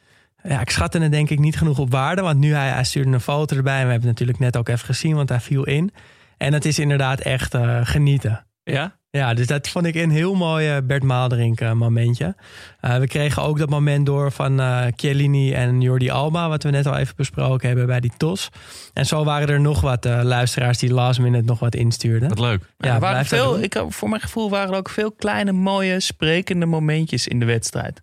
Ja, 0.44 0.62
ik 0.62 0.70
schatte 0.70 1.00
het 1.00 1.12
denk 1.12 1.30
ik 1.30 1.40
niet 1.40 1.58
genoeg 1.58 1.80
op 1.80 1.92
waarde. 1.92 2.22
Want 2.22 2.40
nu 2.40 2.54
hij, 2.54 2.70
hij 2.70 2.84
stuurde 2.84 3.12
een 3.12 3.22
foto 3.22 3.56
erbij. 3.56 3.80
En 3.80 3.86
we 3.86 3.92
hebben 3.92 4.10
het 4.10 4.20
natuurlijk 4.20 4.40
net 4.40 4.58
ook 4.58 4.70
even 4.70 4.86
gezien, 4.86 5.16
want 5.16 5.30
hij 5.30 5.40
viel 5.40 5.64
in. 5.64 5.92
En 6.38 6.54
het 6.54 6.66
is 6.66 6.80
inderdaad 6.80 7.20
echt 7.20 7.54
eh, 7.54 7.80
genieten. 7.84 8.46
Ja? 8.72 8.98
Ja, 9.12 9.34
dus 9.34 9.48
dat 9.48 9.68
vond 9.70 9.86
ik 9.86 9.96
een 9.96 10.10
heel 10.10 10.36
mooi 10.36 10.70
eh, 10.70 10.78
Bert 10.84 11.04
Maalderink 11.04 11.62
eh, 11.62 11.72
momentje. 11.72 12.36
Eh, 12.80 12.98
we 12.98 13.08
kregen 13.08 13.44
ook 13.44 13.58
dat 13.60 13.70
moment 13.70 14.06
door 14.06 14.32
van 14.32 14.60
eh 14.60 14.86
Chiellini 14.96 15.54
en 15.54 15.82
Jordi 15.82 16.10
Alba... 16.10 16.50
wat 16.50 16.64
we 16.64 16.70
net 16.70 16.86
al 16.86 16.98
even 16.98 17.16
besproken 17.16 17.68
hebben 17.68 17.86
bij 17.86 18.00
die 18.00 18.12
TOS. 18.18 18.50
En 18.94 19.06
zo 19.06 19.24
waren 19.24 19.48
er 19.48 19.62
nog 19.62 19.82
wat 19.82 20.06
eh, 20.06 20.20
luisteraars 20.24 20.78
die 20.78 20.94
last 20.94 21.20
minute 21.20 21.46
nog 21.46 21.60
wat 21.60 21.76
instuurden. 21.76 22.30
Wat 22.30 22.40
leuk. 22.40 22.64
Ja, 22.78 22.94
er 22.94 23.00
waren 23.00 23.26
veel, 23.26 23.60
ik, 23.62 23.84
voor 23.90 24.10
mijn 24.10 24.22
gevoel 24.22 24.50
waren 24.50 24.72
er 24.72 24.78
ook 24.78 24.90
veel 24.90 25.12
kleine, 25.12 25.52
mooie, 25.52 26.00
sprekende 26.00 26.66
momentjes 26.66 27.28
in 27.28 27.40
de 27.40 27.46
wedstrijd. 27.46 28.02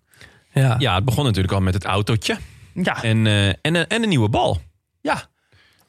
Ja. 0.51 0.75
Ja, 0.77 0.95
het 0.95 1.05
begon 1.05 1.25
natuurlijk 1.25 1.53
al 1.53 1.61
met 1.61 1.73
het 1.73 1.83
autootje. 1.85 2.37
Ja, 2.73 3.03
En, 3.03 3.27
eh, 3.27 3.47
en, 3.47 3.55
een- 3.61 3.87
en 3.87 4.03
een 4.03 4.09
nieuwe 4.09 4.29
bal. 4.29 4.61
ja. 5.01 5.21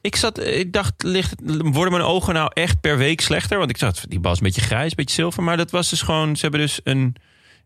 Ik, 0.01 0.17
zat, 0.17 0.47
ik 0.47 0.73
dacht, 0.73 0.93
ligt, 1.03 1.35
worden 1.47 1.93
mijn 1.93 2.05
ogen 2.05 2.35
nou 2.35 2.51
echt 2.55 2.81
per 2.81 2.99
week 2.99 3.21
slechter? 3.21 3.59
Want 3.59 3.71
ik 3.71 3.77
zat, 3.77 4.05
die 4.09 4.21
bal 4.21 4.33
is 4.33 4.39
een 4.39 4.45
beetje 4.45 4.61
grijs, 4.61 4.91
een 4.91 4.97
beetje 4.97 5.15
zilver. 5.15 5.43
Maar 5.43 5.57
dat 5.57 5.71
was 5.71 5.91
dus 5.91 6.03
gewoon, 6.03 6.37
ze 6.37 6.43
hebben 6.43 6.61
dus 6.61 6.81
een 6.85 7.15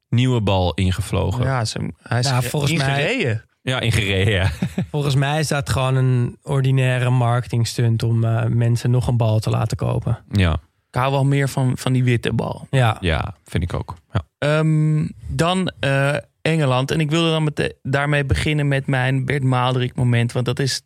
nieuwe 0.08 0.40
bal 0.40 0.74
ingevlogen. 0.74 1.44
Ja, 1.44 1.58
ja 1.58 1.64
ze, 1.64 1.92
hij 2.02 2.18
is 2.18 2.28
Ja, 2.28 2.40
ge- 2.40 2.48
volgens 2.48 2.72
mij- 2.72 2.88
ingereden. 3.12 3.44
ingereden, 3.82 4.32
ja. 4.32 4.50
Volgens 4.90 5.14
mij 5.14 5.38
is 5.38 5.48
dat 5.48 5.70
gewoon 5.70 5.94
een 5.96 6.38
ordinaire 6.42 7.10
marketing 7.10 7.66
stunt... 7.66 8.02
om 8.02 8.24
eh, 8.24 8.44
mensen 8.44 8.90
nog 8.90 9.06
een 9.06 9.16
bal 9.16 9.38
te 9.38 9.50
laten 9.50 9.76
kopen. 9.76 10.18
Ja, 10.30 10.52
Ik 10.90 10.94
hou 10.98 11.12
wel 11.12 11.24
meer 11.24 11.48
van, 11.48 11.72
van 11.78 11.92
die 11.92 12.04
witte 12.04 12.32
bal. 12.32 12.66
Ja, 12.70 12.96
ja 13.00 13.34
vind 13.44 13.62
ik 13.62 13.74
ook. 13.74 13.94
Ja. 14.12 14.22
Ehm, 14.38 15.06
dan 15.28 15.72
eh, 15.80 16.14
Engeland. 16.42 16.90
En 16.90 17.00
ik 17.00 17.10
wilde 17.10 17.30
dan 17.30 17.44
met 17.44 17.74
daarmee 17.82 18.24
beginnen 18.24 18.68
met 18.68 18.86
mijn 18.86 19.24
Bert 19.24 19.42
Maalderik 19.42 19.94
moment. 19.96 20.32
Want 20.32 20.46
dat 20.46 20.58
is 20.58 20.82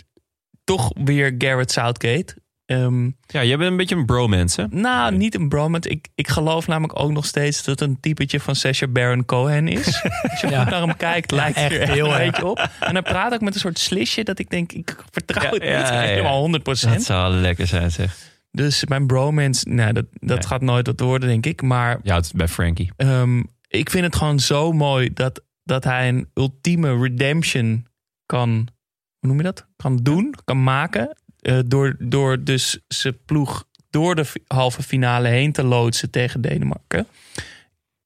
toch 0.66 0.90
weer 1.04 1.34
Garrett 1.38 1.70
Southgate. 1.72 2.36
Ehm, 2.66 3.04
ja, 3.26 3.44
jij 3.44 3.56
bent 3.56 3.70
een 3.70 3.76
beetje 3.76 3.94
een 3.96 4.06
bromance, 4.06 4.60
hè? 4.60 4.66
nou, 4.70 5.16
niet 5.16 5.34
een 5.34 5.48
bromance. 5.48 5.88
Ik, 5.88 6.08
ik 6.14 6.28
geloof 6.28 6.66
namelijk 6.66 6.98
ook 6.98 7.10
nog 7.10 7.26
steeds 7.26 7.64
dat 7.64 7.80
het 7.80 7.88
een 7.88 8.00
typetje 8.00 8.40
van 8.40 8.54
Sacha 8.54 8.86
Baron 8.86 9.24
Cohen 9.24 9.68
is. 9.68 9.86
Als 10.30 10.40
je 10.40 10.48
Ja. 10.48 10.60
goed 10.62 10.70
naar 10.70 10.80
hem 10.80 10.96
kijkt, 10.96 11.30
lijkt 11.30 11.56
hij 11.56 11.64
er 11.70 11.80
echt 11.80 11.92
heel 11.92 12.12
een 12.14 12.18
beetje 12.30 12.46
op. 12.46 12.68
En 12.80 12.92
hij 12.92 13.02
praat 13.02 13.32
ook 13.34 13.40
met 13.40 13.54
een 13.54 13.60
soort 13.60 13.78
slisje 13.78 14.22
dat 14.22 14.38
ik 14.38 14.50
denk, 14.50 14.72
ik 14.72 14.96
vertrouw 15.10 15.42
het 15.52 15.62
niet 15.62 15.70
ja. 15.70 16.00
helemaal 16.00 16.48
100%. 16.58 16.62
Dat 16.62 17.02
zou 17.02 17.34
lekker 17.34 17.66
zijn, 17.66 17.90
zeg. 17.90 18.16
Dus 18.50 18.84
mijn 18.84 19.06
bromance, 19.06 19.68
nou, 19.68 19.92
dat, 19.92 20.04
dat 20.12 20.38
Nee. 20.38 20.46
gaat 20.46 20.60
nooit 20.62 20.86
wat 20.86 21.00
worden, 21.00 21.28
denk 21.28 21.46
ik. 21.46 21.62
Maar 21.62 21.98
Ja, 22.02 22.14
het 22.14 22.24
is 22.24 22.32
bij 22.32 22.48
Frankie. 22.48 22.90
Ehm, 22.96 23.42
ik 23.68 23.90
vind 23.90 24.04
het 24.04 24.16
gewoon 24.16 24.38
zo 24.40 24.72
mooi 24.72 25.12
dat 25.12 25.44
dat 25.64 25.84
hij 25.84 26.08
een 26.08 26.28
ultieme 26.34 26.98
redemption 27.02 27.86
kan, 28.26 28.68
noem 29.26 29.36
je 29.36 29.42
dat? 29.42 29.66
Kan 29.76 29.96
doen, 29.96 30.34
kan 30.44 30.62
maken. 30.62 31.16
eh, 31.40 31.58
door, 31.66 31.96
door 31.98 32.44
dus 32.44 32.78
zijn 32.88 33.18
ploeg 33.24 33.64
door 33.90 34.14
de 34.14 34.26
halve 34.46 34.82
finale 34.82 35.28
heen 35.28 35.52
te 35.52 35.64
loodsen 35.64 36.10
tegen 36.10 36.40
Denemarken. 36.40 37.06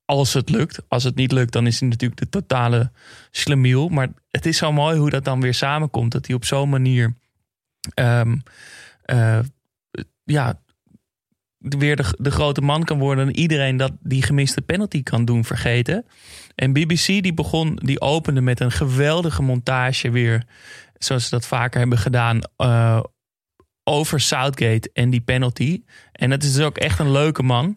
Als 0.04 0.34
het 0.34 0.50
lukt. 0.50 0.82
Als 0.88 1.04
het 1.04 1.14
niet 1.14 1.32
lukt, 1.32 1.52
dan 1.52 1.66
is 1.66 1.80
hij 1.80 1.88
natuurlijk 1.88 2.20
de 2.20 2.28
totale 2.28 2.90
slemiel. 3.30 3.88
Maar 3.88 4.08
het 4.30 4.46
is 4.46 4.56
zo 4.56 4.72
mooi 4.72 4.98
hoe 4.98 5.10
dat 5.10 5.24
dan 5.24 5.40
weer 5.40 5.54
samenkomt. 5.54 6.12
Dat 6.12 6.26
hij 6.26 6.34
op 6.34 6.44
zo'n 6.44 6.68
manier 6.68 7.14
ehm, 7.94 8.36
eh, 9.02 9.38
ja, 10.24 10.60
weer 11.58 11.96
de, 11.96 12.14
de 12.18 12.30
grote 12.30 12.60
man 12.60 12.84
kan 12.84 12.98
worden. 12.98 13.26
En 13.26 13.36
iedereen 13.36 13.76
dat 13.76 13.92
die 14.00 14.22
gemiste 14.22 14.62
penalty 14.62 15.02
kan 15.02 15.24
doen 15.24 15.44
vergeten. 15.44 16.06
En 16.54 16.72
BBC 16.72 17.06
die 17.06 17.34
begon, 17.34 17.78
die 17.82 18.00
opende 18.00 18.40
met 18.40 18.60
een 18.60 18.72
geweldige 18.72 19.42
montage 19.42 20.10
weer. 20.10 20.44
Zoals 21.04 21.24
ze 21.24 21.30
dat 21.30 21.46
vaker 21.46 21.80
hebben 21.80 21.98
gedaan. 21.98 22.40
eh, 22.56 23.00
over 23.84 24.20
Southgate 24.20 24.90
en 24.92 25.10
die 25.10 25.20
penalty. 25.20 25.82
En 26.12 26.30
het 26.30 26.42
is 26.42 26.52
dus 26.52 26.64
ook 26.64 26.78
echt 26.78 26.98
een 26.98 27.10
leuke 27.12 27.42
man. 27.42 27.76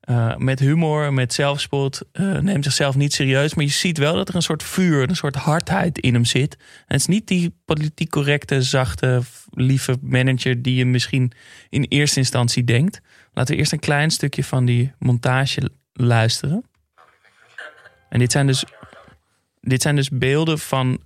Eh, 0.00 0.36
met 0.36 0.58
humor, 0.58 1.12
met 1.12 1.32
zelfspot. 1.34 2.00
eh, 2.12 2.38
neemt 2.38 2.64
zichzelf 2.64 2.96
niet 2.96 3.12
serieus. 3.12 3.54
Maar 3.54 3.64
je 3.64 3.70
ziet 3.70 3.98
wel 3.98 4.14
dat 4.14 4.28
er 4.28 4.34
een 4.34 4.42
soort 4.42 4.62
vuur, 4.62 5.08
een 5.08 5.16
soort 5.16 5.34
hardheid 5.34 5.98
in 5.98 6.14
hem 6.14 6.24
zit. 6.24 6.54
En 6.56 6.64
het 6.86 7.00
is 7.00 7.06
niet 7.06 7.26
die 7.26 7.54
politiek 7.64 8.10
correcte, 8.10 8.62
zachte, 8.62 9.22
lieve 9.50 9.96
manager 10.00 10.62
die 10.62 10.74
je 10.74 10.84
misschien 10.84 11.32
in 11.68 11.82
eerste 11.88 12.18
instantie 12.18 12.64
denkt. 12.64 13.00
Laten 13.32 13.54
we 13.54 13.60
eerst 13.60 13.72
een 13.72 13.78
klein 13.78 14.10
stukje 14.10 14.44
van 14.44 14.64
die 14.64 14.92
montage 14.98 15.70
luisteren. 15.92 16.64
En 18.08 18.18
dit 18.18 18.32
zijn 18.32 18.46
dus, 18.46 18.64
dit 19.60 19.82
zijn 19.82 19.96
dus 19.96 20.08
beelden 20.10 20.58
van 20.58 21.00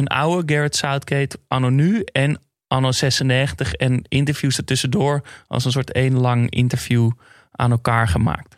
een 0.00 0.06
oude 0.06 0.54
Garrett 0.54 0.76
Southgate 0.76 1.38
anno 1.48 1.68
nu 1.68 2.02
en 2.12 2.40
anno 2.68 2.92
96 2.92 3.72
en 3.72 4.02
interviews 4.08 4.58
er 4.58 4.64
tussendoor 4.64 5.22
als 5.48 5.64
een 5.64 5.70
soort 5.72 5.92
één 5.92 6.20
lang 6.20 6.50
interview 6.50 7.10
aan 7.52 7.70
elkaar 7.70 8.08
gemaakt. 8.08 8.54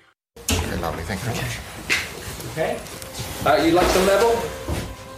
Lovely, 0.80 1.02
thank 1.06 1.20
you. 1.20 1.34
Okay. 2.50 2.76
Uh, 3.44 3.74
like 3.74 3.92
the 3.92 4.04
level? 4.06 4.30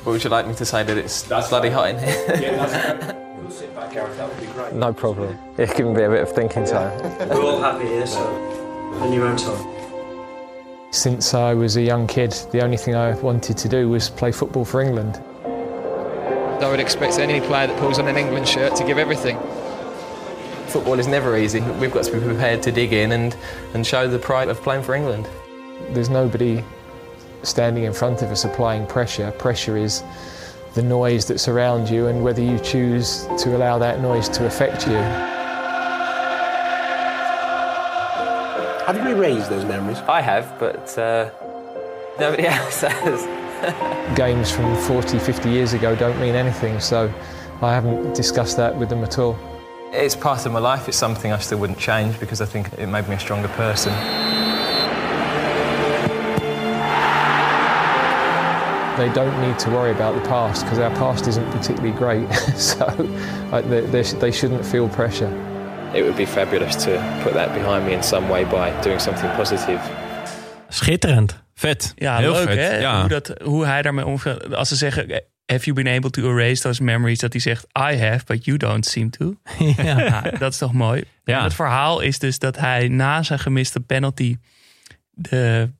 Or 0.04 0.12
would 0.12 0.22
you 0.22 0.36
like 0.36 0.46
me 0.48 0.54
to 0.54 0.64
say 0.64 0.84
that 0.84 0.96
it's 0.96 1.24
bloody 1.48 1.70
hot 1.70 1.88
in 1.88 1.98
here? 1.98 2.40
Yeah, 2.40 2.66
that's 2.66 3.12
We'll 3.42 3.50
sit 3.50 3.74
back, 3.74 3.92
Gareth. 3.92 4.16
That 4.16 4.28
would 4.28 4.40
be 4.40 4.46
great. 4.54 4.72
no 4.74 4.92
problem. 4.92 5.36
It 5.58 5.74
can 5.74 5.92
be 5.94 6.04
a 6.04 6.08
bit 6.08 6.22
of 6.22 6.32
thinking 6.32 6.64
time. 6.64 6.92
We're 7.28 7.42
all 7.42 7.60
happy 7.60 7.86
here, 7.86 8.06
so 8.06 8.20
on 9.02 9.12
your 9.12 9.26
own 9.26 9.36
time. 9.36 9.66
Since 10.90 11.34
I 11.34 11.54
was 11.54 11.76
a 11.76 11.82
young 11.82 12.06
kid, 12.06 12.32
the 12.52 12.62
only 12.62 12.76
thing 12.76 12.94
I 12.94 13.14
wanted 13.20 13.58
to 13.58 13.68
do 13.68 13.88
was 13.90 14.08
play 14.10 14.32
football 14.32 14.64
for 14.64 14.80
England. 14.80 15.20
I 16.64 16.70
would 16.70 16.80
expect 16.80 17.18
any 17.18 17.42
player 17.42 17.66
that 17.66 17.78
pulls 17.78 17.98
on 17.98 18.08
an 18.08 18.16
England 18.16 18.48
shirt 18.48 18.74
to 18.76 18.84
give 18.84 18.96
everything. 18.96 19.36
Football 20.68 20.98
is 20.98 21.06
never 21.06 21.36
easy. 21.36 21.60
We've 21.60 21.92
got 21.92 22.04
to 22.04 22.12
be 22.12 22.20
prepared 22.20 22.62
to 22.62 22.72
dig 22.72 22.94
in 22.94 23.12
and, 23.12 23.36
and 23.74 23.86
show 23.86 24.08
the 24.08 24.18
pride 24.18 24.48
of 24.48 24.62
playing 24.62 24.82
for 24.82 24.94
England. 24.94 25.28
There's 25.90 26.08
nobody 26.08 26.64
standing 27.42 27.84
in 27.84 27.92
front 27.92 28.22
of 28.22 28.30
us 28.30 28.46
applying 28.46 28.86
pressure. 28.86 29.30
Pressure 29.32 29.76
is 29.76 30.02
the 30.72 30.82
noise 30.82 31.26
that 31.26 31.38
surrounds 31.38 31.90
you 31.90 32.06
and 32.06 32.24
whether 32.24 32.40
you 32.40 32.58
choose 32.60 33.26
to 33.40 33.54
allow 33.54 33.76
that 33.76 34.00
noise 34.00 34.30
to 34.30 34.46
affect 34.46 34.86
you. 34.86 34.94
Have 38.86 38.96
you 38.96 39.14
erased 39.14 39.50
those 39.50 39.66
memories? 39.66 39.98
I 39.98 40.22
have, 40.22 40.58
but 40.58 40.98
uh, 40.98 41.30
nobody 42.18 42.46
else 42.46 42.80
has. 42.80 43.43
Games 44.14 44.50
from 44.50 44.76
40, 44.76 45.18
50 45.18 45.50
years 45.50 45.72
ago 45.72 45.96
don't 45.96 46.20
mean 46.20 46.34
anything, 46.34 46.80
so 46.80 47.12
I 47.62 47.72
haven't 47.72 48.14
discussed 48.14 48.56
that 48.58 48.76
with 48.76 48.88
them 48.88 49.02
at 49.02 49.18
all. 49.18 49.38
It's 49.92 50.14
part 50.14 50.44
of 50.44 50.52
my 50.52 50.58
life. 50.58 50.88
It's 50.88 50.96
something 50.96 51.32
I 51.32 51.38
still 51.38 51.58
wouldn't 51.58 51.78
change 51.78 52.18
because 52.20 52.40
I 52.40 52.46
think 52.46 52.72
it 52.74 52.88
made 52.88 53.08
me 53.08 53.14
a 53.14 53.18
stronger 53.18 53.48
person. 53.48 53.92
They 58.98 59.12
don't 59.12 59.40
need 59.40 59.58
to 59.60 59.70
worry 59.70 59.92
about 59.92 60.14
the 60.14 60.28
past 60.28 60.64
because 60.64 60.78
our 60.78 60.90
past 60.90 61.26
isn't 61.26 61.50
particularly 61.50 61.96
great, 61.96 62.32
so 62.56 62.84
uh, 63.52 63.60
they, 63.62 63.80
they, 63.80 64.02
they 64.02 64.30
shouldn't 64.30 64.64
feel 64.64 64.88
pressure. 64.88 65.32
It 65.94 66.02
would 66.04 66.16
be 66.16 66.26
fabulous 66.26 66.76
to 66.84 67.20
put 67.22 67.34
that 67.34 67.54
behind 67.54 67.86
me 67.86 67.94
in 67.94 68.02
some 68.02 68.28
way 68.28 68.44
by 68.44 68.78
doing 68.82 68.98
something 68.98 69.30
positive. 69.30 69.80
Schitterend. 70.70 71.34
Vet. 71.54 71.92
Ja, 71.96 72.18
Heel 72.18 72.32
leuk 72.32 72.46
vet. 72.48 72.56
hè? 72.58 72.76
Ja. 72.78 73.00
Hoe, 73.00 73.08
dat, 73.08 73.32
hoe 73.42 73.66
hij 73.66 73.82
daarmee 73.82 74.06
omgaat. 74.06 74.54
Als 74.54 74.68
ze 74.68 74.76
zeggen, 74.76 75.22
have 75.46 75.64
you 75.64 75.82
been 75.82 75.96
able 75.96 76.10
to 76.10 76.22
erase 76.38 76.62
those 76.62 76.82
memories? 76.82 77.18
Dat 77.18 77.32
hij 77.32 77.40
zegt, 77.40 77.64
I 77.78 77.96
have, 77.96 78.24
but 78.26 78.44
you 78.44 78.56
don't 78.56 78.86
seem 78.86 79.10
to. 79.10 79.34
ja. 79.76 80.20
Dat 80.38 80.52
is 80.52 80.58
toch 80.58 80.72
mooi? 80.72 81.04
Ja. 81.24 81.38
En 81.38 81.44
Het 81.44 81.54
verhaal 81.54 82.00
is 82.00 82.18
dus 82.18 82.38
dat 82.38 82.56
hij 82.58 82.88
na 82.88 83.22
zijn 83.22 83.38
gemiste 83.38 83.80
penalty 83.80 84.36
de, 85.10 85.70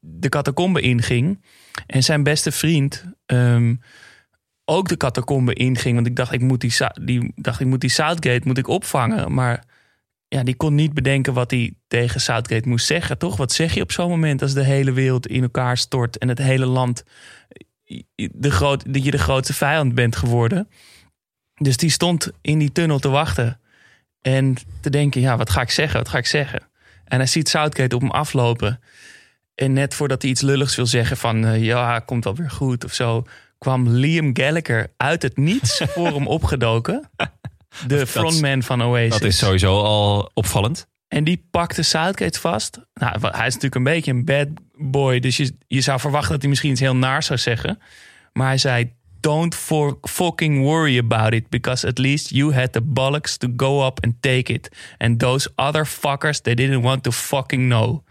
de 0.00 0.28
catacombe 0.28 0.80
inging. 0.80 1.42
En 1.86 2.02
zijn 2.02 2.22
beste 2.22 2.52
vriend 2.52 3.04
ehm, 3.26 3.74
ook 4.64 4.88
de 4.88 4.96
catacombe 4.96 5.52
inging. 5.52 5.94
Want 5.94 6.06
ik 6.06 6.16
dacht, 6.16 6.32
ik 6.32 6.40
moet 6.40 6.60
die, 6.60 6.74
die, 7.02 7.32
dacht, 7.36 7.60
ik 7.60 7.66
moet 7.66 7.80
die 7.80 7.90
Southgate 7.90 8.40
moet 8.44 8.58
ik 8.58 8.68
opvangen. 8.68 9.32
Maar 9.34 9.64
ja, 10.36 10.44
die 10.44 10.56
kon 10.56 10.74
niet 10.74 10.94
bedenken 10.94 11.32
wat 11.32 11.50
hij 11.50 11.74
tegen 11.88 12.20
Southgate 12.20 12.68
moest 12.68 12.86
zeggen. 12.86 13.18
Toch? 13.18 13.36
Wat 13.36 13.52
zeg 13.52 13.74
je 13.74 13.82
op 13.82 13.92
zo'n 13.92 14.08
moment 14.08 14.42
als 14.42 14.54
de 14.54 14.64
hele 14.64 14.92
wereld 14.92 15.26
in 15.26 15.42
elkaar 15.42 15.76
stort 15.76 16.18
en 16.18 16.28
het 16.28 16.38
hele 16.38 16.66
land 16.66 17.04
de 18.16 18.50
groot, 18.50 18.94
dat 18.94 19.04
je 19.04 19.10
de 19.10 19.18
grootste 19.18 19.54
vijand 19.54 19.94
bent 19.94 20.16
geworden? 20.16 20.68
Dus 21.54 21.76
die 21.76 21.90
stond 21.90 22.30
in 22.40 22.58
die 22.58 22.72
tunnel 22.72 22.98
te 22.98 23.08
wachten. 23.08 23.60
En 24.20 24.54
te 24.80 24.90
denken, 24.90 25.20
ja, 25.20 25.36
wat 25.36 25.50
ga 25.50 25.60
ik 25.60 25.70
zeggen? 25.70 25.98
Wat 25.98 26.08
ga 26.08 26.18
ik 26.18 26.26
zeggen? 26.26 26.60
En 27.04 27.18
hij 27.18 27.26
ziet 27.26 27.48
Southgate 27.48 27.94
op 27.94 28.00
hem 28.00 28.10
aflopen. 28.10 28.80
En 29.54 29.72
net 29.72 29.94
voordat 29.94 30.22
hij 30.22 30.30
iets 30.30 30.40
lulligs 30.40 30.76
wil 30.76 30.86
zeggen 30.86 31.16
van... 31.16 31.44
eh, 31.44 31.62
ja, 31.64 31.98
komt 31.98 32.24
wel 32.24 32.34
weer 32.34 32.50
goed 32.50 32.84
of 32.84 32.92
zo... 32.92 33.24
kwam 33.58 33.88
Liam 33.88 34.36
Gallagher 34.36 34.92
uit 34.96 35.22
het 35.22 35.36
niets 35.36 35.82
voor 35.94 36.14
hem 36.14 36.26
opgedoken. 36.26 37.10
De 37.86 38.06
frontman 38.06 38.62
van 38.62 38.82
Oasis. 38.82 39.10
Dat 39.10 39.22
is 39.22 39.38
sowieso 39.38 39.82
al 39.82 40.30
opvallend. 40.34 40.86
En 41.08 41.24
die 41.24 41.46
pakte 41.50 41.82
Southgate 41.82 42.40
vast. 42.40 42.80
Nou, 42.94 43.18
hij 43.20 43.46
is 43.46 43.54
natuurlijk 43.54 43.74
een 43.74 43.82
beetje 43.82 44.10
een 44.10 44.24
bad 44.24 44.48
boy. 44.74 45.20
Dus 45.20 45.36
je, 45.36 45.56
je 45.66 45.80
zou 45.80 46.00
verwachten 46.00 46.30
dat 46.30 46.40
hij 46.40 46.48
misschien 46.48 46.70
iets 46.70 46.80
heel 46.80 46.96
naars 46.96 47.26
zou 47.26 47.38
zeggen. 47.38 47.78
Maar 48.32 48.46
hij 48.46 48.58
zei... 48.58 48.94
Don't 49.20 49.54
for 49.54 49.98
fucking 50.02 50.62
worry 50.62 50.98
about 50.98 51.32
it. 51.32 51.48
Because 51.48 51.86
at 51.86 51.98
least 51.98 52.30
you 52.30 52.54
had 52.54 52.72
the 52.72 52.80
bollocks 52.80 53.36
to 53.36 53.48
go 53.56 53.86
up 53.86 54.04
and 54.04 54.14
take 54.20 54.52
it. 54.52 54.68
And 54.98 55.18
those 55.18 55.50
other 55.54 55.86
fuckers, 55.86 56.40
they 56.40 56.54
didn't 56.54 56.82
want 56.82 57.02
to 57.02 57.10
fucking 57.10 57.68
know. 57.68 58.06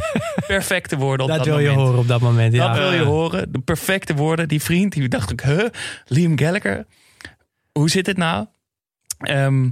Perfecte 0.46 0.96
woorden 0.96 1.26
op 1.26 1.32
Dat 1.32 1.38
dat, 1.38 1.46
wil 1.46 1.58
je 1.58 1.68
horen 1.68 1.98
op 1.98 2.08
dat 2.08 2.20
moment. 2.20 2.52
Ja. 2.52 2.66
Dat 2.66 2.76
wil 2.76 2.92
je 2.92 3.04
horen. 3.04 3.52
De 3.52 3.58
perfecte 3.58 4.14
woorden. 4.14 4.48
Die 4.48 4.62
vriend, 4.62 4.92
die 4.92 5.08
dacht 5.08 5.30
ik, 5.30 5.40
huh? 5.40 5.68
Liam 6.06 6.38
Gallagher? 6.38 6.86
Hoe 7.72 7.90
zit 7.90 8.06
het 8.06 8.16
nou? 8.16 8.46
Ehm, 9.22 9.70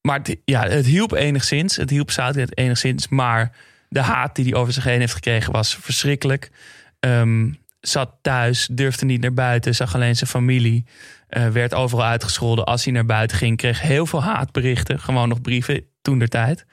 maar 0.00 0.18
het, 0.18 0.36
ja, 0.44 0.68
het 0.68 0.86
hielp 0.86 1.12
enigszins. 1.12 1.76
Het 1.76 1.90
hielp 1.90 2.10
Southgate 2.10 2.54
enigszins. 2.54 3.08
Maar 3.08 3.52
de 3.88 4.00
haat 4.00 4.36
die 4.36 4.44
hij 4.44 4.54
over 4.54 4.72
zich 4.72 4.84
heen 4.84 5.00
heeft 5.00 5.14
gekregen 5.14 5.52
was 5.52 5.76
verschrikkelijk. 5.76 6.50
Ehm, 7.00 7.52
zat 7.80 8.10
thuis, 8.22 8.68
durfde 8.72 9.04
niet 9.04 9.20
naar 9.20 9.34
buiten, 9.34 9.74
zag 9.74 9.94
alleen 9.94 10.16
zijn 10.16 10.30
familie. 10.30 10.84
eh, 11.28 11.48
werd 11.48 11.74
overal 11.74 12.04
uitgescholden 12.04 12.64
als 12.64 12.84
hij 12.84 12.92
naar 12.92 13.06
buiten 13.06 13.36
ging. 13.36 13.56
Kreeg 13.56 13.80
heel 13.80 14.06
veel 14.06 14.22
haatberichten. 14.22 15.00
Gewoon 15.00 15.28
nog 15.28 15.40
brieven 15.40 15.84
toen 16.02 16.18
der 16.18 16.28
tijd. 16.28 16.64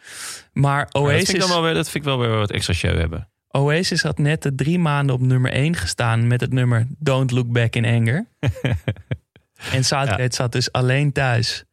Maar 0.53 0.73
Maar 0.73 0.85
dat, 0.85 1.01
Oasis... 1.01 1.29
vind 1.29 1.43
ik 1.43 1.49
wel 1.49 1.61
weer, 1.63 1.73
dat 1.73 1.89
vind 1.89 1.95
ik 2.03 2.09
wel 2.09 2.19
weer 2.19 2.29
wat 2.29 2.51
extra 2.51 2.73
show 2.73 2.97
hebben. 2.97 3.29
Oasis 3.47 4.01
had 4.01 4.17
net 4.17 4.41
de 4.41 4.55
drie 4.55 4.79
maanden 4.79 5.15
op 5.15 5.21
nummer 5.21 5.51
1 5.51 5.75
gestaan 5.75 6.27
met 6.27 6.41
het 6.41 6.53
nummer 6.53 6.87
Don't 6.99 7.31
Look 7.31 7.51
Back 7.51 7.75
in 7.75 7.85
Anger. 7.85 8.25
en 9.75 9.83
Southgate 9.83 10.35
zat 10.35 10.51
dus 10.51 10.71
alleen 10.71 11.11
thuis. 11.11 11.63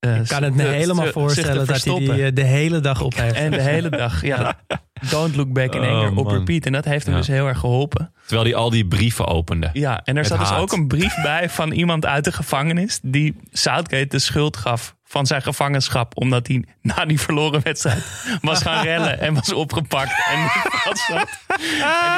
Eh, 0.00 0.16
Ik 0.20 0.26
kan 0.28 0.42
het 0.42 0.54
me 0.54 0.62
helemaal 0.62 1.06
voorstellen 1.06 1.66
dat 1.66 1.84
hij 1.84 1.94
die 1.98 2.24
eh, 2.24 2.30
de 2.34 2.42
hele 2.44 2.80
dag 2.80 3.00
op 3.02 3.14
heeft. 3.16 3.34
En 3.34 3.50
de 3.50 3.60
hele 3.62 3.88
dag, 3.88 4.22
ja. 4.24 4.58
Don't 5.10 5.36
Look 5.36 5.52
Back 5.52 5.74
in 5.74 5.80
Oh, 5.80 5.88
Anger 5.88 6.16
op 6.16 6.26
repeat. 6.26 6.66
En 6.66 6.72
dat 6.72 6.84
heeft 6.84 7.04
hem 7.04 7.14
Ja. 7.14 7.20
dus 7.20 7.28
heel 7.28 7.46
erg 7.46 7.58
geholpen. 7.58 8.12
Terwijl 8.26 8.42
hij 8.48 8.54
al 8.56 8.70
die 8.70 8.86
brieven 8.86 9.26
opende. 9.26 9.70
Ja, 9.72 10.00
en 10.04 10.16
er 10.16 10.24
zat 10.24 10.38
dus 10.38 10.52
ook 10.52 10.72
een 10.72 10.86
brief 10.88 11.14
bij 11.22 11.50
van 11.50 11.72
iemand 11.72 12.06
uit 12.06 12.24
de 12.24 12.32
gevangenis... 12.32 13.00
die 13.02 13.36
Southgate 13.50 14.06
de 14.06 14.18
schuld 14.18 14.56
gaf 14.56 14.96
van 15.04 15.26
zijn 15.26 15.42
gevangenschap... 15.42 16.16
omdat 16.16 16.46
hij 16.46 16.64
na 16.82 17.04
die 17.04 17.20
verloren 17.20 17.60
wedstrijd 17.62 18.02
was 18.40 18.62
gaan 18.62 18.84
rellen... 18.84 19.20
en 19.20 19.34
was 19.34 19.52
opgepakt 19.52 20.12
en. 20.32 20.38
En 20.38 21.26
die 21.58 21.66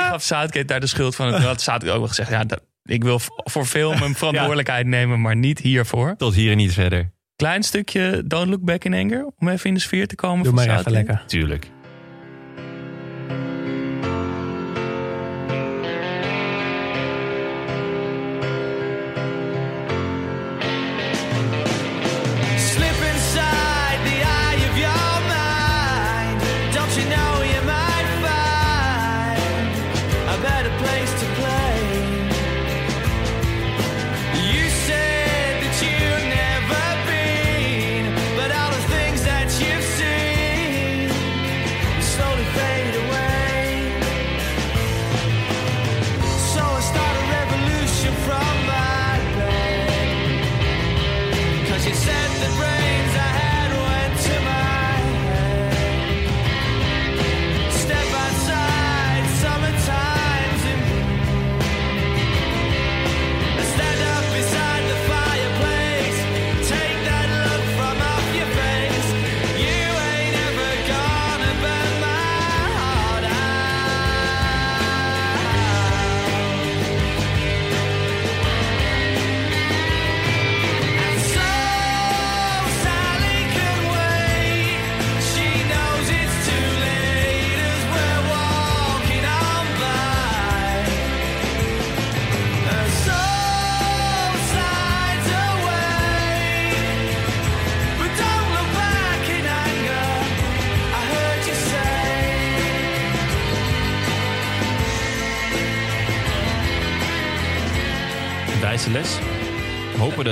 gaf 0.08 0.22
Southgate 0.22 0.64
daar 0.64 0.80
de 0.80 0.86
schuld 0.86 1.14
van. 1.16 1.26
En 1.26 1.32
toen 1.34 1.42
had 1.44 1.60
Southgate 1.60 1.92
ook 1.92 1.98
wel 1.98 2.08
gezegd... 2.08 2.30
Ja, 2.30 2.44
dat, 2.44 2.60
ik 2.84 3.02
wil 3.02 3.20
voor 3.44 3.66
veel 3.66 3.94
mijn 3.94 4.14
verantwoordelijkheid 4.20 4.86
nemen... 4.86 5.20
maar 5.20 5.36
niet 5.36 5.58
hiervoor. 5.58 6.14
Tot 6.16 6.34
hier 6.34 6.50
en 6.50 6.56
niet 6.56 6.72
verder. 6.72 7.10
Klein 7.40 7.62
stukje 7.62 8.22
Don't 8.26 8.48
Look 8.48 8.64
Back 8.64 8.84
in 8.84 8.94
Anger... 8.94 9.26
om 9.38 9.48
even 9.48 9.68
in 9.68 9.74
de 9.74 9.80
sfeer 9.80 10.06
te 10.06 10.14
komen. 10.14 10.44
Doe 10.44 10.54
van 10.54 10.66
maar 10.66 10.78
even 10.78 10.92
lekker. 10.92 11.22
Tuurlijk. 11.26 11.70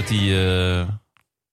Dat 0.00 0.08
hij 0.08 0.78
eh, 0.80 0.88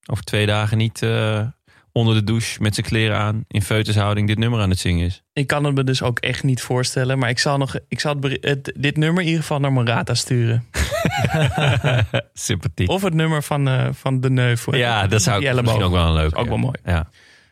over 0.05 0.23
twee 0.23 0.45
dagen 0.45 0.77
niet 0.77 1.01
eh, 1.01 1.47
onder 1.91 2.13
de 2.15 2.23
douche 2.23 2.61
met 2.61 2.73
zijn 2.75 2.85
kleren 2.85 3.17
aan 3.17 3.45
in 3.47 3.61
feutushouding 3.61 4.27
dit 4.27 4.37
nummer 4.37 4.61
aan 4.61 4.69
het 4.69 4.79
zingen 4.79 5.05
is. 5.05 5.23
Ik 5.33 5.47
kan 5.47 5.63
het 5.63 5.75
me 5.75 5.83
dus 5.83 6.01
ook 6.01 6.19
echt 6.19 6.43
niet 6.43 6.61
voorstellen. 6.61 7.17
Maar 7.19 7.29
ik 7.29 7.39
zal, 7.39 7.57
nog, 7.57 7.75
ik 7.87 7.99
zal 7.99 8.11
het, 8.11 8.19
beri- 8.19 8.37
het- 8.41 8.73
dit 8.77 8.97
nummer 8.97 9.21
in 9.21 9.27
ieder 9.27 9.41
geval 9.41 9.59
naar 9.59 9.71
Morata 9.71 10.13
sturen. 10.13 10.65
Sympathiek. 12.33 12.89
Of 12.89 13.01
het 13.01 13.13
nummer 13.13 13.43
van, 13.43 13.67
eh, 13.67 13.87
van 13.91 14.19
De 14.21 14.29
Neuf. 14.29 14.65
ja, 14.75 15.07
dat 15.07 15.21
zou 15.21 15.45
ik 15.45 15.53
misschien 15.61 15.83
ook 15.83 15.91
wel 15.91 16.05
een 16.07 16.13
leuk. 16.13 16.37
Ook 16.37 16.47
wel 16.47 16.57
mooi. 16.57 16.75
Ja. 16.83 17.09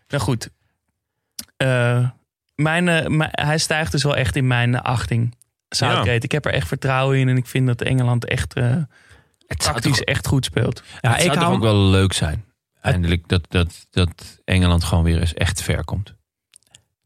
Nou 0.07 0.23
goed. 0.23 0.49
Mijn, 2.55 2.83
mijn- 3.17 3.29
hij 3.31 3.57
stijgt 3.57 3.91
dus 3.91 4.03
wel 4.03 4.15
echt 4.15 4.35
in 4.35 4.47
mijn 4.47 4.81
achting. 4.81 5.35
Southgate. 5.69 6.09
Ja. 6.11 6.17
Ik 6.19 6.31
heb 6.31 6.45
er 6.45 6.53
echt 6.53 6.67
vertrouwen 6.67 7.17
in. 7.17 7.29
En 7.29 7.37
ik 7.37 7.47
vind 7.47 7.67
dat 7.67 7.81
Engeland 7.81 8.25
echt 8.25 8.53
uh, 9.61 9.67
tactisch 9.67 10.03
echt 10.03 10.27
goed 10.27 10.45
speelt. 10.45 10.83
Ja, 11.01 11.11
het 11.11 11.21
zou 11.21 11.37
toch 11.37 11.49
ook 11.49 11.61
wel 11.61 11.77
leuk 11.77 12.13
zijn. 12.13 12.45
Eindelijk 12.81 13.27
dat, 13.27 13.45
dat, 13.49 13.87
dat 13.89 14.41
Engeland 14.45 14.83
gewoon 14.83 15.03
weer 15.03 15.19
eens 15.19 15.33
echt 15.33 15.61
ver 15.61 15.83
komt. 15.85 16.13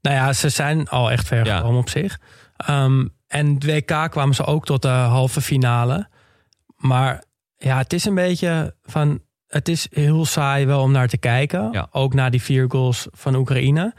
Nou 0.01 0.15
ja, 0.15 0.33
ze 0.33 0.49
zijn 0.49 0.87
al 0.87 1.11
echt 1.11 1.27
ver 1.27 1.45
gekomen 1.45 1.79
op 1.79 1.89
zich. 1.89 2.19
Ehm, 2.57 3.05
en 3.27 3.53
het 3.53 3.65
WK 3.65 4.11
kwamen 4.11 4.35
ze 4.35 4.45
ook 4.45 4.65
tot 4.65 4.81
de 4.81 4.87
halve 4.87 5.41
finale. 5.41 6.09
Maar 6.75 7.23
ja, 7.57 7.77
het 7.77 7.93
is 7.93 8.05
een 8.05 8.15
beetje 8.15 8.75
van... 8.83 9.21
Het 9.47 9.67
is 9.67 9.87
heel 9.91 10.25
saai 10.25 10.65
wel 10.65 10.81
om 10.81 10.91
naar 10.91 11.07
te 11.07 11.17
kijken. 11.17 11.87
Ook 11.91 12.13
na 12.13 12.29
die 12.29 12.41
vier 12.41 12.65
goals 12.69 13.07
van 13.11 13.35
Oekraïne. 13.35 13.93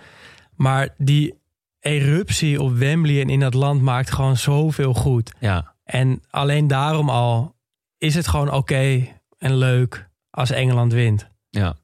Maar 0.54 0.88
die 0.96 1.38
eruptie 1.80 2.62
op 2.62 2.76
Wembley 2.76 3.20
en 3.20 3.28
in 3.28 3.40
dat 3.40 3.54
land 3.54 3.82
maakt 3.82 4.10
gewoon 4.10 4.36
zoveel 4.36 4.94
goed. 4.94 5.32
Ja. 5.38 5.74
En 5.84 6.22
alleen 6.30 6.66
daarom 6.66 7.10
al 7.10 7.54
is 7.98 8.14
het 8.14 8.28
gewoon 8.28 8.52
oké 8.52 9.06
en 9.38 9.56
leuk 9.56 10.08
als 10.30 10.50
Engeland 10.50 10.92
wint. 10.92 11.28
Ja. 11.50 11.76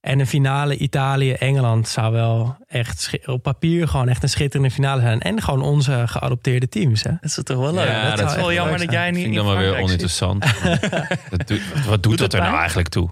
En 0.00 0.18
een 0.20 0.26
finale 0.26 0.76
Italië-Engeland 0.76 1.88
zou 1.88 2.12
wel 2.12 2.56
echt 2.66 3.18
op 3.24 3.42
papier 3.42 3.88
gewoon 3.88 4.08
echt 4.08 4.22
een 4.22 4.28
schitterende 4.28 4.70
finale 4.70 5.00
zijn. 5.00 5.20
En 5.20 5.42
gewoon 5.42 5.62
onze 5.62 6.02
geadopteerde 6.06 6.68
teams. 6.68 7.02
Hè? 7.02 7.10
Dat 7.10 7.24
is 7.38 7.38
toch 7.42 7.58
wel 7.58 7.72
leuk? 7.74 7.88
Ja, 7.88 8.08
dat, 8.08 8.18
dat 8.18 8.30
is 8.30 8.36
wel 8.36 8.52
jammer 8.52 8.78
dat 8.78 8.90
jij 8.92 9.10
niet 9.10 9.20
Vind 9.20 9.30
ik 9.32 9.38
dan 9.38 9.46
wel 9.46 9.56
weer 9.56 9.76
oninteressant. 9.82 10.44
Dat 11.30 11.46
doet- 11.46 11.84
wat 11.86 12.02
doet, 12.02 12.02
Doet 12.02 12.18
dat 12.18 12.34
er 12.34 12.40
nou 12.40 12.56
eigenlijk 12.56 12.88
toe? 12.88 13.10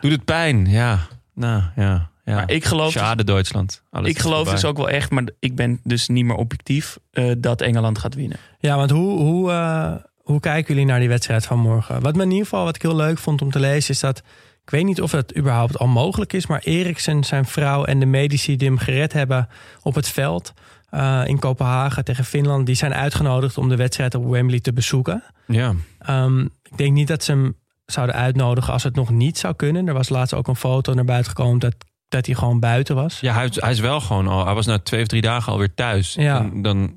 Doet 0.00 0.10
het 0.12 0.24
pijn? 0.24 0.66
Ja. 0.66 0.98
Nou, 1.34 1.62
ja. 1.76 2.10
ja. 2.24 2.34
Maar 2.34 2.50
ik 2.50 2.64
geloof 2.64 2.92
dus- 2.92 3.02
Schade 3.02 3.24
Duitsland. 3.24 3.82
Alles 3.90 4.10
ik 4.10 4.18
geloof 4.18 4.50
dus 4.50 4.64
ook 4.64 4.76
wel 4.76 4.88
echt, 4.88 5.10
maar 5.10 5.24
ik 5.38 5.54
ben 5.56 5.80
dus 5.84 6.08
niet 6.08 6.24
meer 6.24 6.36
objectief, 6.36 6.98
eh, 7.10 7.32
dat 7.38 7.60
Engeland 7.60 7.98
gaat 7.98 8.14
winnen. 8.14 8.38
Ja, 8.58 8.76
want 8.76 8.90
hoe, 8.90 9.18
hoe, 9.18 9.50
eh, 9.50 9.94
hoe 10.30 10.40
kijken 10.40 10.74
jullie 10.74 10.88
naar 10.90 10.98
die 10.98 11.08
wedstrijd 11.08 11.46
van 11.46 11.58
morgen? 11.58 12.00
Wat 12.02 12.16
me 12.16 12.22
in 12.22 12.30
ieder 12.30 12.44
geval, 12.44 12.64
wat 12.64 12.76
ik 12.76 12.82
heel 12.82 12.96
leuk 12.96 13.18
vond 13.18 13.42
om 13.42 13.50
te 13.50 13.58
lezen, 13.58 13.90
is 13.94 14.00
dat. 14.00 14.18
Ik 14.64 14.70
weet 14.74 14.84
niet 14.84 15.00
of 15.02 15.10
dat 15.10 15.36
überhaupt 15.36 15.78
al 15.78 15.86
mogelijk 15.86 16.32
is, 16.32 16.46
maar 16.46 16.60
Eriksen, 16.64 17.24
zijn 17.24 17.44
vrouw 17.44 17.84
en 17.84 18.00
de 18.00 18.06
medici 18.06 18.56
die 18.56 18.68
hem 18.68 18.78
gered 18.78 19.12
hebben 19.12 19.48
op 19.82 19.94
het 19.94 20.08
veld 20.08 20.52
eh, 20.90 21.22
in 21.26 21.38
Kopenhagen 21.38 22.04
tegen 22.04 22.24
Finland, 22.24 22.66
die 22.66 22.74
zijn 22.74 22.94
uitgenodigd 22.94 23.58
om 23.58 23.68
de 23.68 23.76
wedstrijd 23.76 24.14
op 24.14 24.26
Wembley 24.30 24.60
te 24.60 24.72
bezoeken. 24.72 25.22
Ja. 25.46 25.74
Ehm, 25.98 26.40
ik 26.40 26.76
denk 26.76 26.92
niet 26.92 27.08
dat 27.08 27.24
ze 27.24 27.32
hem 27.32 27.56
zouden 27.86 28.16
uitnodigen 28.16 28.72
als 28.72 28.82
het 28.82 28.94
nog 28.94 29.10
niet 29.10 29.38
zou 29.38 29.54
kunnen. 29.54 29.86
Er 29.88 29.94
was 29.94 30.08
laatst 30.08 30.34
ook 30.34 30.48
een 30.48 30.56
foto 30.56 30.94
naar 30.94 31.04
buiten 31.04 31.30
gekomen 31.30 31.58
dat, 31.58 31.74
dat 32.08 32.26
hij 32.26 32.34
gewoon 32.34 32.60
buiten 32.60 32.94
was. 32.94 33.20
Ja, 33.20 33.34
hij, 33.34 33.46
is- 33.46 33.60
hij 33.60 33.70
is 33.70 33.80
wel 33.80 34.00
gewoon 34.00 34.28
al. 34.28 34.44
Hij 34.44 34.54
was 34.54 34.66
na 34.66 34.78
twee 34.78 35.00
of 35.02 35.06
drie 35.08 35.22
dagen 35.22 35.52
alweer 35.52 35.74
thuis. 35.74 36.14
Ja. 36.14 36.38
Dan, 36.40 36.62
dan, 36.62 36.92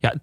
ja, 0.00 0.14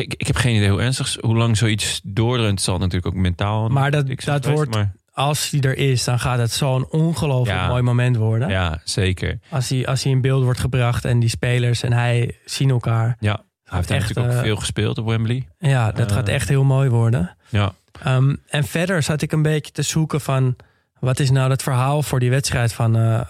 ik, 0.00 0.14
ik 0.16 0.26
heb 0.26 0.36
geen 0.36 0.54
idee 0.56 0.70
hoe 0.70 0.80
ernstig, 0.80 1.16
hoe 1.20 1.36
lang 1.36 1.56
zoiets 1.56 2.00
doordrunt. 2.04 2.60
Zal 2.60 2.78
natuurlijk 2.78 3.06
ook 3.06 3.14
mentaal. 3.22 3.68
Maar 3.68 3.90
dat, 3.90 4.04
wordt, 4.46 4.74
maar- 4.74 4.92
als 5.12 5.50
hij 5.50 5.60
er 5.60 5.76
is, 5.76 6.04
dan 6.04 6.18
gaat 6.18 6.38
het 6.38 6.52
zo'n 6.52 6.90
ongelooflijk 6.90 7.58
Ja. 7.58 7.68
mooi 7.68 7.82
moment 7.82 8.16
worden. 8.16 8.48
Ja, 8.48 8.80
zeker. 8.84 9.38
Als 9.50 9.68
hij, 9.68 9.86
als 9.86 10.02
hij 10.02 10.12
in 10.12 10.20
beeld 10.20 10.42
wordt 10.44 10.60
gebracht 10.60 11.04
en 11.04 11.18
die 11.18 11.28
spelers 11.28 11.82
en 11.82 11.92
hij 11.92 12.36
zien 12.44 12.70
elkaar. 12.70 13.16
Ja, 13.20 13.42
hij 13.64 13.76
heeft 13.78 13.90
echt, 13.90 14.00
natuurlijk 14.00 14.26
ook 14.28 14.40
eh, 14.40 14.44
veel 14.46 14.56
gespeeld 14.56 14.98
op 14.98 15.06
Wembley. 15.06 15.48
Ja, 15.58 15.92
dat 15.92 16.08
Eh, 16.10 16.16
gaat 16.16 16.28
echt 16.28 16.48
heel 16.48 16.64
mooi 16.64 16.88
worden. 16.88 17.36
Ja. 17.48 17.72
Ehm, 18.02 18.34
en 18.48 18.64
verder 18.64 19.02
zat 19.02 19.22
ik 19.22 19.32
een 19.32 19.42
beetje 19.42 19.72
te 19.72 19.82
zoeken 19.82 20.20
van... 20.20 20.56
wat 21.00 21.18
is 21.20 21.30
nou 21.30 21.50
het 21.50 21.62
verhaal 21.62 22.02
voor 22.02 22.20
die 22.20 22.30
wedstrijd 22.30 22.72
van, 22.72 22.96
eh, 22.96 23.20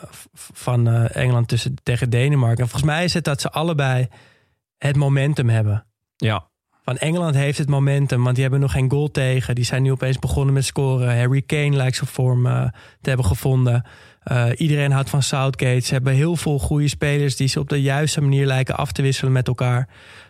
van 0.53 0.89
eh, 0.89 1.17
Engeland 1.17 1.49
tussen, 1.49 1.75
tegen 1.83 2.11
Denemarken? 2.11 2.63
En 2.63 2.69
volgens 2.69 2.91
mij 2.91 3.05
is 3.05 3.15
het 3.15 3.25
dat 3.25 3.41
ze 3.41 3.51
allebei 3.51 4.09
het 4.79 4.97
momentum 4.97 5.49
hebben. 5.49 5.87
Ja. 6.17 6.49
Van 6.87 6.97
Engeland 6.97 7.35
heeft 7.35 7.59
het 7.59 7.69
momentum, 7.69 8.23
want 8.23 8.35
die 8.35 8.43
hebben 8.43 8.61
nog 8.61 8.73
geen 8.73 8.91
goal 8.91 9.11
tegen. 9.11 9.55
Die 9.55 9.65
zijn 9.65 9.83
nu 9.83 9.91
opeens 9.91 10.19
begonnen 10.19 10.55
met 10.55 10.65
scoren. 10.65 11.19
Harry 11.19 11.43
Kane 11.43 11.77
lijkt 11.77 11.97
zijn 11.97 12.11
vorm 12.11 12.47
eh, 12.47 12.63
te 13.01 13.09
hebben 13.09 13.27
gevonden. 13.27 13.85
Eh, 14.23 14.47
iedereen 14.57 14.93
houdt 14.93 15.11
van 15.11 15.23
Southgate. 15.23 15.81
Ze 15.81 15.95
hebben 15.95 16.13
heel 16.13 16.37
veel 16.37 16.59
goede 16.59 16.89
spelers 16.89 17.37
die 17.37 17.49
ze 17.49 17.61
op 17.61 17.69
de 17.69 17.83
juiste 17.83 18.21
manier 18.21 18.47
lijken 18.47 18.77
af 18.77 18.93
te 18.93 19.03
wisselen 19.03 19.33
met 19.33 19.49
elkaar. 19.49 19.89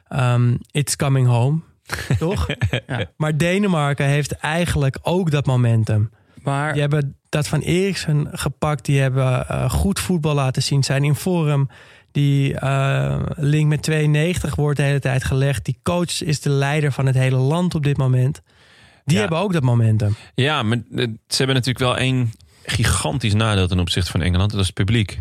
Ehm, 0.08 0.54
it's 0.70 0.96
coming 0.96 1.26
home, 1.26 1.60
toch? 2.18 2.46
Maar 3.16 3.36
Denemarken 3.36 4.06
heeft 4.06 4.32
eigenlijk 4.32 4.98
ook 5.02 5.30
dat 5.30 5.46
momentum. 5.46 6.10
Maar... 6.42 6.72
Die 6.72 6.80
hebben 6.80 7.16
dat 7.28 7.48
van 7.48 7.60
Eriksen 7.60 8.28
gepakt. 8.32 8.84
Die 8.84 9.00
hebben 9.00 9.48
eh, 9.48 9.70
goed 9.70 10.00
voetbal 10.00 10.34
laten 10.34 10.62
zien. 10.62 10.84
Zijn 10.84 11.04
in 11.04 11.14
vorm. 11.14 11.68
Die 12.16 12.58
eh, 12.58 13.20
link 13.36 13.68
met 13.68 13.82
92 13.82 14.54
wordt 14.54 14.76
de 14.76 14.82
hele 14.82 14.98
tijd 15.00 15.24
gelegd. 15.24 15.64
Die 15.64 15.78
coach 15.82 16.22
is 16.22 16.40
de 16.40 16.50
leider 16.50 16.92
van 16.92 17.06
het 17.06 17.14
hele 17.14 17.36
land 17.36 17.74
op 17.74 17.82
dit 17.82 17.96
moment. 17.96 18.42
Die 19.04 19.18
hebben 19.18 19.38
ook 19.38 19.52
dat 19.52 19.62
momentum. 19.62 20.16
Ja, 20.34 20.62
maar 20.62 20.76
eh, 20.76 21.06
ze 21.26 21.36
hebben 21.36 21.54
natuurlijk 21.54 21.84
wel 21.84 21.96
één 21.96 22.32
gigantisch 22.64 23.34
nadeel 23.34 23.68
ten 23.68 23.78
opzichte 23.78 24.10
van 24.10 24.22
Engeland. 24.22 24.50
Dat 24.50 24.60
is 24.60 24.66
het 24.66 24.74
publiek. 24.74 25.20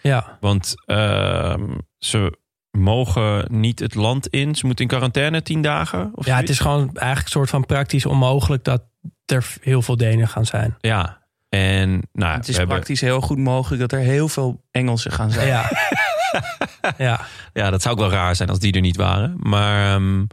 Ja. 0.00 0.38
Want 0.40 0.74
ehm, 0.86 1.62
ze 1.98 2.38
mogen 2.70 3.46
niet 3.50 3.78
het 3.78 3.94
land 3.94 4.26
in. 4.26 4.54
Ze 4.54 4.66
moeten 4.66 4.84
in 4.84 4.90
quarantaine 4.90 5.42
tien 5.42 5.62
dagen. 5.62 6.10
Of 6.14 6.26
Ja, 6.26 6.36
het 6.36 6.48
is 6.48 6.58
gewoon 6.58 6.80
eigenlijk 6.80 7.24
een 7.24 7.32
soort 7.32 7.50
van 7.50 7.66
praktisch 7.66 8.06
onmogelijk 8.06 8.64
dat 8.64 8.82
er 9.26 9.46
heel 9.60 9.82
veel 9.82 9.96
Denen 9.96 10.28
gaan 10.28 10.46
zijn. 10.46 10.76
Ja, 10.80 11.22
en 11.48 12.02
nou, 12.12 12.34
Het 12.36 12.48
is 12.48 12.56
hebben- 12.56 12.74
praktisch 12.74 13.00
heel 13.00 13.20
goed 13.20 13.38
mogelijk 13.38 13.80
dat 13.80 13.92
er 13.92 13.98
heel 14.06 14.28
veel 14.28 14.64
Engelsen 14.70 15.12
gaan 15.12 15.30
zijn. 15.30 15.46
Ja. 15.46 15.70
ja. 16.98 17.20
Ja, 17.52 17.70
dat 17.70 17.82
zou 17.82 17.94
ook 17.94 18.00
wel 18.00 18.10
raar 18.10 18.36
zijn 18.36 18.48
als 18.48 18.58
die 18.58 18.72
er 18.72 18.80
niet 18.80 18.96
waren. 18.96 19.36
Maar 19.38 19.94
ehm, 19.94 20.24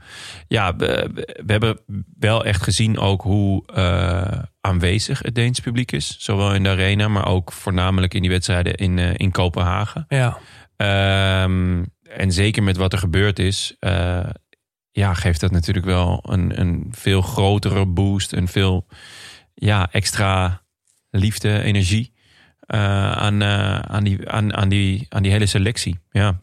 ja, 0.48 0.76
we, 0.76 1.10
we 1.46 1.52
hebben 1.52 1.80
wel 2.20 2.46
echt 2.46 2.64
gezien 2.64 2.98
ook 3.00 3.22
hoe 3.22 3.66
eh, 3.66 4.40
aanwezig 4.62 5.22
het 5.22 5.36
Deens 5.36 5.60
publiek 5.60 5.92
is. 5.92 6.16
Zowel 6.20 6.54
in 6.54 6.64
de 6.64 6.70
arena, 6.70 7.08
maar 7.08 7.28
ook 7.28 7.52
voornamelijk 7.52 8.14
in 8.14 8.22
die 8.22 8.32
wedstrijden 8.32 8.76
in, 8.76 9.00
eh, 9.00 9.14
in 9.14 9.32
Kopenhagen. 9.32 10.06
Ja. 10.08 10.38
Ehm, 10.78 11.84
en 12.04 12.32
zeker 12.32 12.64
met 12.64 12.78
wat 12.78 12.94
er 12.94 13.00
gebeurd 13.00 13.40
is, 13.40 13.76
eh, 13.80 14.30
ja, 14.92 15.14
geeft 15.14 15.40
dat 15.40 15.52
natuurlijk 15.52 15.86
wel 15.86 16.24
een, 16.28 16.60
een 16.60 16.88
veel 16.92 17.22
grotere 17.22 17.86
boost. 17.86 18.34
Een 18.34 18.48
veel 18.48 18.88
ja, 19.54 19.92
extra 19.92 20.62
liefde, 21.10 21.62
energie 21.62 22.11
aan, 22.78 23.42
eh, 23.42 23.80
aan, 23.80 24.04
die, 24.04 24.30
aan, 24.30 24.54
aan, 24.54 24.70
die, 24.70 25.06
aan 25.10 25.24
die 25.24 25.32
hele 25.32 25.46
selectie. 25.46 26.00
Ja. 26.12 26.40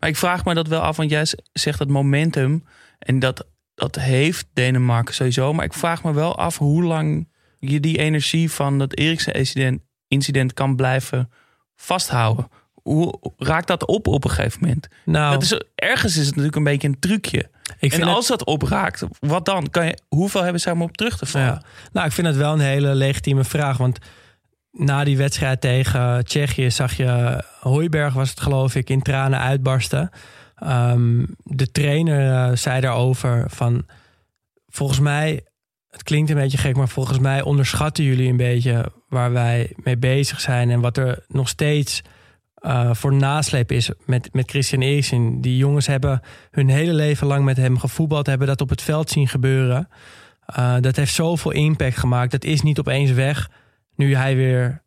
Maar 0.00 0.08
ik 0.08 0.16
vraag 0.16 0.44
me 0.44 0.54
dat 0.54 0.68
wel 0.68 0.80
af, 0.80 0.96
want 0.96 1.10
jij 1.10 1.26
zegt 1.52 1.78
dat 1.78 1.88
momentum. 1.88 2.64
En 2.98 3.18
dat, 3.18 3.46
dat 3.74 3.94
heeft 3.94 4.46
Denemarken 4.52 5.14
sowieso. 5.14 5.52
Maar 5.52 5.64
ik 5.64 5.72
vraag 5.72 6.04
me 6.04 6.12
wel 6.12 6.36
af 6.36 6.58
hoe 6.58 6.82
lang 6.82 7.28
je 7.58 7.80
die 7.80 7.98
energie 7.98 8.50
van 8.50 8.78
dat 8.78 8.94
Eriksen-incident 8.94 9.80
incident 10.08 10.54
kan 10.54 10.76
blijven 10.76 11.30
vasthouden. 11.76 12.48
Hoe 12.72 13.32
raakt 13.36 13.66
dat 13.66 13.86
op 13.86 14.06
op 14.06 14.24
een 14.24 14.30
gegeven 14.30 14.60
moment? 14.60 14.88
Nou, 15.04 15.32
dat 15.32 15.42
is, 15.42 15.60
ergens 15.74 16.12
is 16.12 16.26
het 16.26 16.28
natuurlijk 16.28 16.56
een 16.56 16.64
beetje 16.64 16.88
een 16.88 16.98
trucje. 16.98 17.50
Ik 17.78 17.92
en 17.92 18.02
als 18.02 18.26
dat 18.26 18.44
opraakt, 18.44 19.04
wat 19.20 19.44
dan? 19.44 19.70
Kan 19.70 19.86
je, 19.86 19.98
hoeveel 20.08 20.42
hebben 20.42 20.60
ze 20.60 20.70
om 20.70 20.82
op 20.82 20.96
terug 20.96 21.18
te 21.18 21.26
vallen? 21.26 21.46
Ja. 21.46 21.62
Nou, 21.92 22.06
ik 22.06 22.12
vind 22.12 22.26
het 22.26 22.36
wel 22.36 22.52
een 22.52 22.60
hele 22.60 22.94
legitieme 22.94 23.44
vraag. 23.44 23.76
Want 23.76 23.98
na 24.78 25.04
die 25.04 25.16
wedstrijd 25.16 25.60
tegen 25.60 26.24
Tsjechië 26.24 26.70
zag 26.70 26.96
je... 26.96 27.42
Hooiberg 27.60 28.14
was 28.14 28.30
het 28.30 28.40
geloof 28.40 28.74
ik, 28.74 28.90
in 28.90 29.02
tranen 29.02 29.38
uitbarsten. 29.38 30.10
Ehm, 30.54 31.24
de 31.42 31.70
trainer 31.70 32.32
eh, 32.32 32.56
zei 32.56 32.80
daarover 32.80 33.44
van... 33.50 33.86
Volgens 34.68 35.00
mij, 35.00 35.44
het 35.90 36.02
klinkt 36.02 36.30
een 36.30 36.36
beetje 36.36 36.58
gek... 36.58 36.76
maar 36.76 36.88
volgens 36.88 37.18
mij 37.18 37.42
onderschatten 37.42 38.04
jullie 38.04 38.30
een 38.30 38.36
beetje... 38.36 38.92
waar 39.08 39.32
wij 39.32 39.72
mee 39.76 39.96
bezig 39.96 40.40
zijn... 40.40 40.70
en 40.70 40.80
wat 40.80 40.96
er 40.96 41.24
nog 41.28 41.48
steeds... 41.48 42.02
eh, 42.54 42.94
voor 42.94 43.14
nasleep 43.14 43.72
is 43.72 43.90
met, 44.06 44.28
met 44.32 44.50
Christian 44.50 44.82
Eriksen. 44.82 45.40
Die 45.40 45.56
jongens 45.56 45.86
hebben 45.86 46.20
hun 46.50 46.68
hele 46.68 46.92
leven 46.92 47.26
lang 47.26 47.44
met 47.44 47.56
hem 47.56 47.78
gevoetbald, 47.78 48.26
hebben 48.26 48.46
dat 48.46 48.60
op 48.60 48.68
het 48.68 48.82
veld 48.82 49.10
zien 49.10 49.28
gebeuren. 49.28 49.88
Uh, 50.58 50.74
dat 50.80 50.96
heeft 50.96 51.14
zoveel 51.14 51.50
impact 51.50 51.96
gemaakt. 51.96 52.30
Dat 52.30 52.44
is 52.44 52.62
niet 52.62 52.78
opeens 52.78 53.10
weg 53.10 53.50
nu 53.98 54.14
hij 54.14 54.36
weer 54.36 54.82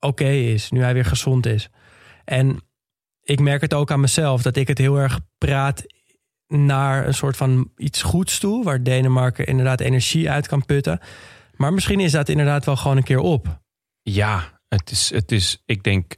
oké 0.00 0.28
is, 0.28 0.70
nu 0.70 0.82
hij 0.82 0.94
weer 0.94 1.04
gezond 1.04 1.46
is. 1.46 1.68
En 2.24 2.60
ik 3.22 3.40
merk 3.40 3.60
het 3.60 3.74
ook 3.74 3.90
aan 3.90 4.00
mezelf 4.00 4.42
dat 4.42 4.56
ik 4.56 4.68
het 4.68 4.78
heel 4.78 4.96
erg 4.96 5.20
praat 5.38 5.84
naar 6.46 7.06
een 7.06 7.14
soort 7.14 7.36
van 7.36 7.70
iets 7.76 8.02
goeds 8.02 8.38
toe, 8.38 8.64
waar 8.64 8.82
Denemarken 8.82 9.46
inderdaad 9.46 9.80
energie 9.80 10.30
uit 10.30 10.46
kan 10.48 10.64
putten. 10.64 11.00
Maar 11.56 11.72
misschien 11.72 12.00
is 12.00 12.12
dat 12.12 12.28
inderdaad 12.28 12.64
wel 12.64 12.76
gewoon 12.76 12.96
een 12.96 13.02
keer 13.02 13.18
op. 13.18 13.60
Ja, 14.02 14.60
het 14.68 14.90
is, 14.90 15.10
het 15.10 15.32
is, 15.32 15.62
ik 15.66 15.82
denk 15.82 16.16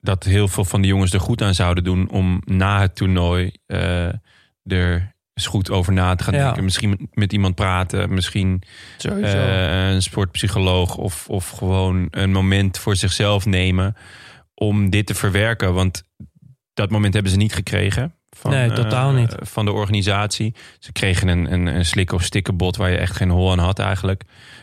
dat 0.00 0.24
heel 0.24 0.48
veel 0.48 0.64
van 0.64 0.82
de 0.82 0.88
jongens 0.88 1.12
er 1.12 1.20
goed 1.20 1.42
aan 1.42 1.54
zouden 1.54 1.84
doen 1.84 2.10
om 2.10 2.42
na 2.44 2.80
het 2.80 2.96
toernooi 2.96 3.52
eh, 3.66 4.12
er 4.62 5.16
eens 5.38 5.46
goed 5.46 5.70
over 5.70 5.92
na 5.92 6.14
te 6.14 6.24
gaan 6.24 6.34
Ja. 6.34 6.44
denken. 6.44 6.64
Misschien 6.64 7.08
met 7.12 7.32
iemand 7.32 7.54
praten, 7.54 8.14
misschien 8.14 8.62
eh, 9.02 9.90
een 9.90 10.02
sportpsycholoog 10.02 10.96
of, 10.96 11.28
of 11.28 11.48
gewoon 11.50 12.08
een 12.10 12.30
moment 12.32 12.78
voor 12.78 12.96
zichzelf 12.96 13.46
nemen 13.46 13.96
om 14.54 14.90
dit 14.90 15.06
te 15.06 15.14
verwerken. 15.14 15.74
Want 15.74 16.02
dat 16.74 16.90
moment 16.90 17.14
hebben 17.14 17.32
ze 17.32 17.38
niet 17.38 17.54
gekregen. 17.54 18.12
Van, 18.30 18.50
Nee, 18.50 18.72
totaal 18.72 19.10
eh, 19.10 19.16
niet. 19.16 19.34
van 19.40 19.64
de 19.64 19.72
organisatie. 19.72 20.54
Ze 20.78 20.92
kregen 20.92 21.28
een, 21.28 21.52
een, 21.52 21.66
een 21.66 21.84
slik 21.86 22.12
of 22.12 22.22
stikkenbod 22.22 22.76
waar 22.76 22.90
je 22.90 22.96
echt 22.96 23.16
geen 23.16 23.30
hol 23.30 23.50
aan 23.52 23.58
had 23.58 23.78
eigenlijk. 23.78 24.22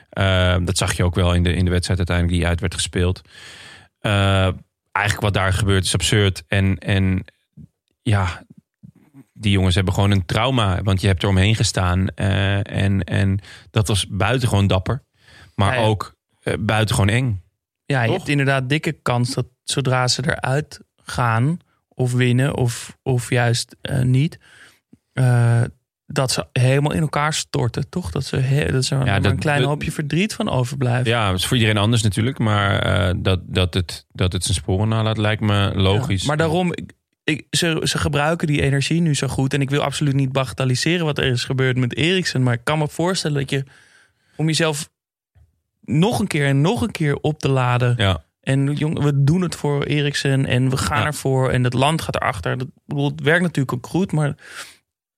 Eh, 0.09 0.55
dat 0.63 0.77
zag 0.77 0.93
je 0.93 1.03
ook 1.03 1.15
wel 1.15 1.33
in 1.33 1.43
de, 1.43 1.53
in 1.53 1.65
de 1.65 1.71
wedstrijd 1.71 1.99
uiteindelijk 1.99 2.37
die 2.37 2.47
uit 2.47 2.59
werd 2.59 2.73
gespeeld. 2.73 3.21
Eigenlijk 3.99 5.21
wat 5.21 5.33
daar 5.33 5.53
gebeurt 5.53 5.83
is 5.85 5.93
absurd. 5.93 6.43
En, 6.47 6.77
en 6.77 7.25
ja, 8.01 8.44
die 9.37 9.51
jongens 9.51 9.75
hebben 9.75 9.93
gewoon 9.93 10.11
een 10.11 10.25
trauma. 10.25 10.81
Want 10.83 11.01
je 11.01 11.07
hebt 11.07 11.23
er 11.23 11.29
omheen 11.29 11.55
gestaan. 11.55 12.07
eh, 12.07 12.83
en, 12.83 13.03
en 13.03 13.39
dat 13.71 13.87
was 13.87 14.07
buitengewoon 14.07 14.67
dapper. 14.67 15.03
Maar 15.55 15.73
Ja, 15.75 15.79
ja. 15.81 15.87
ook 15.87 16.15
eh, 16.41 16.53
buitengewoon 16.59 17.09
eng. 17.09 17.43
Ja, 17.85 18.01
je 18.01 18.07
Toch? 18.07 18.17
hebt 18.17 18.29
inderdaad 18.29 18.69
dikke 18.69 18.91
kans 18.91 19.33
dat 19.33 19.45
zodra 19.63 20.07
ze 20.07 20.23
eruit 20.25 20.79
gaan 21.03 21.57
of 21.87 22.13
winnen 22.13 22.55
of, 22.55 22.97
of 23.03 23.29
juist 23.29 23.75
eh, 23.81 24.01
niet, 24.01 24.39
dat 26.07 26.31
ze 26.31 26.47
helemaal 26.51 26.91
in 26.93 27.01
elkaar 27.01 27.33
storten, 27.33 27.89
toch? 27.89 28.11
Dat 28.11 28.25
ze, 28.25 28.37
he- 28.37 28.71
dat 28.71 28.85
ze 28.85 28.95
er 28.95 29.05
maar 29.05 29.21
dat- 29.21 29.31
een 29.31 29.39
klein 29.39 29.63
hoopje 29.63 29.91
verdriet 29.91 30.33
van 30.33 30.49
overblijft. 30.49 31.07
Ja, 31.07 31.29
dat 31.29 31.39
is 31.39 31.45
voor 31.45 31.57
iedereen 31.57 31.77
anders 31.81 32.01
natuurlijk. 32.03 32.39
Maar 32.39 32.81
dat, 33.21 33.39
dat, 33.43 33.73
het, 33.73 34.05
dat 34.11 34.33
het 34.33 34.43
zijn 34.43 34.55
sporen 34.55 34.87
nalaat 34.87 35.17
lijkt 35.17 35.41
me 35.41 35.71
logisch. 35.75 36.21
Ja, 36.21 36.27
maar 36.27 36.37
daarom, 36.37 36.73
ik, 37.25 37.45
ze, 37.49 37.81
ze 37.83 37.97
gebruiken 37.97 38.47
die 38.47 38.61
energie 38.61 39.01
nu 39.01 39.15
zo 39.15 39.27
goed. 39.27 39.53
En 39.53 39.61
ik 39.61 39.69
wil 39.69 39.81
absoluut 39.81 40.13
niet 40.13 40.31
bagatelliseren 40.31 41.05
wat 41.05 41.17
er 41.17 41.25
is 41.25 41.43
gebeurd 41.43 41.77
met 41.77 41.95
Eriksen. 41.95 42.43
Maar 42.43 42.53
ik 42.53 42.63
kan 42.63 42.77
me 42.77 42.87
voorstellen 42.87 43.39
dat 43.39 43.49
je, 43.49 43.63
om 44.35 44.45
jezelf 44.45 44.89
nog 45.81 46.19
een 46.19 46.27
keer 46.27 46.45
en 46.45 46.61
nog 46.61 46.81
een 46.81 46.91
keer 46.91 47.15
op 47.15 47.39
te 47.39 47.49
laden. 47.49 47.93
Ja. 47.97 48.23
En 48.41 48.73
jong, 48.73 48.99
we 49.03 49.23
doen 49.23 49.41
het 49.41 49.55
voor 49.55 49.83
Eriksen 49.83 50.45
en 50.45 50.69
we 50.69 50.77
gaan 50.77 50.99
Ja. 50.99 51.05
ervoor. 51.05 51.49
En 51.49 51.63
het 51.63 51.73
land 51.73 52.01
gaat 52.01 52.15
erachter. 52.15 52.57
Dat, 52.57 52.67
bedoel, 52.85 53.09
het 53.09 53.21
werkt 53.21 53.41
natuurlijk 53.41 53.73
ook 53.73 53.87
goed, 53.87 54.11
maar 54.11 54.35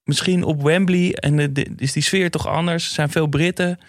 misschien 0.03 0.43
op 0.43 0.62
Wembley 0.64 1.14
en 1.16 1.36
de, 1.38 1.51
de- 1.51 1.74
is 1.78 1.91
die 1.91 2.03
sfeer 2.03 2.32
toch 2.32 2.47
anders. 2.47 2.88
Er 2.88 2.93
zijn 2.93 3.10
veel 3.10 3.28
Britten. 3.28 3.80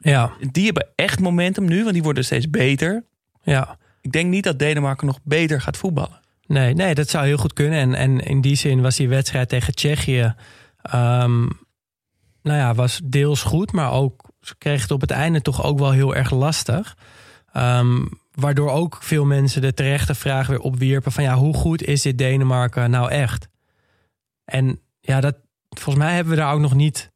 Ja, 0.00 0.32
Die 0.52 0.64
hebben 0.64 0.86
echt 0.94 1.20
momentum 1.20 1.64
nu, 1.64 1.80
want 1.82 1.92
die 1.94 2.02
worden 2.02 2.24
steeds 2.24 2.50
beter. 2.50 3.04
ja. 3.42 3.78
Ik 4.00 4.12
denk 4.12 4.30
niet 4.30 4.44
dat 4.44 4.58
Denemarken 4.58 5.06
nog 5.06 5.18
beter 5.22 5.60
gaat 5.60 5.76
voetballen. 5.76 6.20
Nee, 6.48 6.74
nee, 6.74 6.94
dat 6.94 7.08
zou 7.08 7.26
heel 7.26 7.36
goed 7.36 7.52
kunnen. 7.52 7.78
En, 7.78 7.94
en 7.94 8.20
in 8.20 8.40
die 8.40 8.56
zin 8.56 8.80
was 8.80 8.96
die 8.96 9.08
wedstrijd 9.08 9.48
tegen 9.48 9.74
Tsjechië... 9.74 10.34
ehm, 10.82 11.40
nou 12.42 12.58
ja, 12.58 12.74
was 12.74 13.00
deels 13.04 13.42
goed, 13.42 13.72
maar 13.72 13.92
ook... 13.92 14.30
ze 14.40 14.56
kregen 14.58 14.82
het 14.82 14.90
op 14.90 15.00
het 15.00 15.10
einde 15.10 15.42
toch 15.42 15.64
ook 15.64 15.78
wel 15.78 15.90
heel 15.90 16.14
erg 16.14 16.30
lastig. 16.30 16.96
Ehm, 17.52 18.06
waardoor 18.32 18.70
ook 18.70 18.98
veel 19.02 19.24
mensen 19.24 19.62
de 19.62 19.74
terechte 19.74 20.14
vraag 20.14 20.46
weer 20.46 20.60
opwierpen... 20.60 21.12
van 21.12 21.24
ja, 21.24 21.34
hoe 21.34 21.54
goed 21.54 21.82
is 21.82 22.02
dit 22.02 22.18
Denemarken 22.18 22.90
nou 22.90 23.10
echt? 23.10 23.48
En 24.44 24.80
ja, 25.00 25.20
dat, 25.20 25.36
volgens 25.68 26.04
mij 26.04 26.14
hebben 26.14 26.32
we 26.34 26.38
daar 26.40 26.52
ook 26.52 26.60
nog 26.60 26.74
niet... 26.74 27.12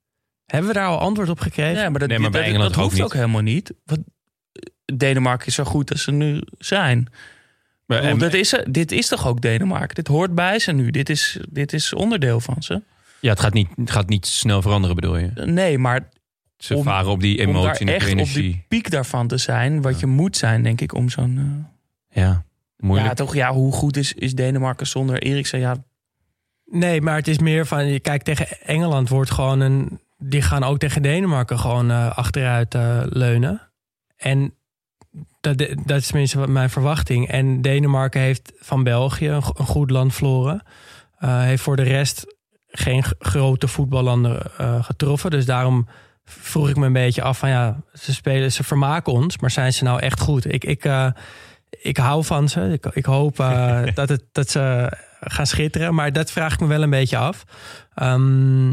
Hebben 0.47 0.70
we 0.70 0.76
daar 0.78 0.89
al 0.89 0.99
antwoord 0.99 1.28
op 1.28 1.41
gekregen? 1.41 1.83
Ja, 1.83 1.91
maar 1.91 2.01
dat, 2.01 2.09
Nee, 2.09 2.18
maar 2.18 2.30
bij 2.30 2.41
dat, 2.41 2.49
Engeland 2.49 2.70
dat 2.74 2.78
ook 2.78 2.85
hoeft 2.85 2.97
niet. 2.97 3.05
ook 3.05 3.14
helemaal 3.14 3.41
niet. 3.41 3.72
Want 3.85 4.01
Denemarken 4.95 5.47
is 5.47 5.55
zo 5.55 5.64
goed 5.64 5.91
als 5.91 6.03
ze 6.03 6.11
nu 6.11 6.43
zijn. 6.59 7.09
Bedoel, 8.01 8.11
en- 8.11 8.18
dit, 8.18 8.34
is, 8.34 8.55
dit 8.70 8.93
is 8.93 9.09
toch 9.09 9.26
ook 9.26 9.40
Denemarken? 9.40 9.95
Dit 9.95 10.07
hoort 10.07 10.34
bij 10.34 10.59
ze 10.59 10.72
nu. 10.72 10.90
Dit 10.90 11.09
is, 11.11 11.38
dit 11.51 11.72
is 11.72 11.95
onderdeel 11.95 12.40
van 12.40 12.62
ze. 12.62 12.82
ja, 13.20 13.30
het 13.30 13.40
gaat, 13.40 13.53
niet, 13.53 13.68
het 13.76 13.90
gaat 13.90 14.09
niet 14.09 14.26
snel 14.26 14.62
veranderen, 14.62 14.97
bedoel 14.97 15.16
je? 15.16 15.30
Nee, 15.45 15.78
maar 15.78 16.09
Ze 16.57 16.76
Om- 16.76 16.82
varen 16.82 17.11
op 17.11 17.20
die 17.20 17.47
om 17.47 17.53
daar 17.53 17.62
emotie 17.62 17.86
en 17.86 17.95
echt 17.95 18.05
die 18.07 18.14
op 18.14 18.20
energie. 18.20 18.43
die 18.43 18.64
piek 18.68 18.90
daarvan 18.90 19.26
te 19.28 19.36
zijn... 19.36 19.82
wat 19.82 20.01
je 20.01 20.07
moet 20.07 20.36
zijn, 20.36 20.62
denk 20.62 20.80
ik, 20.80 20.95
om 20.95 21.09
zo'n... 21.09 21.38
eh, 22.09 22.22
Ja, 22.22 22.45
moeilijk. 22.76 23.09
ja, 23.09 23.14
toch? 23.14 23.34
Ja, 23.34 23.53
hoe 23.53 23.72
goed 23.72 23.97
is, 23.97 24.12
is 24.12 24.34
Denemarken 24.34 24.86
zonder 24.86 25.22
Eriksen? 25.22 25.59
Ja, 25.59 25.76
Nee, 26.64 27.01
maar 27.01 27.16
het 27.16 27.28
is 27.28 27.38
meer 27.38 27.66
van, 27.66 27.86
je 27.86 28.01
kijkt 28.01 28.24
tegen 28.24 28.47
Engeland 28.64 29.09
wordt 29.09 29.30
gewoon 29.30 29.61
een, 29.61 30.01
die 30.18 30.43
gaan 30.43 30.64
ook 30.64 30.78
tegen 30.78 31.03
Denemarken 31.03 31.59
gewoon 31.59 31.90
eh, 31.90 32.16
achteruit 32.18 32.74
eh, 32.74 33.03
leunen. 33.09 33.61
En 34.16 34.55
dat, 35.43 35.59
dat 35.84 35.97
is 36.01 36.07
tenminste 36.07 36.49
mijn 36.49 36.70
verwachting. 36.70 37.28
En 37.28 37.62
Denemarken 37.62 38.20
heeft 38.20 38.53
van 38.59 38.82
België 38.82 39.28
een, 39.28 39.43
go- 39.43 39.55
een 39.57 39.66
goed 39.66 39.90
land 39.90 40.14
verloren. 40.14 40.62
Eh, 41.18 41.40
heeft 41.43 41.62
voor 41.62 41.76
de 41.76 41.82
rest 41.82 42.36
geen 42.68 43.05
grote 43.18 43.68
voetballanden 43.68 44.43
eh, 44.59 44.84
getroffen. 44.84 45.30
Dus 45.30 45.47
daarom 45.47 45.88
vroeg 46.24 46.68
ik 46.68 46.76
me 46.76 46.86
een 46.86 46.93
beetje 46.93 47.22
af 47.22 47.38
van 47.38 47.49
ja, 47.49 47.82
ze 47.93 48.12
spelen, 48.14 48.53
ze 48.53 48.64
vermaken 48.64 49.12
ons, 49.12 49.38
maar 49.38 49.51
zijn 49.51 49.72
ze 49.72 49.84
nou 49.84 50.01
echt 50.01 50.20
goed? 50.20 50.53
Ik, 50.53 50.64
ik, 50.64 50.84
eh, 50.84 51.07
ik 51.70 51.97
hou 51.97 52.24
van 52.24 52.49
ze. 52.49 52.61
Ik, 52.72 52.86
ik 52.86 53.05
hoop 53.05 53.36
dat, 53.95 54.09
het, 54.09 54.24
dat 54.32 54.51
ze 54.51 54.93
gaan 55.20 55.47
schitteren, 55.47 55.95
maar 55.95 56.12
dat 56.12 56.30
vraag 56.30 56.53
ik 56.53 56.61
me 56.61 56.66
wel 56.66 56.82
een 56.82 56.90
beetje 56.90 57.16
af. 57.16 57.45
Ehm, 57.95 58.72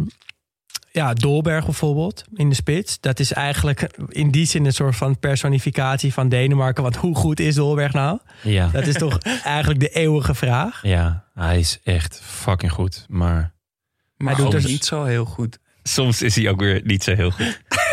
ja, 0.92 1.14
Dolberg 1.14 1.66
bijvoorbeeld 1.66 2.24
in 2.34 2.50
de 2.50 2.56
spits. 2.56 3.00
Dat 3.00 3.20
is 3.20 3.34
eigenlijk 3.34 3.90
in 4.08 4.32
die 4.32 4.46
zin 4.46 4.66
een 4.66 4.74
soort 4.74 4.96
van 4.96 5.20
personificatie 5.20 6.14
van 6.14 6.30
Denemarken. 6.30 6.84
Want 6.84 6.96
hoe 6.96 7.16
goed 7.16 7.40
is 7.40 7.56
Dolberg 7.56 7.94
nou? 7.94 8.20
Ja. 8.44 8.68
Dat 8.68 8.88
is 8.88 8.96
toch 8.96 9.18
eigenlijk 9.44 9.80
de 9.80 9.90
eeuwige 9.90 10.34
vraag. 10.36 10.80
ja, 10.84 11.26
hij 11.34 11.60
is 11.60 11.80
echt 11.84 12.22
fucking 12.24 12.72
goed. 12.72 13.06
Maar 13.08 13.54
maar 14.18 14.36
doet 14.36 14.46
ook 14.46 14.52
dus- 14.52 14.66
niet 14.66 14.86
zo 14.86 15.04
heel 15.04 15.26
goed. 15.26 15.60
soms 15.84 16.22
is 16.22 16.36
hij 16.36 16.50
ook 16.50 16.60
weer 16.60 16.82
niet 16.84 17.04
zo 17.04 17.16
heel 17.16 17.32
goed. 17.32 17.60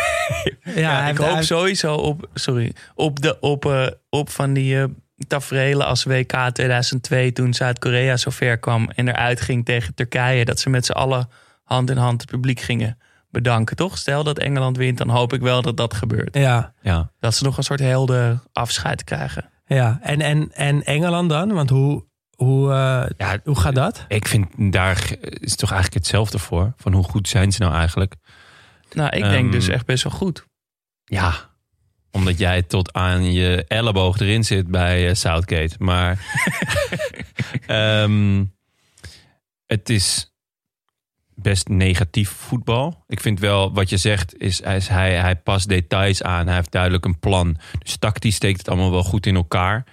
Ja, 0.75 1.07
ik 1.07 1.17
hoop 1.17 1.41
sowieso 1.41 1.95
op, 1.95 2.29
sorry, 2.33 2.73
op, 2.95 3.21
de, 3.21 3.39
op, 3.39 3.65
eh, 3.65 3.87
op 4.09 4.29
van 4.29 4.53
die 4.53 4.79
eh 4.81 4.83
tafereelen 5.27 5.85
als 5.85 6.03
WK 6.03 6.49
2002... 6.53 7.31
toen 7.31 7.53
Zuid-Korea 7.53 8.17
zo 8.17 8.29
ver 8.29 8.57
kwam 8.57 8.89
en 8.95 9.07
eruit 9.07 9.41
ging 9.41 9.65
tegen 9.65 9.93
Turkije... 9.93 10.45
dat 10.45 10.59
ze 10.59 10.69
met 10.69 10.85
z'n 10.85 10.91
allen 10.91 11.29
hand 11.67 11.89
in 11.89 11.97
hand 11.97 12.21
het 12.21 12.29
publiek 12.29 12.59
gingen 12.59 12.97
bedanken, 13.29 13.75
toch? 13.75 13.97
Stel 13.97 14.23
dat 14.23 14.39
Engeland 14.39 14.77
wint, 14.77 14.97
dan 14.97 15.09
hoop 15.09 15.33
ik 15.33 15.41
wel 15.41 15.61
dat 15.61 15.77
dat 15.77 15.93
gebeurt. 15.93 16.35
Ja, 16.35 16.73
Ja. 16.81 17.11
Dat 17.19 17.35
ze 17.35 17.43
nog 17.43 17.57
een 17.57 17.63
soort 17.63 17.79
helder 17.79 18.39
afscheid 18.53 19.03
krijgen. 19.03 19.49
ja. 19.65 19.99
En, 20.01 20.21
en, 20.21 20.51
en 20.53 20.83
Engeland 20.83 21.29
dan? 21.29 21.53
Want 21.53 21.69
hoe, 21.69 22.05
hoe, 22.35 22.71
eh, 22.71 23.05
ja, 23.17 23.39
hoe 23.43 23.59
gaat 23.59 23.75
dat? 23.75 24.05
ik 24.07 24.27
vind 24.27 24.47
daar 24.73 25.15
is 25.19 25.55
toch 25.55 25.71
eigenlijk 25.71 26.03
hetzelfde 26.03 26.39
voor. 26.39 26.73
Van 26.77 26.93
hoe 26.93 27.03
goed 27.03 27.27
zijn 27.27 27.51
ze 27.51 27.61
nou 27.61 27.73
eigenlijk? 27.73 28.15
Nou, 28.91 29.09
ik 29.15 29.23
Ehm, 29.23 29.31
denk 29.31 29.51
dus 29.51 29.67
echt 29.67 29.85
best 29.85 30.03
wel 30.03 30.13
goed. 30.13 30.45
Ja, 31.03 31.33
omdat 32.11 32.37
jij 32.37 32.61
tot 32.61 32.93
aan 32.93 33.31
je 33.33 33.65
elleboog 33.67 34.19
erin 34.19 34.43
zit 34.43 34.67
bij 34.67 35.07
eh, 35.09 35.13
Southgate. 35.15 35.75
Maar 35.77 36.19
ehm, 37.67 38.43
het 39.65 39.89
is 39.89 40.35
best 41.41 41.67
negatief 41.67 42.29
voetbal. 42.29 43.03
Ik 43.07 43.19
vind 43.19 43.39
wel, 43.39 43.73
wat 43.73 43.89
je 43.89 43.97
zegt, 43.97 44.37
is, 44.37 44.63
hij, 44.63 44.75
is 44.75 44.87
hij, 44.87 45.15
hij 45.15 45.35
past 45.35 45.69
details 45.69 46.23
aan. 46.23 46.45
Hij 46.47 46.55
heeft 46.55 46.71
duidelijk 46.71 47.05
een 47.05 47.19
plan. 47.19 47.57
Dus 47.79 47.97
tactisch 47.97 48.35
steekt 48.35 48.57
het 48.57 48.67
allemaal 48.67 48.91
wel 48.91 49.03
goed 49.03 49.25
in 49.25 49.35
elkaar. 49.35 49.85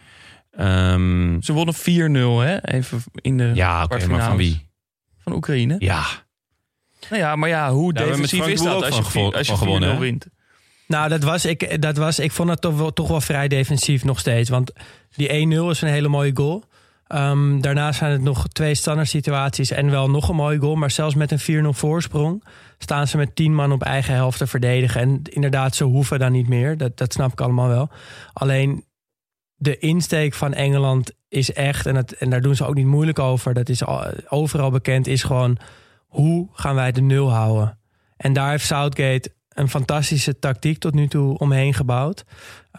Ehm, 0.51 1.41
Ze 1.41 1.53
wonnen 1.53 1.75
4-0, 1.75 2.47
hè? 2.47 2.65
Even 2.65 3.03
in 3.15 3.37
de 3.37 3.51
ja, 3.55 3.83
oké, 3.83 4.07
maar 4.07 4.25
van 4.25 4.37
wie? 4.37 4.69
Van 5.19 5.33
Oekraïne. 5.33 5.77
Ja, 5.79 6.05
Nou 7.11 7.23
ja, 7.23 7.37
maar 7.37 7.49
ja, 7.49 7.73
hoe 7.73 7.93
Daar 7.93 8.07
defensief 8.07 8.47
is 8.47 8.63
dat 8.63 8.85
als 8.85 8.97
je, 8.97 9.03
van 9.03 9.33
als 9.35 9.47
je 9.47 9.57
gewonnen, 9.57 9.91
4-0 9.91 9.93
hè? 9.93 9.99
wint? 9.99 10.27
Nou, 10.87 11.09
dat 11.09 11.23
was, 11.23 11.45
ik, 11.45 11.83
dat 11.83 11.97
was, 11.97 12.19
ik 12.19 12.33
vond 12.33 12.49
het 12.49 12.61
toch 12.61 12.77
wel, 12.77 12.93
toch 12.93 13.09
wel 13.09 13.21
vrij 13.21 13.49
defensief 13.49 14.05
nog 14.05 14.19
steeds. 14.19 14.51
Want 14.51 14.73
die 15.11 15.29
1-0 15.29 15.33
is 15.71 15.83
een 15.83 15.89
hele 15.89 16.09
mooie 16.09 16.31
goal. 16.35 16.65
Ehm, 17.07 17.61
daarna 17.61 17.93
zijn 17.93 18.13
het 18.13 18.23
nog 18.23 18.49
twee 18.49 18.75
standaard 18.75 19.09
situaties 19.09 19.71
en 19.71 19.91
wel 19.91 20.11
nog 20.11 20.29
een 20.29 20.37
mooie 20.37 20.59
goal. 20.59 20.75
Maar 20.75 20.91
zelfs 20.91 21.15
met 21.15 21.31
een 21.31 21.39
4-0 21.39 21.69
voorsprong 21.79 22.45
staan 22.79 23.07
ze 23.07 23.17
met 23.17 23.37
10 23.37 23.55
man 23.55 23.73
op 23.73 23.83
eigen 23.83 24.15
helft 24.15 24.39
te 24.39 24.47
verdedigen. 24.47 25.01
En 25.01 25.21
inderdaad, 25.23 25.75
ze 25.75 25.85
hoeven 25.85 26.19
dan 26.19 26.33
niet 26.33 26.49
meer. 26.49 26.77
Dat, 26.77 26.97
dat 26.97 27.13
snap 27.13 27.33
ik 27.33 27.41
allemaal 27.41 27.69
wel. 27.69 27.91
Alleen 28.33 28.85
de 29.55 29.79
insteek 29.79 30.35
van 30.35 30.55
Engeland 30.55 31.13
is 31.29 31.53
echt, 31.53 31.87
en, 31.87 31.95
het, 31.95 32.13
en 32.13 32.31
daar 32.31 32.41
doen 32.41 32.57
ze 32.57 32.67
ook 32.67 32.75
niet 32.75 32.87
moeilijk 32.87 33.19
over. 33.19 33.55
Dat 33.55 33.69
is 33.69 33.85
al- 33.85 34.07
overal 34.29 34.71
bekend, 34.71 35.07
is 35.07 35.23
gewoon 35.23 35.59
hoe 36.07 36.49
gaan 36.53 36.75
wij 36.75 36.93
de 36.93 37.01
nul 37.01 37.33
houden? 37.33 37.79
En 38.17 38.33
daar 38.33 38.51
heeft 38.51 38.67
Southgate 38.67 39.35
een 39.55 39.69
fantastische 39.69 40.39
tactiek 40.39 40.79
tot 40.79 40.95
nu 40.95 41.09
toe 41.09 41.39
omheen 41.39 41.75
gebouwd. 41.75 42.25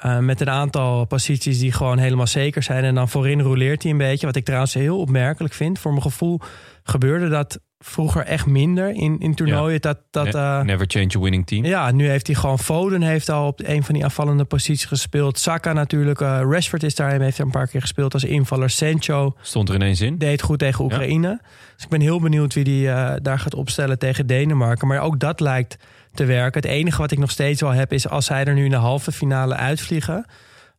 Uh, 0.05 0.19
met 0.19 0.41
een 0.41 0.49
aantal 0.49 1.05
posities 1.05 1.59
die 1.59 1.71
gewoon 1.71 1.97
helemaal 1.97 2.27
zeker 2.27 2.63
zijn. 2.63 2.83
En 2.83 2.95
dan 2.95 3.09
voorin 3.09 3.41
roleert 3.41 3.83
hij 3.83 3.91
een 3.91 3.97
beetje. 3.97 4.25
Wat 4.25 4.35
ik 4.35 4.45
trouwens 4.45 4.73
heel 4.73 4.99
opmerkelijk 4.99 5.53
vind. 5.53 5.79
Voor 5.79 5.91
mijn 5.91 6.03
gevoel 6.03 6.39
gebeurde 6.83 7.27
dat 7.29 7.59
vroeger 7.79 8.25
echt 8.25 8.45
minder 8.45 8.89
in, 8.89 9.19
in 9.19 9.35
toernooien. 9.35 9.81
Dat, 9.81 9.97
dat, 10.11 10.35
eh, 10.35 10.61
Never 10.61 10.85
change 10.89 11.11
a 11.15 11.19
winning 11.19 11.47
team. 11.47 11.65
ja, 11.65 11.91
nu 11.91 12.09
heeft 12.09 12.27
hij 12.27 12.35
gewoon 12.35 12.59
Foden 12.59 13.01
heeft 13.01 13.29
al 13.29 13.47
op 13.47 13.59
een 13.63 13.83
van 13.83 13.93
die 13.93 14.03
aanvallende 14.03 14.43
posities 14.43 14.85
gespeeld. 14.85 15.39
Saka 15.39 15.73
natuurlijk. 15.73 16.21
eh, 16.21 16.41
Rashford 16.49 16.83
is 16.83 16.95
daar, 16.95 17.21
heeft 17.21 17.37
er 17.37 17.45
een 17.45 17.51
paar 17.51 17.67
keer 17.67 17.81
gespeeld 17.81 18.13
als 18.13 18.23
invaller. 18.23 18.69
Sancho 18.69 19.35
Stond 19.41 19.69
er 19.69 19.75
ineens 19.75 20.01
in. 20.01 20.17
deed 20.17 20.41
goed 20.41 20.59
tegen 20.59 20.83
Oekraïne. 20.83 21.41
Dus 21.75 21.83
ik 21.83 21.89
ben 21.89 22.01
heel 22.01 22.19
benieuwd 22.19 22.53
wie 22.53 22.63
die 22.63 22.89
eh, 22.89 23.13
daar 23.21 23.39
gaat 23.39 23.55
opstellen 23.55 23.99
tegen 23.99 24.27
Denemarken. 24.27 24.87
Maar 24.87 24.99
ook 25.01 25.19
dat 25.19 25.39
lijkt 25.39 25.77
te 26.15 26.25
werken. 26.25 26.61
Het 26.61 26.69
enige 26.69 26.97
wat 27.01 27.11
ik 27.11 27.17
nog 27.17 27.31
steeds 27.31 27.61
wel 27.61 27.71
heb 27.71 27.93
is 27.93 28.09
als 28.09 28.25
zij 28.25 28.45
er 28.45 28.53
nu 28.53 28.63
in 28.63 28.69
de 28.69 28.75
halve 28.75 29.11
finale 29.11 29.55
uitvliegen, 29.55 30.25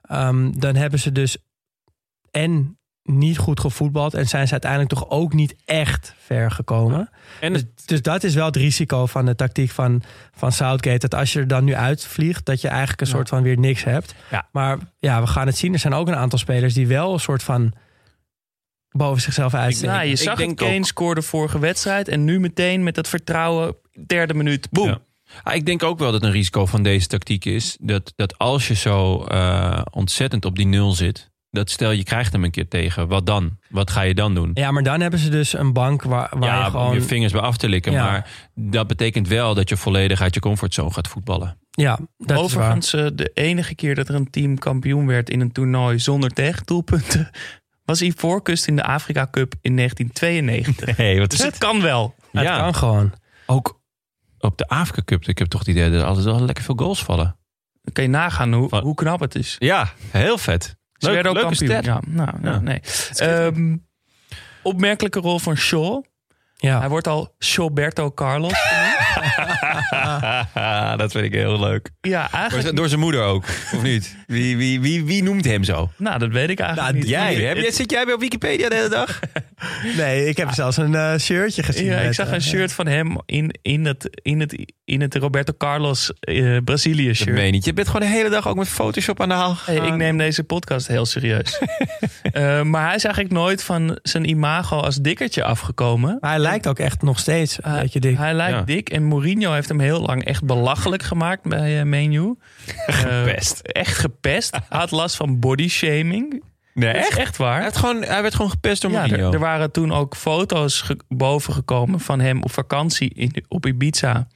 ehm, 0.02 0.50
dan 0.58 0.76
hebben 0.76 0.98
ze 0.98 1.12
dus 1.12 1.36
en 2.30 2.78
niet 3.02 3.38
goed 3.38 3.60
gevoetbald 3.60 4.14
en 4.14 4.26
zijn 4.28 4.46
ze 4.46 4.52
uiteindelijk 4.52 4.90
toch 4.90 5.10
ook 5.10 5.32
niet 5.32 5.54
echt 5.64 6.14
ver 6.18 6.50
gekomen. 6.50 7.10
En 7.40 7.52
Dus, 7.52 7.64
dus 7.84 8.02
dat 8.02 8.24
is 8.24 8.34
wel 8.34 8.46
het 8.46 8.56
risico 8.56 9.06
van 9.06 9.26
de 9.26 9.34
tactiek 9.34 9.70
van, 9.70 10.02
van 10.34 10.52
Southgate. 10.52 10.98
Dat 11.08 11.14
als 11.14 11.32
je 11.32 11.38
er 11.40 11.48
dan 11.48 11.64
nu 11.64 11.74
uitvliegt, 11.74 12.44
dat 12.44 12.60
je 12.60 12.68
eigenlijk 12.68 13.00
een 13.00 13.06
soort 13.06 13.28
van 13.28 13.42
weer 13.42 13.58
niks 13.58 13.84
hebt. 13.84 14.14
Ja. 14.30 14.48
Maar 14.52 14.78
ja, 14.98 15.20
we 15.20 15.26
gaan 15.26 15.46
het 15.46 15.56
zien. 15.56 15.72
Er 15.72 15.78
zijn 15.78 15.94
ook 15.94 16.08
een 16.08 16.16
aantal 16.16 16.38
spelers 16.38 16.74
die 16.74 16.86
wel 16.86 17.12
een 17.12 17.20
soort 17.20 17.42
van 17.42 17.72
boven 18.90 19.22
zichzelf 19.22 19.54
uitsteken. 19.54 19.94
Nou, 19.94 20.04
je 20.06 20.10
ik 20.12 20.18
zag 20.18 20.28
het, 20.38 20.38
denk 20.46 20.56
Kane 20.58 20.78
ook- 20.78 20.84
scoorde 20.84 21.22
vorige 21.22 21.58
wedstrijd. 21.58 22.08
En 22.08 22.24
nu 22.24 22.40
meteen 22.40 22.82
met 22.82 22.94
dat 22.94 23.08
vertrouwen, 23.08 23.76
derde 24.06 24.34
minuut, 24.34 24.70
boem. 24.70 24.88
Ja. 24.88 24.98
Ah, 25.42 25.54
ik 25.54 25.66
denk 25.66 25.82
ook 25.82 25.98
wel 25.98 26.12
dat 26.12 26.22
een 26.22 26.30
risico 26.30 26.66
van 26.66 26.82
deze 26.82 27.06
tactiek 27.06 27.44
is 27.44 27.76
dat, 27.80 28.12
dat 28.16 28.38
als 28.38 28.68
je 28.68 28.74
zo 28.74 29.24
eh, 29.24 29.80
ontzettend 29.90 30.44
op 30.44 30.56
die 30.56 30.66
nul 30.66 30.92
zit, 30.92 31.30
dat 31.50 31.70
stel 31.70 31.90
je 31.90 32.04
krijgt 32.04 32.32
hem 32.32 32.44
een 32.44 32.50
keer 32.50 32.68
tegen, 32.68 33.08
wat 33.08 33.26
dan? 33.26 33.58
Wat 33.68 33.90
ga 33.90 34.00
je 34.00 34.14
dan 34.14 34.34
doen? 34.34 34.50
Ja, 34.54 34.70
maar 34.70 34.82
dan 34.82 35.00
hebben 35.00 35.20
ze 35.20 35.28
dus 35.28 35.58
een 35.58 35.72
bank 35.72 36.02
waar, 36.02 36.28
waar 36.38 36.48
ja, 36.48 36.58
je 36.58 36.64
om 36.64 36.70
gewoon... 36.70 36.94
je 36.94 37.02
vingers 37.02 37.32
bij 37.32 37.40
af 37.40 37.56
te 37.56 37.68
likken. 37.68 37.92
Ja. 37.92 38.04
Maar 38.04 38.30
dat 38.54 38.86
betekent 38.86 39.28
wel 39.28 39.54
dat 39.54 39.68
je 39.68 39.76
volledig 39.76 40.20
uit 40.20 40.34
je 40.34 40.40
comfortzone 40.40 40.90
gaat 40.92 41.08
voetballen. 41.08 41.58
ja, 41.70 41.98
dat 42.18 42.38
Overigens, 42.38 42.92
eh, 42.92 43.06
de 43.14 43.30
enige 43.34 43.74
keer 43.74 43.94
dat 43.94 44.08
er 44.08 44.14
een 44.14 44.30
team 44.30 44.58
kampioen 44.58 45.06
werd 45.06 45.30
in 45.30 45.40
een 45.40 45.52
toernooi 45.52 45.98
zonder 45.98 46.30
tegendoelpunten... 46.32 47.30
was 47.84 48.02
Ivoorkust 48.02 48.66
in 48.66 48.76
de 48.76 48.84
Afrika 48.84 49.28
Cup 49.30 49.54
in 49.60 49.76
1992. 49.80 50.96
Hey, 50.96 51.18
wat 51.18 51.30
Dus 51.30 51.42
het 51.42 51.58
kan 51.58 51.80
wel. 51.80 52.14
is. 52.32 52.40
Het 52.40 52.48
kan 52.48 52.74
gewoon. 52.74 53.12
ook 53.46 53.75
op 54.46 54.58
de 54.58 54.68
Afrika 54.68 55.02
Cup. 55.04 55.24
Ik 55.28 55.38
heb 55.38 55.48
toch 55.48 55.60
het 55.60 55.68
idee 55.68 55.90
dat 55.90 56.00
er 56.00 56.06
altijd 56.06 56.24
wel 56.24 56.40
lekker 56.40 56.64
veel 56.64 56.74
goals 56.76 57.04
vallen. 57.04 57.36
Dan 57.82 57.92
kan 57.92 58.04
je 58.04 58.10
nagaan 58.10 58.52
hoe, 58.52 58.76
hoe 58.80 58.94
knap 58.94 59.20
het 59.20 59.34
is. 59.34 59.56
Ja, 59.58 59.92
heel 60.10 60.38
vet. 60.38 60.64
Ze 60.64 61.06
Leuk, 61.06 61.14
werden 61.14 61.32
ook 61.32 61.38
leuke 61.38 61.56
kampioen. 61.56 61.82
stat. 61.82 61.84
Ja, 61.84 62.24
nou, 62.24 62.30
nou, 62.40 62.62
nee. 62.62 62.80
Ehm, 63.16 63.76
opmerkelijke 64.62 65.18
rol 65.20 65.38
van 65.38 65.56
Shaw. 65.56 66.02
Ja. 66.58 66.78
Hij 66.78 66.88
wordt 66.88 67.06
al 67.08 67.34
Shawberto 67.44 68.10
Carlos 68.10 68.52
genoemd. 68.54 68.94
dat 70.98 71.12
vind 71.12 71.24
ik 71.24 71.32
heel 71.32 71.60
leuk. 71.60 71.90
Ja, 72.00 72.30
eigenlijk... 72.32 72.76
Door 72.76 72.88
zijn 72.88 73.00
moeder 73.00 73.22
ook, 73.22 73.44
of 73.74 73.82
niet? 73.82 74.16
Wie, 74.26 74.56
wie, 74.56 74.80
wie, 74.80 75.04
wie 75.04 75.22
noemt 75.22 75.44
hem 75.44 75.64
zo? 75.64 75.90
Nou, 75.96 76.18
dat 76.18 76.30
weet 76.30 76.50
ik 76.50 76.58
eigenlijk 76.60 76.90
Nou, 76.92 77.04
niet. 77.04 77.10
Jij, 77.10 77.34
heb 77.34 77.56
het- 77.56 77.74
zit 77.74 77.90
jij 77.90 78.04
bij 78.04 78.14
op 78.14 78.20
Wikipedia 78.20 78.68
de 78.68 78.74
hele 78.74 78.88
dag? 78.88 79.18
Nee, 79.96 80.26
ik 80.28 80.36
heb 80.36 80.50
zelfs 80.52 80.76
een 80.76 80.94
eh, 80.94 81.18
shirtje 81.18 81.62
gezien. 81.62 81.84
Ja, 81.84 81.98
ik 81.98 82.12
zag 82.12 82.26
eh, 82.26 82.32
een 82.32 82.42
shirt 82.42 82.72
van 82.72 82.86
hem 82.86 83.16
in, 83.26 83.58
in, 83.62 83.84
het, 83.84 84.08
in, 84.22 84.40
het, 84.40 84.72
in 84.84 85.00
het 85.00 85.14
Roberto 85.14 85.52
Carlos 85.58 86.12
eh, 86.20 86.56
Brazilië 86.64 87.06
Dat 87.06 87.16
shirt. 87.16 87.30
meen 87.34 87.44
je 87.46 87.50
niet. 87.52 87.64
Je 87.64 87.72
bent 87.72 87.86
gewoon 87.86 88.02
de 88.08 88.14
hele 88.14 88.28
dag 88.28 88.48
ook 88.48 88.56
met 88.56 88.68
Photoshop 88.68 89.20
aan 89.20 89.28
de 89.28 89.34
haal 89.34 89.56
Hey, 89.64 89.76
ik 89.76 89.94
neem 89.94 90.18
deze 90.18 90.44
podcast 90.44 90.86
heel 90.86 91.06
serieus. 91.06 91.58
Eh, 92.32 92.62
maar 92.62 92.86
hij 92.86 92.94
is 92.94 93.04
eigenlijk 93.04 93.34
nooit 93.34 93.62
van 93.62 93.98
zijn 94.02 94.28
imago 94.28 94.76
als 94.80 94.96
dikkertje 94.96 95.44
afgekomen. 95.44 96.18
Maar 96.20 96.30
hij 96.30 96.40
lijkt 96.48 96.66
ook 96.68 96.78
echt 96.78 97.02
nog 97.02 97.18
steeds 97.18 97.58
een 97.62 97.70
Hij- 97.70 97.80
beetje 97.82 98.00
dik. 98.00 98.16
Hij 98.16 98.34
lijkt 98.34 98.58
Ja. 98.58 98.64
dik 98.64 98.88
en 98.90 99.04
Mourinho 99.04 99.52
heeft 99.52 99.68
hem 99.68 99.80
heel 99.80 100.00
lang 100.00 100.24
echt 100.24 100.44
belachelijk 100.44 101.02
gemaakt 101.02 101.42
bij 101.42 101.78
uh, 101.78 101.82
Menu. 101.82 102.34
Gepest. 102.86 103.60
echt 103.60 103.98
gepest. 103.98 104.50
Hij 104.68 104.78
had 104.78 104.90
last 104.90 105.16
van 105.16 105.38
body 105.40 105.68
shaming. 105.68 106.42
Nee, 106.74 106.90
echt? 106.92 107.16
echt 107.18 107.36
waar. 107.36 107.52
Hij, 107.52 107.62
werd 107.62 107.76
gewoon, 107.76 108.02
hij 108.02 108.22
werd 108.22 108.34
gewoon 108.34 108.50
gepest 108.50 108.82
door 108.82 108.90
Ja, 108.90 108.98
Mourinho. 109.00 109.26
er, 109.28 109.34
er 109.34 109.40
waren 109.40 109.70
toen 109.70 109.92
ook 109.92 110.16
foto's 110.16 110.80
ge- 110.80 110.98
bovengekomen 111.08 112.00
van 112.00 112.20
hem 112.20 112.42
op 112.42 112.52
vakantie 112.52 113.10
in, 113.14 113.44
op 113.48 113.66
Ibiza. 113.66 114.26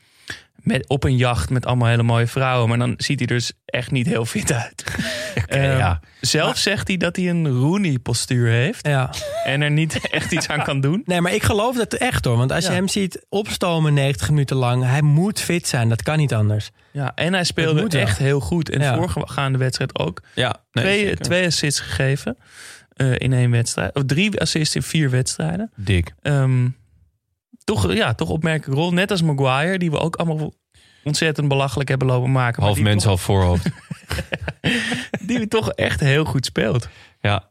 Met, 0.63 0.89
op 0.89 1.05
een 1.05 1.17
jacht 1.17 1.51
met 1.51 1.67
allemaal 1.67 1.89
hele 1.89 2.03
mooie 2.03 2.27
vrouwen. 2.27 2.69
Maar 2.69 2.79
dan 2.79 2.95
ziet 2.97 3.19
hij 3.19 3.27
dus 3.27 3.53
echt 3.65 3.91
niet 3.91 4.07
heel 4.07 4.25
fit 4.25 4.53
uit. 4.53 4.85
Eh, 5.47 5.79
ja. 5.79 6.01
Zelf 6.21 6.57
zegt 6.57 6.89
hij 6.89 6.97
dat 6.97 7.17
hij 7.17 7.29
een 7.29 7.49
Rooney-postuur 7.49 8.49
heeft. 8.51 8.87
Ja. 8.87 9.11
En 9.45 9.61
er 9.63 9.71
niet 9.71 10.01
echt 10.11 10.33
iets 10.33 10.49
aan 10.49 10.63
kan 10.63 10.81
doen. 10.81 11.03
Nee, 11.05 11.21
maar 11.21 11.35
ik 11.35 11.43
geloof 11.43 11.77
dat 11.77 11.95
echt 11.95 12.25
hoor. 12.25 12.37
Want 12.37 12.53
als 12.53 12.67
je 12.67 12.73
hem 12.73 12.89
ziet 12.89 13.27
opstomen 13.29 13.95
90 13.95 14.29
minuten 14.31 14.57
lang, 14.57 14.85
hij 14.85 15.03
moet 15.03 15.41
fit 15.41 15.69
zijn. 15.69 15.89
Dat 15.89 16.03
kan 16.03 16.19
niet 16.19 16.35
anders. 16.35 16.71
Ja, 16.91 17.13
en 17.15 17.33
hij 17.33 17.45
speelde 17.45 17.87
wel. 17.89 18.01
echt 18.01 18.19
heel 18.19 18.41
goed. 18.41 18.71
En 18.71 18.81
Ja. 18.81 19.07
voorgaande 19.09 19.59
wedstrijd 19.59 19.99
ook. 19.99 20.23
ja, 20.35 20.57
nee, 20.73 20.85
twee, 20.85 21.17
twee 21.17 21.47
assists 21.47 21.81
gegeven 21.81 22.37
eh, 22.97 23.13
in 23.19 23.33
één 23.33 23.51
wedstrijd. 23.51 23.95
Of 23.95 24.03
drie 24.07 24.41
assists 24.41 24.75
in 24.75 24.83
vier 24.83 25.11
wedstrijden. 25.11 25.71
Dik. 25.77 26.13
Ehm, 26.23 26.67
toch, 27.65 27.93
ja, 27.93 28.15
toch 28.15 28.29
opmerkelijke 28.29 28.81
rol. 28.83 28.93
Net 28.93 29.11
als 29.11 29.23
Maguire, 29.23 29.79
die 29.79 29.91
we 29.91 29.99
ook 29.99 30.17
allemaal 30.17 30.53
ontzettend 31.05 31.49
belachelijk 31.49 31.89
hebben 31.89 32.07
lopen 32.09 32.33
maken. 32.33 32.57
maar 32.57 32.65
Half 32.65 32.75
die 32.75 32.85
mens, 32.85 32.97
toch- 33.03 33.07
half 33.13 33.21
voorhoofd. 33.23 33.67
Die 35.27 35.49
toch 35.49 35.71
echt 35.73 36.01
heel 36.01 36.25
goed 36.25 36.45
speelt. 36.47 36.89
ja. 37.21 37.49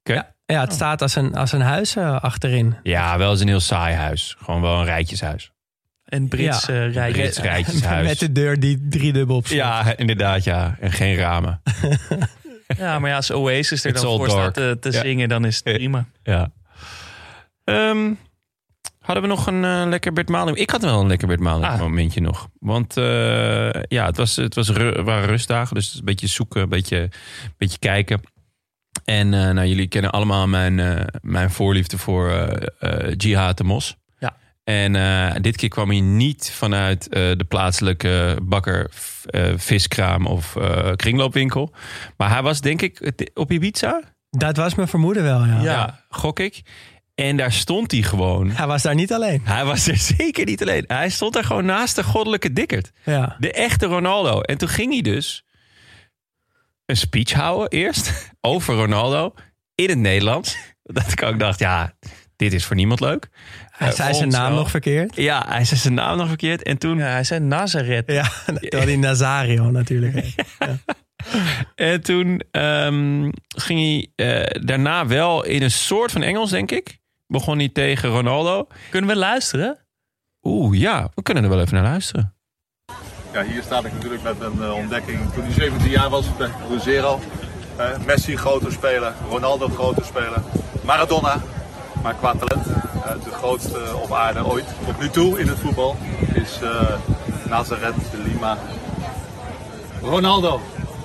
Oké. 0.00 0.14
Ja, 0.14 0.34
ja 0.46 0.60
het 0.60 0.72
staat 0.72 1.02
als 1.02 1.14
een, 1.14 1.34
als 1.34 1.52
een 1.52 1.60
huis 1.60 1.96
eh, 1.96 2.20
achterin. 2.20 2.76
Ja, 2.82 3.18
wel 3.18 3.30
eens 3.30 3.40
een 3.40 3.48
heel 3.48 3.60
saai 3.60 3.94
huis. 3.94 4.36
Gewoon 4.38 4.60
wel 4.60 4.78
een 4.78 4.84
rijtjeshuis. 4.84 5.50
En 6.04 6.28
Brits 6.28 6.66
Ja. 6.66 6.86
eh. 6.90 7.10
Brits 7.12 7.38
rijtjeshuis. 7.38 8.06
Met 8.08 8.18
de 8.18 8.32
deur 8.32 8.60
die 8.60 8.86
drie 8.88 9.12
dubbel 9.12 9.36
op. 9.36 9.46
Ja, 9.46 9.96
inderdaad, 9.96 10.44
ja. 10.44 10.76
En 10.80 10.92
geen 10.92 11.16
ramen. 11.16 11.62
Ja, 12.78 12.98
maar 12.98 13.10
ja, 13.10 13.16
als 13.16 13.30
Oasis 13.30 13.84
er 13.84 13.90
It's 13.90 14.00
dan 14.02 14.16
voor 14.16 14.28
dark. 14.28 14.40
staat 14.40 14.54
te, 14.54 14.76
te 14.80 14.90
Ja. 14.96 15.00
zingen, 15.02 15.28
dan 15.28 15.44
is 15.44 15.54
het 15.54 15.64
prima. 15.76 16.06
Ja. 16.22 16.50
Ehm, 17.64 18.12
hadden 19.06 19.22
we 19.22 19.28
nog 19.28 19.46
een 19.46 19.64
eh, 19.64 19.82
lekker 19.88 20.12
Bert 20.12 20.28
Maling? 20.28 20.56
Ik 20.56 20.70
had 20.70 20.82
wel 20.82 21.00
een 21.00 21.06
lekker 21.06 21.28
Bert 21.28 21.40
Maling 21.40 21.64
Ah. 21.64 21.78
momentje 21.78 22.20
nog. 22.20 22.48
Want 22.58 22.96
eh, 22.96 23.04
ja, 23.82 24.06
het, 24.06 24.16
was, 24.16 24.36
het 24.36 24.54
was 24.54 24.68
ru- 24.68 25.02
waren 25.02 25.28
rustdagen. 25.28 25.74
Dus 25.74 25.94
een 25.94 26.04
beetje 26.04 26.26
zoeken, 26.26 26.62
een 26.62 26.68
beetje, 26.68 27.10
beetje 27.56 27.78
kijken. 27.78 28.20
En 29.04 29.34
eh, 29.34 29.50
nou, 29.50 29.66
jullie 29.66 29.86
kennen 29.88 30.10
allemaal 30.10 30.46
mijn, 30.48 31.04
mijn 31.22 31.50
voorliefde 31.50 31.98
voor 31.98 32.48
Jihad 33.16 33.56
de 33.58 33.64
Mos. 33.64 33.96
Ja. 34.18 34.36
En 34.64 35.42
dit 35.42 35.56
keer 35.56 35.68
kwam 35.68 35.88
hij 35.90 36.00
niet 36.00 36.50
vanuit 36.54 37.10
de 37.10 37.44
plaatselijke 37.48 38.36
bakker, 38.42 38.90
viskraam 39.56 40.26
of 40.26 40.56
kringloopwinkel. 40.96 41.74
Maar 42.16 42.30
hij 42.30 42.42
was 42.42 42.60
denk 42.60 42.82
ik 42.82 43.12
op 43.34 43.52
Ibiza. 43.52 44.02
Dat 44.30 44.56
was 44.56 44.74
mijn 44.74 44.88
vermoeden 44.88 45.22
wel, 45.22 45.44
ja. 45.44 45.60
Ja, 45.62 46.00
gok 46.08 46.40
ik. 46.40 46.62
En 47.16 47.36
daar 47.36 47.52
stond 47.52 47.90
hij 47.90 48.02
gewoon. 48.02 48.50
Hij 48.50 48.66
was 48.66 48.82
daar 48.82 48.94
niet 48.94 49.12
alleen. 49.12 49.40
Hij 49.44 49.64
was 49.64 49.86
er 49.86 49.96
zeker 50.16 50.44
niet 50.44 50.62
alleen. 50.62 50.84
Hij 50.86 51.10
stond 51.10 51.32
daar 51.32 51.44
gewoon 51.44 51.64
naast 51.64 51.96
de 51.96 52.04
goddelijke 52.04 52.52
dikkerd. 52.52 52.90
Ja. 53.04 53.36
De 53.38 53.52
echte 53.52 53.86
Ronaldo. 53.86 54.40
En 54.40 54.58
toen 54.58 54.68
ging 54.68 54.92
hij 54.92 55.02
dus 55.02 55.44
een 56.86 56.96
speech 56.96 57.32
houden 57.32 57.68
eerst 57.68 58.12
over 58.40 58.74
Ronaldo 58.74 59.34
in 59.74 59.88
het 59.88 59.98
Nederlands. 59.98 60.56
Dat 60.82 61.12
ik 61.12 61.22
ook 61.22 61.38
dacht, 61.38 61.58
ja, 61.58 61.92
dit 62.36 62.52
is 62.52 62.64
voor 62.64 62.76
niemand 62.76 63.00
leuk. 63.00 63.28
Hij 63.70 63.88
Eh, 63.88 63.94
zei 63.94 64.14
zijn 64.14 64.28
naam 64.28 64.54
nog 64.54 64.70
verkeerd. 64.70 65.16
Ja, 65.16 65.44
hij 65.48 65.64
zei 65.64 65.80
zijn 65.80 65.94
naam 65.94 66.16
nog 66.16 66.28
verkeerd. 66.28 66.62
En 66.62 66.78
toen, 66.78 66.98
Ja, 66.98 67.04
hij 67.06 67.24
zei 67.24 67.40
Nazareth. 67.40 68.10
Ja, 68.12 68.30
terwijl 68.44 68.86
hij 68.86 68.96
Nazario 68.96 69.70
natuurlijk 69.70 70.14
heet. 70.14 70.34
en 71.74 72.00
toen 72.02 72.42
ehm, 72.50 73.30
ging 73.48 73.80
hij 74.16 74.26
eh, 74.26 74.62
daarna 74.64 75.06
wel 75.06 75.44
in 75.44 75.62
een 75.62 75.70
soort 75.70 76.12
van 76.12 76.22
Engels, 76.22 76.50
denk 76.50 76.70
ik. 76.70 76.98
Begon 77.26 77.58
hij 77.58 77.68
tegen 77.68 78.08
Ronaldo. 78.08 78.66
Kunnen 78.90 79.10
we 79.10 79.16
luisteren? 79.16 79.78
Oeh, 80.42 80.78
ja, 80.78 81.10
we 81.14 81.22
kunnen 81.22 81.42
er 81.44 81.48
wel 81.50 81.60
even 81.60 81.74
naar 81.74 81.82
luisteren. 81.82 82.34
Ja, 83.32 83.42
hier 83.44 83.62
sta 83.62 83.78
ik 83.78 83.92
natuurlijk 83.92 84.22
met 84.22 84.40
een 84.40 84.62
eh, 84.62 84.74
ontdekking. 84.74 85.32
Toen 85.32 85.42
hij 85.44 85.52
17 85.52 85.90
jaar 85.90 86.10
was 86.10 86.36
bij 86.36 86.50
Cruzeiro. 86.66 87.20
Eh, 87.76 87.86
Messi 88.06 88.36
grote 88.36 88.70
speler, 88.70 89.12
Ronaldo 89.28 89.68
grote 89.68 90.04
speler, 90.04 90.42
Maradona. 90.84 91.40
Maar 92.02 92.14
qua 92.14 92.34
talent, 92.34 92.66
eh, 92.66 93.24
de 93.24 93.30
grootste 93.30 93.96
op 94.02 94.12
aarde 94.12 94.46
ooit. 94.46 94.64
Tot 94.86 95.00
nu 95.00 95.10
toe 95.10 95.38
in 95.38 95.48
het 95.48 95.58
voetbal 95.58 95.96
is 96.34 96.60
eh 96.62 96.94
Nazareth 97.48 98.10
de 98.10 98.18
Lima. 98.18 98.58
Ronaldo. 100.02 100.60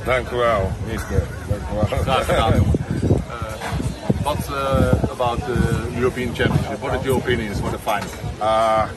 Dank 0.05 0.29
u 0.29 0.35
wel, 0.35 0.71
mister. 0.87 1.27
Dank 1.47 1.61
u 1.61 1.75
wel. 1.75 1.99
Graag 2.01 2.25
gedaan. 2.25 2.53
jongen. 2.55 2.73
What 4.23 4.49
uh, 4.51 4.97
about 5.11 5.39
the 5.39 5.91
European 5.97 6.33
Championship? 6.33 6.79
What 6.79 6.93
are 6.95 7.03
your 7.03 7.17
opinions 7.19 7.59
for 7.59 7.71
the 7.71 7.77
final? 7.79 8.09
Uh, 8.39 8.89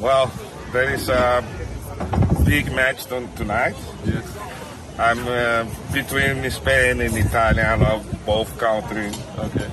well, 0.00 0.30
there 0.72 0.92
is 0.92 1.08
a 1.08 1.44
big 2.44 2.72
match 2.72 3.04
ton- 3.06 3.32
tonight. 3.36 3.76
Yes. 4.04 4.24
I'm 4.98 5.18
uh, 5.26 5.64
between 5.92 6.50
Spain 6.50 7.00
and 7.00 7.16
Italy. 7.16 7.62
I 7.62 7.74
love 7.76 8.04
both 8.26 8.58
countries. 8.58 9.16
Okay. 9.38 9.70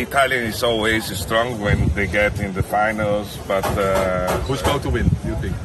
Italian 0.00 0.44
is 0.44 0.62
always 0.62 1.04
strong 1.16 1.60
when 1.60 1.88
they 1.94 2.06
get 2.06 2.38
in 2.40 2.52
the 2.54 2.62
finals, 2.62 3.36
but 3.46 3.64
uh, 3.78 4.38
who's 4.40 4.62
going 4.62 4.80
to 4.80 4.90
win? 4.90 5.08
Do 5.08 5.28
you 5.28 5.36
think? 5.36 5.56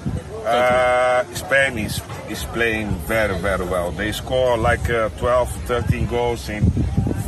Uh, 0.46 1.24
Spain 1.34 1.78
is, 1.78 2.02
is 2.28 2.44
playing 2.46 2.90
very, 3.08 3.38
very 3.42 3.68
well. 3.68 3.92
They 3.96 4.12
score 4.12 4.58
like 4.70 4.94
uh, 4.94 5.06
12, 5.18 5.50
13 5.66 6.08
goals 6.08 6.50
in 6.50 6.72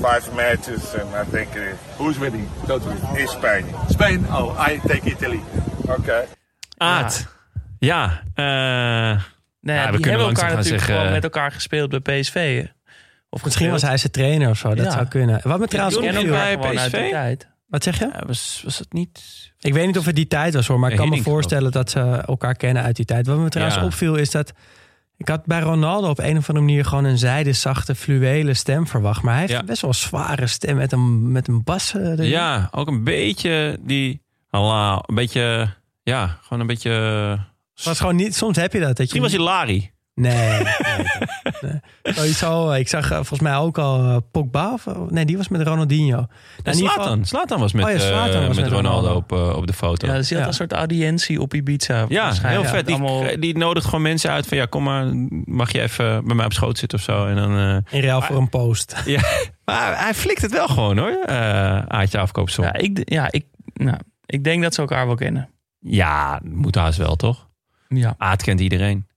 five 0.01 0.33
matches, 0.35 0.93
and 0.95 1.09
I 1.15 1.23
think 1.31 1.55
uh, 1.55 1.61
who's 1.97 2.17
winning? 2.17 2.47
Totally. 2.67 2.95
Is 3.23 3.29
Spain. 3.31 3.65
Spain. 3.89 4.25
Oh, 4.29 4.55
I 4.69 4.79
take 4.87 5.05
Italy. 5.11 5.41
Okay. 5.87 6.23
Aad. 6.77 7.27
Ja. 7.79 8.21
eh, 8.35 9.21
Nee, 9.61 9.75
ja, 9.75 9.85
we 9.85 9.91
die 9.91 9.99
kunnen 10.01 10.19
hebben 10.19 10.27
elkaar 10.37 10.55
natuurlijk 10.55 10.67
zeggen, 10.83 10.95
gewoon 10.95 11.11
met 11.11 11.23
elkaar 11.23 11.51
gespeeld 11.51 12.03
bij 12.03 12.19
PSV. 12.19 12.33
hè? 12.61 12.63
Of 13.29 13.43
Misschien 13.43 13.71
was 13.71 13.81
hij 13.81 13.97
zijn 13.97 14.11
trainer 14.11 14.49
of 14.49 14.57
zo. 14.57 14.75
Dat 14.75 14.85
Ja. 14.85 14.91
zou 14.91 15.05
kunnen. 15.07 15.39
Wat 15.43 15.59
me 15.59 15.67
trouwens 15.67 15.97
opviel... 15.97 16.31
bij 16.31 16.89
tijd. 16.89 17.47
Wat 17.71 17.83
zeg 17.83 17.99
je? 17.99 18.11
was, 18.27 18.61
was 18.63 18.79
het 18.79 18.93
niet... 18.93 19.21
Ik 19.59 19.73
weet 19.73 19.85
niet 19.85 19.97
of 19.97 20.05
het 20.05 20.15
die 20.15 20.27
tijd 20.27 20.53
was 20.53 20.67
hoor, 20.67 20.79
maar 20.79 20.91
ik 20.91 20.97
kan 20.97 21.09
me 21.09 21.21
voorstellen 21.21 21.71
dat 21.71 21.89
ze 21.89 21.99
elkaar 21.99 22.55
kennen 22.55 22.83
uit 22.83 22.95
die 22.95 23.05
tijd. 23.05 23.27
Wat 23.27 23.37
me 23.37 23.49
trouwens 23.49 23.77
Ja. 23.79 23.85
opviel 23.85 24.15
is 24.15 24.31
dat 24.31 24.51
ik 25.17 25.27
had 25.27 25.45
bij 25.45 25.59
Ronaldo 25.59 26.09
op 26.09 26.19
een 26.19 26.37
of 26.37 26.49
andere 26.49 26.65
manier 26.65 26.85
gewoon 26.85 27.03
een 27.03 27.17
zijdezachte 27.17 27.95
fluwelen 27.95 28.55
stem 28.55 28.87
verwacht. 28.87 29.21
Maar 29.21 29.31
hij 29.33 29.41
heeft 29.41 29.53
Ja. 29.53 29.63
best 29.63 29.81
wel 29.81 29.89
een 29.89 29.95
zware 29.95 30.47
stem 30.47 30.75
met 30.75 30.91
een, 30.91 31.31
met 31.31 31.47
een 31.47 31.63
bas. 31.63 31.93
eh, 31.93 32.01
erin. 32.09 32.27
Ja, 32.27 32.67
ook 32.71 32.87
een 32.87 33.03
beetje 33.03 33.77
die... 33.81 34.21
Allah, 34.49 34.99
een 35.05 35.15
beetje... 35.15 35.73
Ja, 36.03 36.37
gewoon 36.41 36.59
een 36.59 36.67
beetje... 36.67 37.39
Was 37.83 37.99
gewoon 37.99 38.15
niet, 38.15 38.35
soms 38.35 38.57
heb 38.57 38.73
je 38.73 38.79
dat. 38.79 38.97
dat 38.97 39.11
je 39.11 39.19
Misschien 39.21 39.41
was 39.47 39.55
hij 39.67 39.91
nee. 40.13 40.63
Sowieso, 42.03 42.69
eh, 42.71 42.79
ik 42.79 42.87
zag 42.87 43.03
eh, 43.11 43.15
volgens 43.15 43.39
mij 43.39 43.55
ook 43.55 43.77
al 43.77 44.03
eh, 44.03 44.17
Pogba. 44.31 44.73
Of, 44.73 44.85
nee, 45.09 45.25
die 45.25 45.37
was 45.37 45.47
met 45.47 45.61
Ronaldinho. 45.67 46.25
Nou, 46.63 46.77
Slatan. 46.77 47.25
Slatan 47.25 47.59
was 47.59 47.73
met, 47.73 47.85
Oh 47.85 47.91
ja, 47.91 47.97
Zlatan 47.99 48.41
eh, 48.41 48.47
was 48.47 48.55
met 48.55 48.65
met 48.65 48.73
Ronaldo, 48.73 49.07
Ronaldo. 49.07 49.15
op, 49.15 49.31
eh, 49.31 49.57
op 49.57 49.67
de 49.67 49.73
foto. 49.73 50.07
Ja, 50.07 50.13
dus 50.15 50.29
hij 50.29 50.39
had 50.39 50.47
een 50.47 50.53
soort 50.53 50.73
audiëntie 50.73 51.41
op 51.41 51.53
Ibiza. 51.53 52.05
Ja, 52.09 52.33
heel 52.41 52.63
vet. 52.65 52.85
Die, 52.85 52.95
Allemaal- 52.95 53.39
die 53.39 53.57
nodigt 53.57 53.85
gewoon 53.85 54.01
mensen 54.01 54.31
uit 54.31 54.47
van 54.47 54.57
ja, 54.57 54.65
kom 54.65 54.83
maar, 54.83 55.05
mag 55.45 55.71
je 55.71 55.81
even 55.81 56.25
bij 56.25 56.35
mij 56.35 56.45
op 56.45 56.53
schoot 56.53 56.77
zitten 56.77 56.97
of 56.97 57.03
zo. 57.03 57.25
En 57.25 57.35
dan, 57.35 57.57
eh, 57.57 57.99
In 57.99 58.01
ruil 58.07 58.21
voor 58.21 58.37
een 58.37 58.49
post. 58.49 59.01
ja, 59.05 59.21
maar 59.65 59.99
hij 60.03 60.13
flikt 60.13 60.41
het 60.41 60.51
wel 60.51 60.67
gewoon 60.67 60.97
hoor, 60.97 61.23
eh 61.25 61.79
Aatje 61.87 62.17
afkoopsom. 62.19 62.63
ja, 62.65 62.73
ik, 62.73 63.01
ja 63.03 63.27
ik, 63.31 63.45
nou, 63.73 63.97
ik 64.25 64.43
denk 64.43 64.63
dat 64.63 64.73
ze 64.73 64.81
elkaar 64.81 65.05
wel 65.05 65.15
kennen. 65.15 65.49
Ja, 65.79 66.39
moet 66.43 66.75
haast 66.75 66.97
wel 66.97 67.15
toch? 67.15 67.49
Ja. 67.87 68.15
Aad 68.17 68.43
kent 68.43 68.59
iedereen. 68.59 69.07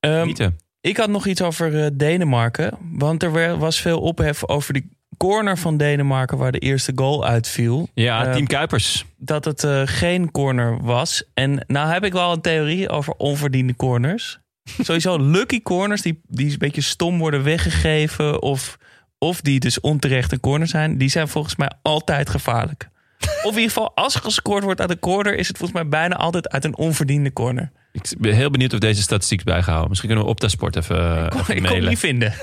Ehm, 0.00 0.24
Nieten. 0.26 0.58
Ik 0.80 0.96
had 0.96 1.08
nog 1.08 1.26
iets 1.26 1.42
over 1.42 1.84
eh, 1.84 1.90
Denemarken. 1.92 2.78
Want 2.92 3.22
er 3.22 3.58
was 3.58 3.80
veel 3.80 4.00
ophef 4.00 4.48
over 4.48 4.72
die 4.72 4.96
corner 5.16 5.58
van 5.58 5.76
Denemarken... 5.76 6.38
waar 6.38 6.52
de 6.52 6.58
eerste 6.58 6.92
goal 6.94 7.26
uitviel. 7.26 7.88
Ja, 7.94 8.26
Eh, 8.26 8.32
Team 8.32 8.46
Kuipers. 8.46 9.04
dat 9.16 9.44
het 9.44 9.64
eh, 9.64 9.82
geen 9.84 10.30
corner 10.30 10.82
was. 10.82 11.24
En 11.34 11.64
nou 11.66 11.92
heb 11.92 12.04
ik 12.04 12.12
wel 12.12 12.32
een 12.32 12.40
theorie 12.40 12.88
over 12.88 13.12
onverdiende 13.12 13.76
corners. 13.76 14.38
Sowieso 14.80 15.18
lucky 15.18 15.62
corners 15.62 16.02
die, 16.02 16.20
die 16.26 16.50
een 16.50 16.58
beetje 16.58 16.80
stom 16.80 17.18
worden 17.18 17.42
weggegeven... 17.42 18.42
Of, 18.42 18.78
of 19.18 19.40
die 19.40 19.60
dus 19.60 19.80
onterecht 19.80 20.32
een 20.32 20.40
corner 20.40 20.68
zijn... 20.68 20.98
die 20.98 21.08
zijn 21.08 21.28
volgens 21.28 21.56
mij 21.56 21.70
altijd 21.82 22.30
gevaarlijk. 22.30 22.88
Of 23.42 23.52
in 23.52 23.60
ieder 23.60 23.62
geval, 23.62 23.92
als 23.94 24.14
er 24.14 24.20
gescoord 24.20 24.62
wordt 24.64 24.80
uit 24.80 24.90
een 24.90 24.98
corner... 24.98 25.34
is 25.36 25.48
het 25.48 25.58
volgens 25.58 25.80
mij 25.80 25.88
bijna 25.88 26.16
altijd 26.16 26.48
uit 26.48 26.64
een 26.64 26.76
onverdiende 26.76 27.32
corner. 27.32 27.70
Ik 27.92 28.14
ben 28.18 28.34
heel 28.34 28.50
benieuwd 28.50 28.72
of 28.72 28.78
deze 28.78 29.02
statistiek 29.02 29.38
is 29.38 29.44
bijgehouden. 29.44 29.88
Misschien 29.88 30.08
kunnen 30.08 30.26
we 30.26 30.32
op 30.32 30.40
Sport 30.50 30.76
even, 30.76 30.96
even 31.16 31.24
ik 31.24 31.30
kon 31.30 31.54
het 31.54 31.60
mailen. 31.60 31.88
niet 31.88 31.98
vinden. 31.98 32.32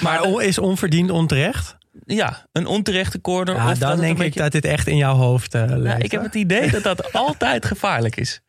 Maar 0.00 0.22
is 0.42 0.58
onverdiend 0.58 1.10
onterecht? 1.10 1.76
Ja, 2.06 2.46
een 2.52 2.66
onterechte 2.66 3.20
corner. 3.20 3.54
Ja, 3.54 3.62
of 3.70 3.78
dat 3.78 3.88
dan 3.90 4.00
denk 4.00 4.12
ik 4.12 4.18
beetje- 4.18 4.40
dat 4.40 4.52
dit 4.52 4.64
echt 4.64 4.86
in 4.86 4.96
jouw 4.96 5.14
hoofd 5.14 5.54
uh, 5.54 5.64
Nou, 5.64 5.98
ik 5.98 6.10
heb 6.10 6.22
het 6.22 6.34
idee 6.34 6.70
dat 6.70 6.82
dat 6.82 7.12
altijd 7.24 7.64
gevaarlijk 7.64 8.16
is. 8.16 8.40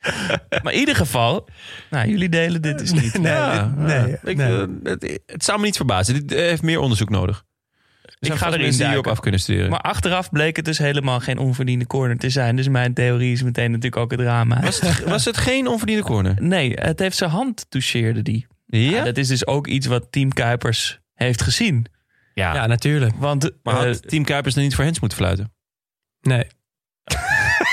Maar 0.64 0.74
in 0.74 0.80
ieder 0.80 0.96
geval, 0.96 1.48
nou, 1.90 2.10
jullie 2.10 2.30
delen 2.30 2.62
dit 2.62 2.80
dus 2.80 2.92
niet. 2.92 3.18
Nee, 3.20 3.62
nee. 3.76 4.18
Ik, 4.24 4.38
nee. 4.38 4.62
eh, 4.62 4.68
het, 4.84 5.20
het 5.26 5.44
zou 5.44 5.60
me 5.60 5.66
niet 5.66 5.76
verbazen. 5.76 6.14
Dit 6.14 6.32
eh, 6.32 6.38
heeft 6.40 6.62
meer 6.62 6.80
onderzoek 6.80 7.10
nodig. 7.10 7.44
Ik 8.20 8.34
ga 8.34 8.48
erin 8.54 8.70
die 8.70 8.78
duiken. 8.80 9.12
af 9.12 9.20
kunnen 9.20 9.40
studeren. 9.40 9.70
Maar 9.70 9.80
achteraf 9.82 10.30
bleek 10.30 10.56
het 10.56 10.66
dus 10.66 10.78
helemaal 10.78 11.20
geen 11.20 11.38
onverdiende 11.38 11.88
corner 11.88 12.18
te 12.18 12.30
zijn. 12.30 12.56
Dus 12.56 12.68
mijn 12.68 12.94
theorie 12.94 13.32
is 13.32 13.44
meteen 13.44 13.70
natuurlijk 13.72 13.98
ook 14.02 14.12
het 14.12 14.20
drama. 14.20 14.62
was, 14.62 14.80
het, 14.82 15.04
was 15.04 15.26
het 15.26 15.38
geen 15.38 15.68
onverdiende 15.68 16.04
corner? 16.04 16.36
Nee, 16.42 16.74
het 16.74 17.00
heeft 17.00 17.18
zijn 17.18 17.30
hand 17.30 17.66
toucheerde 17.70 18.22
die. 18.22 18.48
Ja? 18.66 19.04
dat 19.04 19.18
is 19.18 19.28
dus 19.28 19.48
ook 19.48 19.68
iets 19.68 19.88
wat 19.88 20.08
Team 20.12 20.34
Kuipers 20.34 21.00
heeft 21.14 21.42
gezien. 21.42 21.86
Ja. 22.34 22.54
Ja, 22.56 22.66
natuurlijk. 22.68 23.14
Want 23.18 23.52
Maar 23.64 23.76
eh, 23.76 23.82
had 23.86 24.10
Team 24.10 24.24
Kuipers 24.24 24.54
dan 24.56 24.64
niet 24.64 24.76
voor 24.76 24.84
Hens 24.84 25.00
moeten 25.00 25.18
fluiten? 25.18 25.54
Nee. 26.22 26.48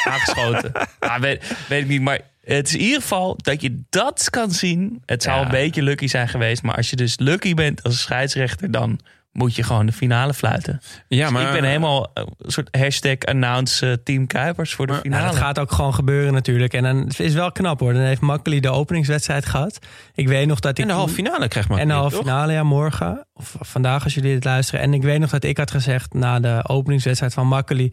aangeschoten. 0.05 0.73
ja, 1.01 1.21
weet, 1.21 1.57
weet 1.69 1.83
ik 1.83 1.89
niet, 1.89 2.01
maar 2.01 2.21
het 2.41 2.67
is 2.67 2.75
in 2.75 2.81
ieder 2.81 3.01
geval 3.01 3.37
dat 3.37 3.61
je 3.63 3.83
dat 3.91 4.31
kan 4.31 4.51
zien. 4.51 5.03
Het 5.07 5.23
zou 5.23 5.39
Ja. 5.39 5.45
een 5.45 5.51
beetje 5.51 5.83
lucky 5.83 6.07
zijn 6.07 6.29
geweest, 6.29 6.63
maar 6.63 6.75
als 6.77 6.91
je 6.91 6.97
dus 6.97 7.19
lucky 7.19 7.55
bent 7.55 7.83
als 7.83 8.01
scheidsrechter, 8.01 8.71
dan 8.71 9.01
moet 9.33 9.55
je 9.55 9.63
gewoon 9.63 9.87
de 9.87 9.93
finale 9.93 10.35
fluiten. 10.35 10.81
Ja, 11.09 11.25
Dus 11.25 11.33
maar... 11.33 11.47
ik 11.47 11.53
ben 11.61 11.65
helemaal 11.65 12.11
eh, 12.15 12.25
een 12.39 12.51
soort 12.51 12.77
hashtag 12.77 13.19
announce 13.19 13.91
eh, 13.91 13.97
Team 14.05 14.27
Kuipers 14.27 14.75
voor 14.75 14.87
de 14.87 14.93
Nou, 14.93 15.05
finale. 15.05 15.27
dat 15.27 15.37
gaat 15.37 15.59
ook 15.59 15.73
gewoon 15.73 15.95
gebeuren 15.95 16.33
natuurlijk. 16.33 16.73
En 16.75 16.83
dan 16.83 16.97
het 16.97 17.21
is 17.21 17.35
wel 17.35 17.53
knap 17.53 17.81
hoor. 17.81 17.93
Dan 17.93 18.03
heeft 18.03 18.21
Makkeli 18.21 18.61
de 18.61 18.71
openingswedstrijd 18.71 19.47
gehad. 19.47 19.79
Ik 20.15 20.29
weet 20.29 20.47
nog 20.47 20.61
dat 20.61 20.71
ik... 20.79 20.79
En 20.85 20.89
de 20.91 20.95
halve 20.95 21.15
finale 21.15 21.49
krijgt 21.49 21.69
maar. 21.69 21.79
En 21.79 21.89
de 21.89 21.95
halve 21.95 22.17
finale, 22.17 22.53
ja, 22.53 22.63
morgen. 22.63 23.27
Of 23.35 23.57
vandaag 23.61 24.05
als 24.05 24.15
jullie 24.15 24.35
dit 24.35 24.45
luisteren. 24.45 24.81
En 24.81 24.95
ik 24.95 25.03
weet 25.03 25.19
nog 25.19 25.31
dat 25.31 25.45
ik 25.45 25.57
had 25.57 25.71
gezegd 25.71 26.15
na 26.15 26.41
de 26.41 26.61
openingswedstrijd 26.67 27.35
van 27.35 27.47
Makkeli... 27.47 27.93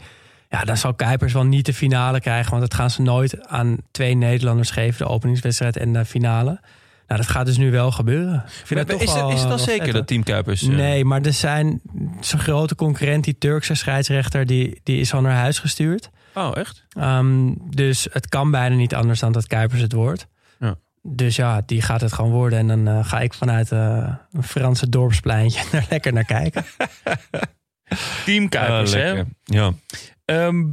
Ja, 0.49 0.63
dan 0.63 0.77
zal 0.77 0.93
Kuipers 0.93 1.33
wel 1.33 1.45
niet 1.45 1.65
de 1.65 1.73
finale 1.73 2.19
krijgen. 2.19 2.49
Want 2.49 2.61
dat 2.61 2.73
gaan 2.73 2.89
ze 2.89 3.01
nooit 3.01 3.47
aan 3.47 3.77
twee 3.91 4.15
Nederlanders 4.15 4.71
geven. 4.71 5.05
De 5.05 5.11
openingswedstrijd 5.13 5.77
en 5.77 5.93
de 5.93 6.05
finale. 6.05 6.59
Nou, 7.10 7.22
dat 7.22 7.30
gaat 7.30 7.45
dus 7.45 7.57
nu 7.57 7.72
wel 7.72 7.91
gebeuren. 7.91 8.43
Ik 8.60 8.68
vind 8.68 8.88
dat 8.88 9.01
is, 9.01 9.05
toch 9.05 9.14
het, 9.16 9.24
wel, 9.24 9.30
is 9.32 9.41
het 9.41 9.43
al 9.51 9.55
wel 9.55 9.66
zeker 9.66 9.93
dat 9.93 10.07
Team 10.07 10.24
Kuipers... 10.24 10.62
eh, 10.62 10.70
Nee, 10.70 11.05
maar 11.05 11.22
er 11.22 11.34
zijn 11.34 11.82
zo'n 12.20 12.39
grote 12.39 12.76
concurrent, 12.76 13.24
die 13.24 13.38
Turkse 13.38 13.74
scheidsrechter, 13.76 14.45
die, 14.45 14.80
die 14.84 14.99
is 14.99 15.14
al 15.14 15.22
naar 15.22 15.36
huis 15.36 15.60
gestuurd. 15.60 16.10
Oh, 16.34 16.51
echt? 16.57 16.86
Ehm, 16.89 17.53
dus 17.70 18.07
het 18.12 18.28
kan 18.30 18.51
bijna 18.51 18.76
niet 18.76 18.95
anders 18.95 19.20
dan 19.20 19.32
dat 19.32 19.47
Kuipers 19.47 19.82
het 19.82 19.91
wordt. 19.91 20.28
Ja. 20.60 20.76
Dus 21.01 21.36
ja, 21.36 21.62
die 21.66 21.82
gaat 21.82 22.01
het 22.01 22.14
gewoon 22.14 22.32
worden. 22.32 22.60
En 22.60 22.68
dan 22.68 22.88
eh, 22.88 23.05
ga 23.05 23.20
ik 23.20 23.34
vanuit 23.34 23.72
eh, 23.72 24.14
een 24.32 24.43
Franse 24.43 24.89
dorpspleintje 24.89 25.64
er 25.78 25.86
lekker 25.89 26.14
naar 26.14 26.26
kijken. 26.26 26.66
Team 28.26 28.49
Kuipers, 28.49 28.93
Ah, 28.93 29.01
hè? 29.01 29.22
Ja. 29.43 29.72
Ehm, 30.26 30.64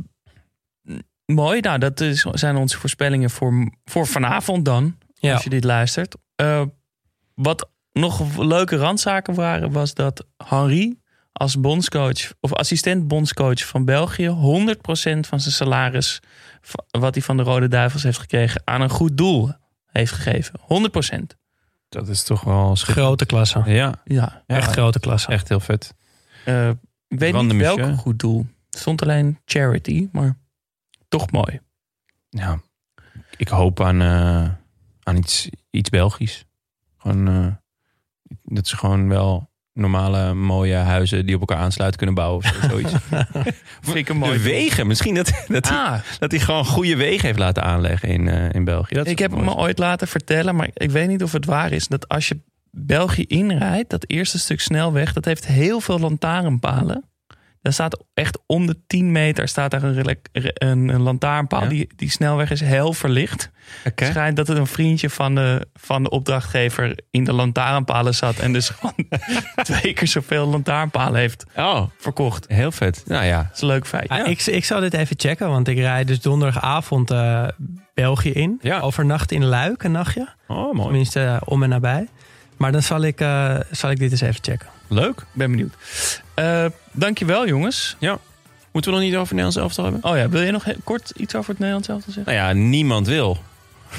mooi, 1.27 1.61
nou 1.61 1.79
dat 1.79 2.01
is, 2.01 2.21
zijn 2.33 2.57
onze 2.57 2.79
voorspellingen 2.79 3.31
voor, 3.31 3.73
voor 3.85 4.07
vanavond 4.07 4.65
dan. 4.65 4.97
Ja. 5.19 5.33
Als 5.33 5.45
je 5.45 5.51
dit 5.51 5.65
luistert. 5.65 6.17
Eh, 6.37 6.63
wat 7.35 7.71
nog 7.93 8.37
leuke 8.39 8.77
randzaken 8.77 9.35
waren, 9.35 9.73
was 9.73 9.95
dat 9.95 10.27
Henri 10.37 11.01
als 11.33 11.61
bondscoach 11.61 12.33
of 12.41 12.53
assistent 12.53 13.09
bondscoach 13.09 13.67
van 13.67 13.85
België 13.85 14.27
100% 14.29 15.27
van 15.27 15.41
zijn 15.41 15.55
salaris 15.55 16.21
wat 16.91 17.15
hij 17.15 17.23
van 17.23 17.37
de 17.37 17.43
Rode 17.43 17.69
Duivels 17.69 18.03
heeft 18.03 18.19
gekregen 18.19 18.63
aan 18.65 18.81
een 18.81 18.91
goed 18.91 19.17
doel 19.17 19.53
heeft 19.87 20.13
gegeven. 20.13 20.61
100%. 20.61 21.37
Dat 21.89 22.09
is 22.09 22.23
toch 22.23 22.41
wel. 22.41 22.75
Grote 22.75 23.27
klasse. 23.27 23.63
Ja, 23.65 24.03
Ja. 24.05 24.43
Echt 24.47 24.73
grote 24.73 25.01
klasse. 25.01 25.29
echt 25.29 25.49
heel 25.49 25.61
vet. 25.61 25.95
Eh, 26.45 26.69
ik 27.09 27.19
weet 27.19 27.43
niet 27.43 27.57
welk 27.57 27.97
goed 27.99 28.19
doel. 28.19 28.47
Het 28.71 28.79
stond 28.79 29.03
alleen 29.03 29.39
charity, 29.45 30.09
maar 30.13 30.37
toch 31.09 31.31
mooi. 31.31 31.61
Ja. 32.29 32.61
Ik 33.37 33.49
hoop 33.49 33.81
aan, 33.81 34.01
eh, 34.03 34.51
aan 35.03 35.17
iets, 35.17 35.49
iets 35.77 35.91
Belgisch. 35.91 36.45
Gewoon, 36.97 37.29
eh, 37.29 37.47
dat 38.43 38.67
ze 38.67 38.77
gewoon 38.77 39.09
wel 39.09 39.51
normale, 39.73 40.35
mooie 40.35 40.75
huizen 40.75 41.27
die 41.27 41.35
op 41.35 41.41
elkaar 41.41 41.59
aansluiten 41.59 41.97
kunnen 41.99 42.15
bouwen. 42.17 42.39
Of 42.39 42.47
zo- 42.63 42.69
zoiets. 42.71 42.93
Vind 43.81 43.97
ik 43.97 44.09
een 44.09 44.17
mooi 44.17 44.33
De 44.33 44.43
wegen. 44.43 44.87
Misschien 44.87 45.15
dat, 45.15 45.45
dat, 45.49 45.69
hij, 45.69 45.77
Ah, 45.79 45.99
dat 46.19 46.31
hij 46.31 46.41
gewoon 46.41 46.65
goede 46.65 46.97
wegen 46.97 47.27
heeft 47.27 47.39
laten 47.39 47.63
aanleggen 47.63 48.09
in, 48.09 48.29
eh, 48.29 48.53
in 48.53 48.65
België. 48.65 48.95
Dat 48.95 49.07
ik 49.07 49.19
heb 49.19 49.31
me 49.37 49.55
ooit 49.55 49.79
laten 49.79 50.09
vertellen, 50.09 50.57
maar 50.57 50.69
ik 50.73 50.91
weet 50.91 51.09
niet 51.09 51.23
of 51.23 51.33
het 51.33 51.45
waar 51.45 51.73
is. 51.73 51.89
Dat 51.89 52.09
als 52.09 52.29
je 52.29 52.41
België 52.71 53.25
inrijdt, 53.27 53.91
dat 53.91 54.05
eerste 54.09 54.39
stuk 54.39 54.61
snelweg, 54.61 55.13
dat 55.13 55.25
heeft 55.25 55.47
heel 55.47 55.81
veel 55.81 55.99
lantaarnpalen. 55.99 57.05
Daar 57.67 57.75
staat 57.75 58.05
echt 58.15 58.39
om 58.47 58.67
de 58.67 58.77
10 58.87 59.13
meter 59.13 59.49
staat 59.49 59.73
er 59.73 59.85
een, 59.85 60.19
een, 60.33 60.89
een 60.89 61.01
lantaarnpaal. 61.03 61.63
Ja? 61.63 61.69
Die, 61.69 61.89
die 61.97 62.11
snelweg 62.11 62.51
is 62.51 62.61
heel 62.61 62.93
verlicht. 62.93 63.51
Het 63.83 64.03
schijnt 64.11 64.37
dat 64.37 64.49
het 64.49 64.59
een 64.59 64.67
vriendje 64.67 65.11
van 65.11 65.35
de, 65.35 65.67
van 65.75 66.03
de 66.03 66.11
opdrachtgever 66.11 66.99
in 67.11 67.25
de 67.25 67.33
lantaarnpalen 67.33 68.15
zat. 68.15 68.39
En 68.39 68.53
dus 68.53 68.69
gewoon 68.79 68.95
twee 69.63 69.93
keer 69.93 70.09
zoveel 70.09 70.47
lantaarnpalen 70.47 71.21
heeft 71.21 71.45
Oh, 71.57 71.83
verkocht. 71.99 72.45
heel 72.49 72.73
vet. 72.73 73.03
Nou 73.07 73.25
ja. 73.25 73.43
Dat 73.43 73.55
is 73.55 73.61
een 73.61 73.69
leuk 73.69 73.87
feit. 73.87 74.09
Ah, 74.09 74.29
ik, 74.29 74.43
ik 74.47 74.65
zal 74.65 74.81
dit 74.81 74.95
even 74.95 75.17
checken, 75.19 75.49
want 75.49 75.69
ik 75.69 75.79
rijd 75.79 76.07
dus 76.07 76.21
donderdagavond 76.21 77.11
eh, 77.11 77.45
België 77.95 78.31
in. 78.33 78.59
Ja. 78.63 78.81
Overnacht 78.81 79.33
in 79.33 79.45
Luik 79.45 79.83
een 79.83 79.93
nachtje. 79.93 80.29
Oh, 80.49 80.73
mooi. 80.73 80.83
Tenminste, 80.89 81.21
eh, 81.25 81.37
om 81.45 81.63
en 81.63 81.69
nabij. 81.69 82.09
Maar 82.57 82.73
dan 82.73 82.83
zal 82.83 83.03
ik, 83.03 83.21
eh, 83.21 83.57
zal 83.71 83.91
ik 83.91 83.99
dit 83.99 84.11
eens 84.11 84.21
even 84.21 84.43
checken. 84.43 84.69
Leuk. 84.89 85.25
ben 85.33 85.51
benieuwd. 85.51 85.75
Eh 86.35 86.65
dankjewel 86.93 87.47
jongens. 87.47 87.97
Ja. 87.99 88.19
Moeten 88.73 88.91
we 88.95 88.97
nog 89.01 89.07
niet 89.07 89.17
over 89.17 89.37
het 89.37 89.45
Nederlands 89.45 89.57
elftal 89.57 89.85
hebben? 89.85 90.11
Oh 90.11 90.17
ja, 90.17 90.29
wil 90.29 90.43
je 90.43 90.51
nog 90.51 90.65
kort 90.85 91.13
iets 91.17 91.35
over 91.35 91.49
het 91.51 91.59
Nederlands 91.59 91.89
elftal 91.89 92.13
zeggen? 92.13 92.35
Nou 92.35 92.47
ja, 92.47 92.53
niemand 92.69 93.07
wil. 93.07 93.39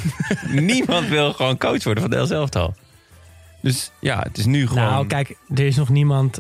niemand 0.52 1.08
wil 1.08 1.34
gewoon 1.34 1.58
coach 1.58 1.84
worden 1.84 2.04
van 2.04 2.12
de 2.12 2.18
Nederlands 2.18 2.32
elftal. 2.32 2.76
Dus 3.62 3.92
ja, 4.00 4.20
het 4.20 4.38
is 4.38 4.46
nu 4.46 4.68
gewoon... 4.68 4.84
Nou, 4.84 5.08
kijk, 5.08 5.36
er 5.56 5.66
is 5.66 5.76
nog 5.76 5.90
niemand 5.90 6.40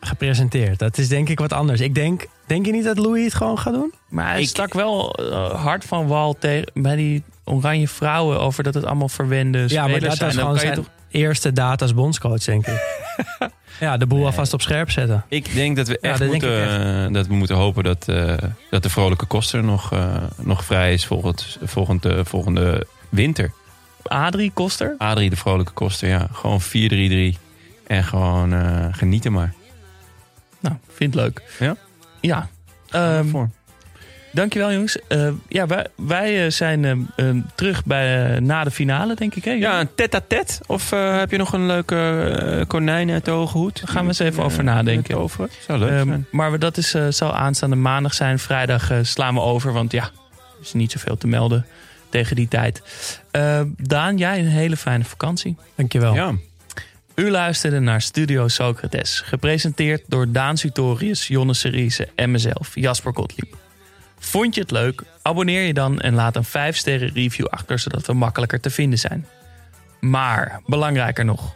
gepresenteerd. 0.00 0.78
Dat 0.78 0.98
is 0.98 1.08
denk 1.08 1.28
ik 1.28 1.38
wat 1.38 1.52
anders. 1.52 1.80
Ik 1.80 1.94
denk, 1.94 2.26
denk 2.46 2.66
je 2.66 2.72
niet 2.72 2.84
dat 2.84 2.98
Louis 2.98 3.24
het 3.24 3.34
gewoon 3.34 3.58
gaat 3.58 3.74
doen? 3.74 3.92
Maar 4.08 4.30
hij 4.30 4.44
stak 4.44 4.74
wel 4.74 5.14
eh, 5.14 5.62
hard 5.62 5.84
van 5.84 6.06
wal 6.06 6.36
tegen, 6.38 6.70
bij 6.74 6.96
die 6.96 7.22
oranje 7.44 7.88
vrouwen 7.88 8.40
over 8.40 8.62
dat 8.62 8.74
het 8.74 8.84
allemaal 8.84 9.08
verwende 9.08 9.64
Ja, 9.68 9.86
maar 9.86 10.00
dat 10.00 10.16
zijn. 10.16 10.30
Dan 10.30 10.40
gewoon 10.40 10.58
zijn 10.58 10.74
toch- 10.74 10.90
eerste 11.10 11.52
data 11.52 11.84
als 11.84 11.94
bondscoach, 11.94 12.44
denk 12.44 12.66
ik. 12.66 13.08
ja, 13.80 13.96
de 13.96 14.06
boel 14.06 14.24
alvast 14.24 14.52
op 14.52 14.62
scherp 14.62 14.90
zetten. 14.90 15.24
Ik 15.28 15.54
denk 15.54 15.76
dat 15.76 15.88
we 15.88 15.98
echt 15.98 16.26
moeten, 16.26 17.12
dat 17.12 17.26
we 17.26 17.34
moeten 17.34 17.56
hopen 17.56 17.84
dat, 17.84 18.08
eh, 18.08 18.34
dat 18.70 18.82
de 18.82 18.90
vrolijke 18.90 19.26
koster 19.26 19.64
nog, 19.64 19.92
eh, 19.92 20.16
nog 20.36 20.64
vrij 20.64 20.92
is 20.92 21.06
volgend, 21.06 21.58
volgend, 21.62 22.04
eh, 22.04 22.20
volgende 22.22 22.86
winter. 23.08 23.52
Adrie 24.02 24.50
Koster? 24.54 24.94
Adrie 24.98 25.30
de 25.30 25.36
vrolijke 25.36 25.72
koster, 25.72 26.08
ja. 26.08 26.28
Gewoon 26.32 26.60
4-3-3. 26.60 27.38
En 27.86 28.04
gewoon 28.04 28.54
genieten 28.94 29.32
maar. 29.32 29.54
Nou, 30.60 30.76
vind 30.88 31.14
het 31.14 31.22
leuk. 31.22 31.42
Ja? 31.58 31.76
Ja. 32.20 32.48
Voor. 33.30 33.50
Dankjewel 34.32 34.72
jongens. 34.72 34.98
Eh, 35.08 35.28
ja, 35.48 35.66
wij, 35.66 35.86
wij 35.96 36.44
eh, 36.44 36.50
zijn 36.50 36.84
eh, 37.16 37.28
terug 37.54 37.84
bij, 37.84 38.38
na 38.40 38.64
de 38.64 38.70
finale, 38.70 39.14
denk 39.14 39.34
ik. 39.34 39.44
Hè? 39.44 39.50
Ja, 39.52 39.80
een 39.80 39.94
tête-à-tête? 39.94 40.60
Of 40.66 40.92
eh, 40.92 41.18
heb 41.18 41.30
je 41.30 41.36
nog 41.36 41.52
een 41.52 41.66
leuke 41.66 42.64
konijn 42.68 43.10
uit 43.10 43.24
de 43.24 43.30
hoge 43.30 43.58
hoed? 43.58 43.78
Daar 43.80 43.88
gaan 43.88 44.02
we 44.02 44.08
eens 44.08 44.18
even 44.18 44.42
over 44.44 44.64
nadenken. 44.64 45.18
Over. 45.18 45.48
Zou 45.66 45.78
leuk 45.78 45.90
Ehm, 45.90 46.06
zijn. 46.08 46.26
maar 46.30 46.58
dat 46.58 46.76
is, 46.76 46.94
eh, 46.94 47.06
zal 47.08 47.34
aanstaande 47.34 47.76
maandag 47.76 48.14
zijn. 48.14 48.38
Vrijdag 48.38 48.90
eh, 48.90 48.98
slaan 49.02 49.34
we 49.34 49.40
over, 49.40 49.72
want 49.72 49.92
ja, 49.92 50.02
er 50.02 50.10
is 50.62 50.72
niet 50.72 50.92
zoveel 50.92 51.16
te 51.16 51.26
melden 51.26 51.66
tegen 52.08 52.36
die 52.36 52.48
tijd. 52.48 52.82
Daan, 53.76 54.16
jij 54.16 54.38
een 54.38 54.46
hele 54.46 54.76
fijne 54.76 55.04
vakantie. 55.04 55.56
Dankjewel. 55.74 56.14
Ja. 56.14 56.32
U 57.14 57.30
luisterde 57.30 57.80
naar 57.80 58.00
Studio 58.02 58.48
Socrates, 58.48 59.20
gepresenteerd 59.26 60.02
door 60.06 60.32
Daan 60.32 60.56
Sutorius, 60.56 61.26
Jonne 61.28 61.54
Seriese 61.54 62.08
en 62.14 62.30
mezelf, 62.30 62.70
Jasper 62.74 63.12
Gottlieb. 63.14 63.56
Vond 64.30 64.54
je 64.54 64.60
het 64.60 64.70
leuk? 64.70 65.02
Abonneer 65.22 65.62
je 65.62 65.74
dan 65.74 66.00
en 66.00 66.14
laat 66.14 66.36
een 66.36 66.44
5 66.44 66.76
sterren 66.76 67.12
review 67.14 67.46
achter, 67.46 67.78
zodat 67.78 68.06
we 68.06 68.12
makkelijker 68.12 68.60
te 68.60 68.70
vinden 68.70 68.98
zijn. 68.98 69.26
Maar, 70.00 70.60
belangrijker 70.66 71.24
nog, 71.24 71.54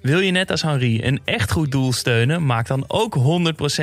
wil 0.00 0.18
je 0.18 0.30
net 0.30 0.50
als 0.50 0.62
Henri 0.62 1.02
een 1.04 1.20
echt 1.24 1.52
goed 1.52 1.70
doel 1.70 1.92
steunen? 1.92 2.46
Maak 2.46 2.66
dan 2.66 2.84
ook 2.86 3.16
100% 3.16 3.20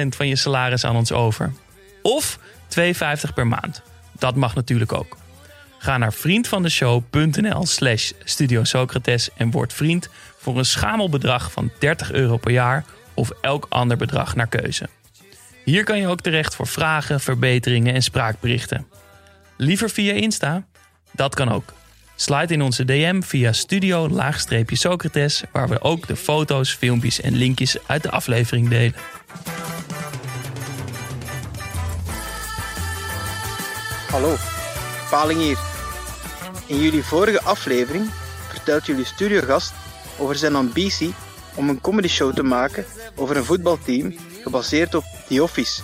van 0.10 0.28
je 0.28 0.36
salaris 0.36 0.86
aan 0.86 0.96
ons 0.96 1.12
over. 1.12 1.54
Of 2.02 2.40
2,50 2.80 3.34
per 3.34 3.48
maand. 3.48 3.82
Dat 4.18 4.36
mag 4.36 4.56
natuurlijk 4.56 4.94
ook. 4.94 5.18
Ga 5.78 5.98
naar 5.98 6.14
vriendvandeshow.nl 6.14 7.66
slash 7.66 8.12
Studio 8.24 8.64
Socrates 8.64 9.30
en 9.38 9.52
word 9.52 9.74
vriend 9.74 10.10
voor 10.38 10.58
een 10.58 10.66
schamel 10.66 11.10
bedrag 11.10 11.52
van 11.52 11.72
30 11.80 12.12
euro 12.12 12.38
per 12.38 12.52
jaar 12.52 12.86
of 13.14 13.32
elk 13.42 13.66
ander 13.70 13.98
bedrag 13.98 14.36
naar 14.36 14.48
keuze. 14.48 14.90
Hier 15.70 15.84
kan 15.84 16.00
je 16.00 16.08
ook 16.08 16.22
terecht 16.22 16.56
voor 16.56 16.68
vragen, 16.68 17.20
verbeteringen 17.20 17.94
en 17.94 18.02
spraakberichten. 18.02 18.88
Liever 19.58 19.90
via 19.90 20.14
Insta? 20.14 20.66
Dat 21.12 21.36
kan 21.36 21.50
ook. 21.50 21.74
Slide 22.16 22.54
in 22.54 22.62
onze 22.62 22.86
DM 22.86 23.22
via 23.22 23.52
studio-socrates, 23.52 25.44
waar 25.52 25.70
we 25.70 25.82
ook 25.82 26.08
de 26.08 26.16
foto's, 26.16 26.74
filmpjes 26.74 27.22
en 27.22 27.36
linkjes 27.36 27.78
uit 27.88 28.04
de 28.04 28.12
aflevering 28.12 28.70
delen. 28.70 28.96
Hallo, 34.10 34.36
Paling 35.10 35.40
hier. 35.40 35.60
In 36.66 36.82
jullie 36.82 37.04
vorige 37.04 37.42
aflevering 37.42 38.10
vertelt 38.48 38.86
jullie 38.86 39.06
studiogast 39.06 39.74
over 40.18 40.36
zijn 40.36 40.56
ambitie 40.56 41.14
om 41.56 41.70
een 41.70 41.82
comedy 41.82 42.08
show 42.08 42.36
te 42.36 42.44
maken 42.44 42.86
over 43.16 43.38
een 43.38 43.46
voetbalteam 43.46 44.16
gebaseerd 44.44 44.96
op 44.96 45.04
The 45.30 45.44
Office. 45.44 45.82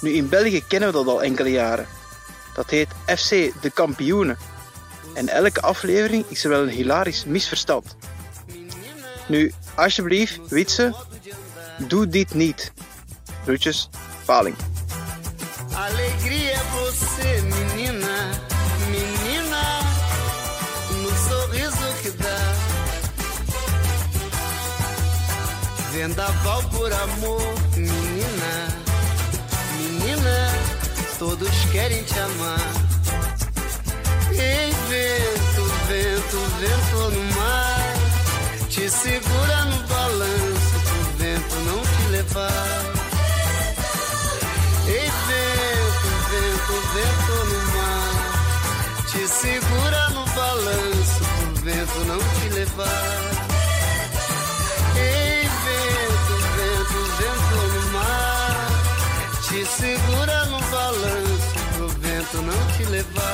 Nu 0.00 0.12
in 0.12 0.28
België 0.28 0.64
kennen 0.68 0.88
we 0.88 0.94
dat 0.94 1.06
al 1.06 1.22
enkele 1.22 1.50
jaren. 1.50 1.86
Dat 2.54 2.70
heet 2.70 2.88
FC 3.06 3.28
de 3.60 3.70
Kampioenen. 3.74 4.38
En 5.14 5.28
elke 5.28 5.60
aflevering 5.60 6.24
is 6.28 6.44
er 6.44 6.50
wel 6.50 6.62
een 6.62 6.68
hilarisch 6.68 7.24
misverstand. 7.24 7.96
Nu, 9.26 9.52
alsjeblieft, 9.74 10.40
Witse, 10.48 10.94
doe 11.88 12.08
dit 12.08 12.34
niet. 12.34 12.72
Groetjes, 13.44 13.88
Paling. 14.24 14.56
Vendaval 25.90 26.62
por 26.68 26.92
amor, 26.92 27.42
menina, 28.44 30.14
menina, 30.16 30.52
todos 31.18 31.50
querem 31.72 32.02
te 32.04 32.18
amar. 32.18 32.72
Ei, 34.30 34.72
vento, 34.88 35.64
vento, 35.88 36.38
vento 36.58 37.10
no 37.10 37.22
mar, 37.36 37.94
te 38.68 38.90
segura 38.90 39.64
no 39.66 39.78
balanço 39.86 40.74
pro 40.84 41.02
vento 41.18 41.56
não 41.66 41.80
te 41.82 42.02
levar. 42.10 42.92
Ei, 44.86 45.10
vento, 45.28 46.08
vento, 46.30 46.74
vento 46.94 47.34
no 47.50 47.58
mar. 47.76 48.14
Te 49.10 49.28
segura 49.28 50.10
no 50.10 50.24
balanço 50.26 51.24
pro 51.38 51.62
vento 51.62 51.98
não 52.06 52.18
te 52.18 52.48
levar. 52.54 53.13
love. 63.12 63.33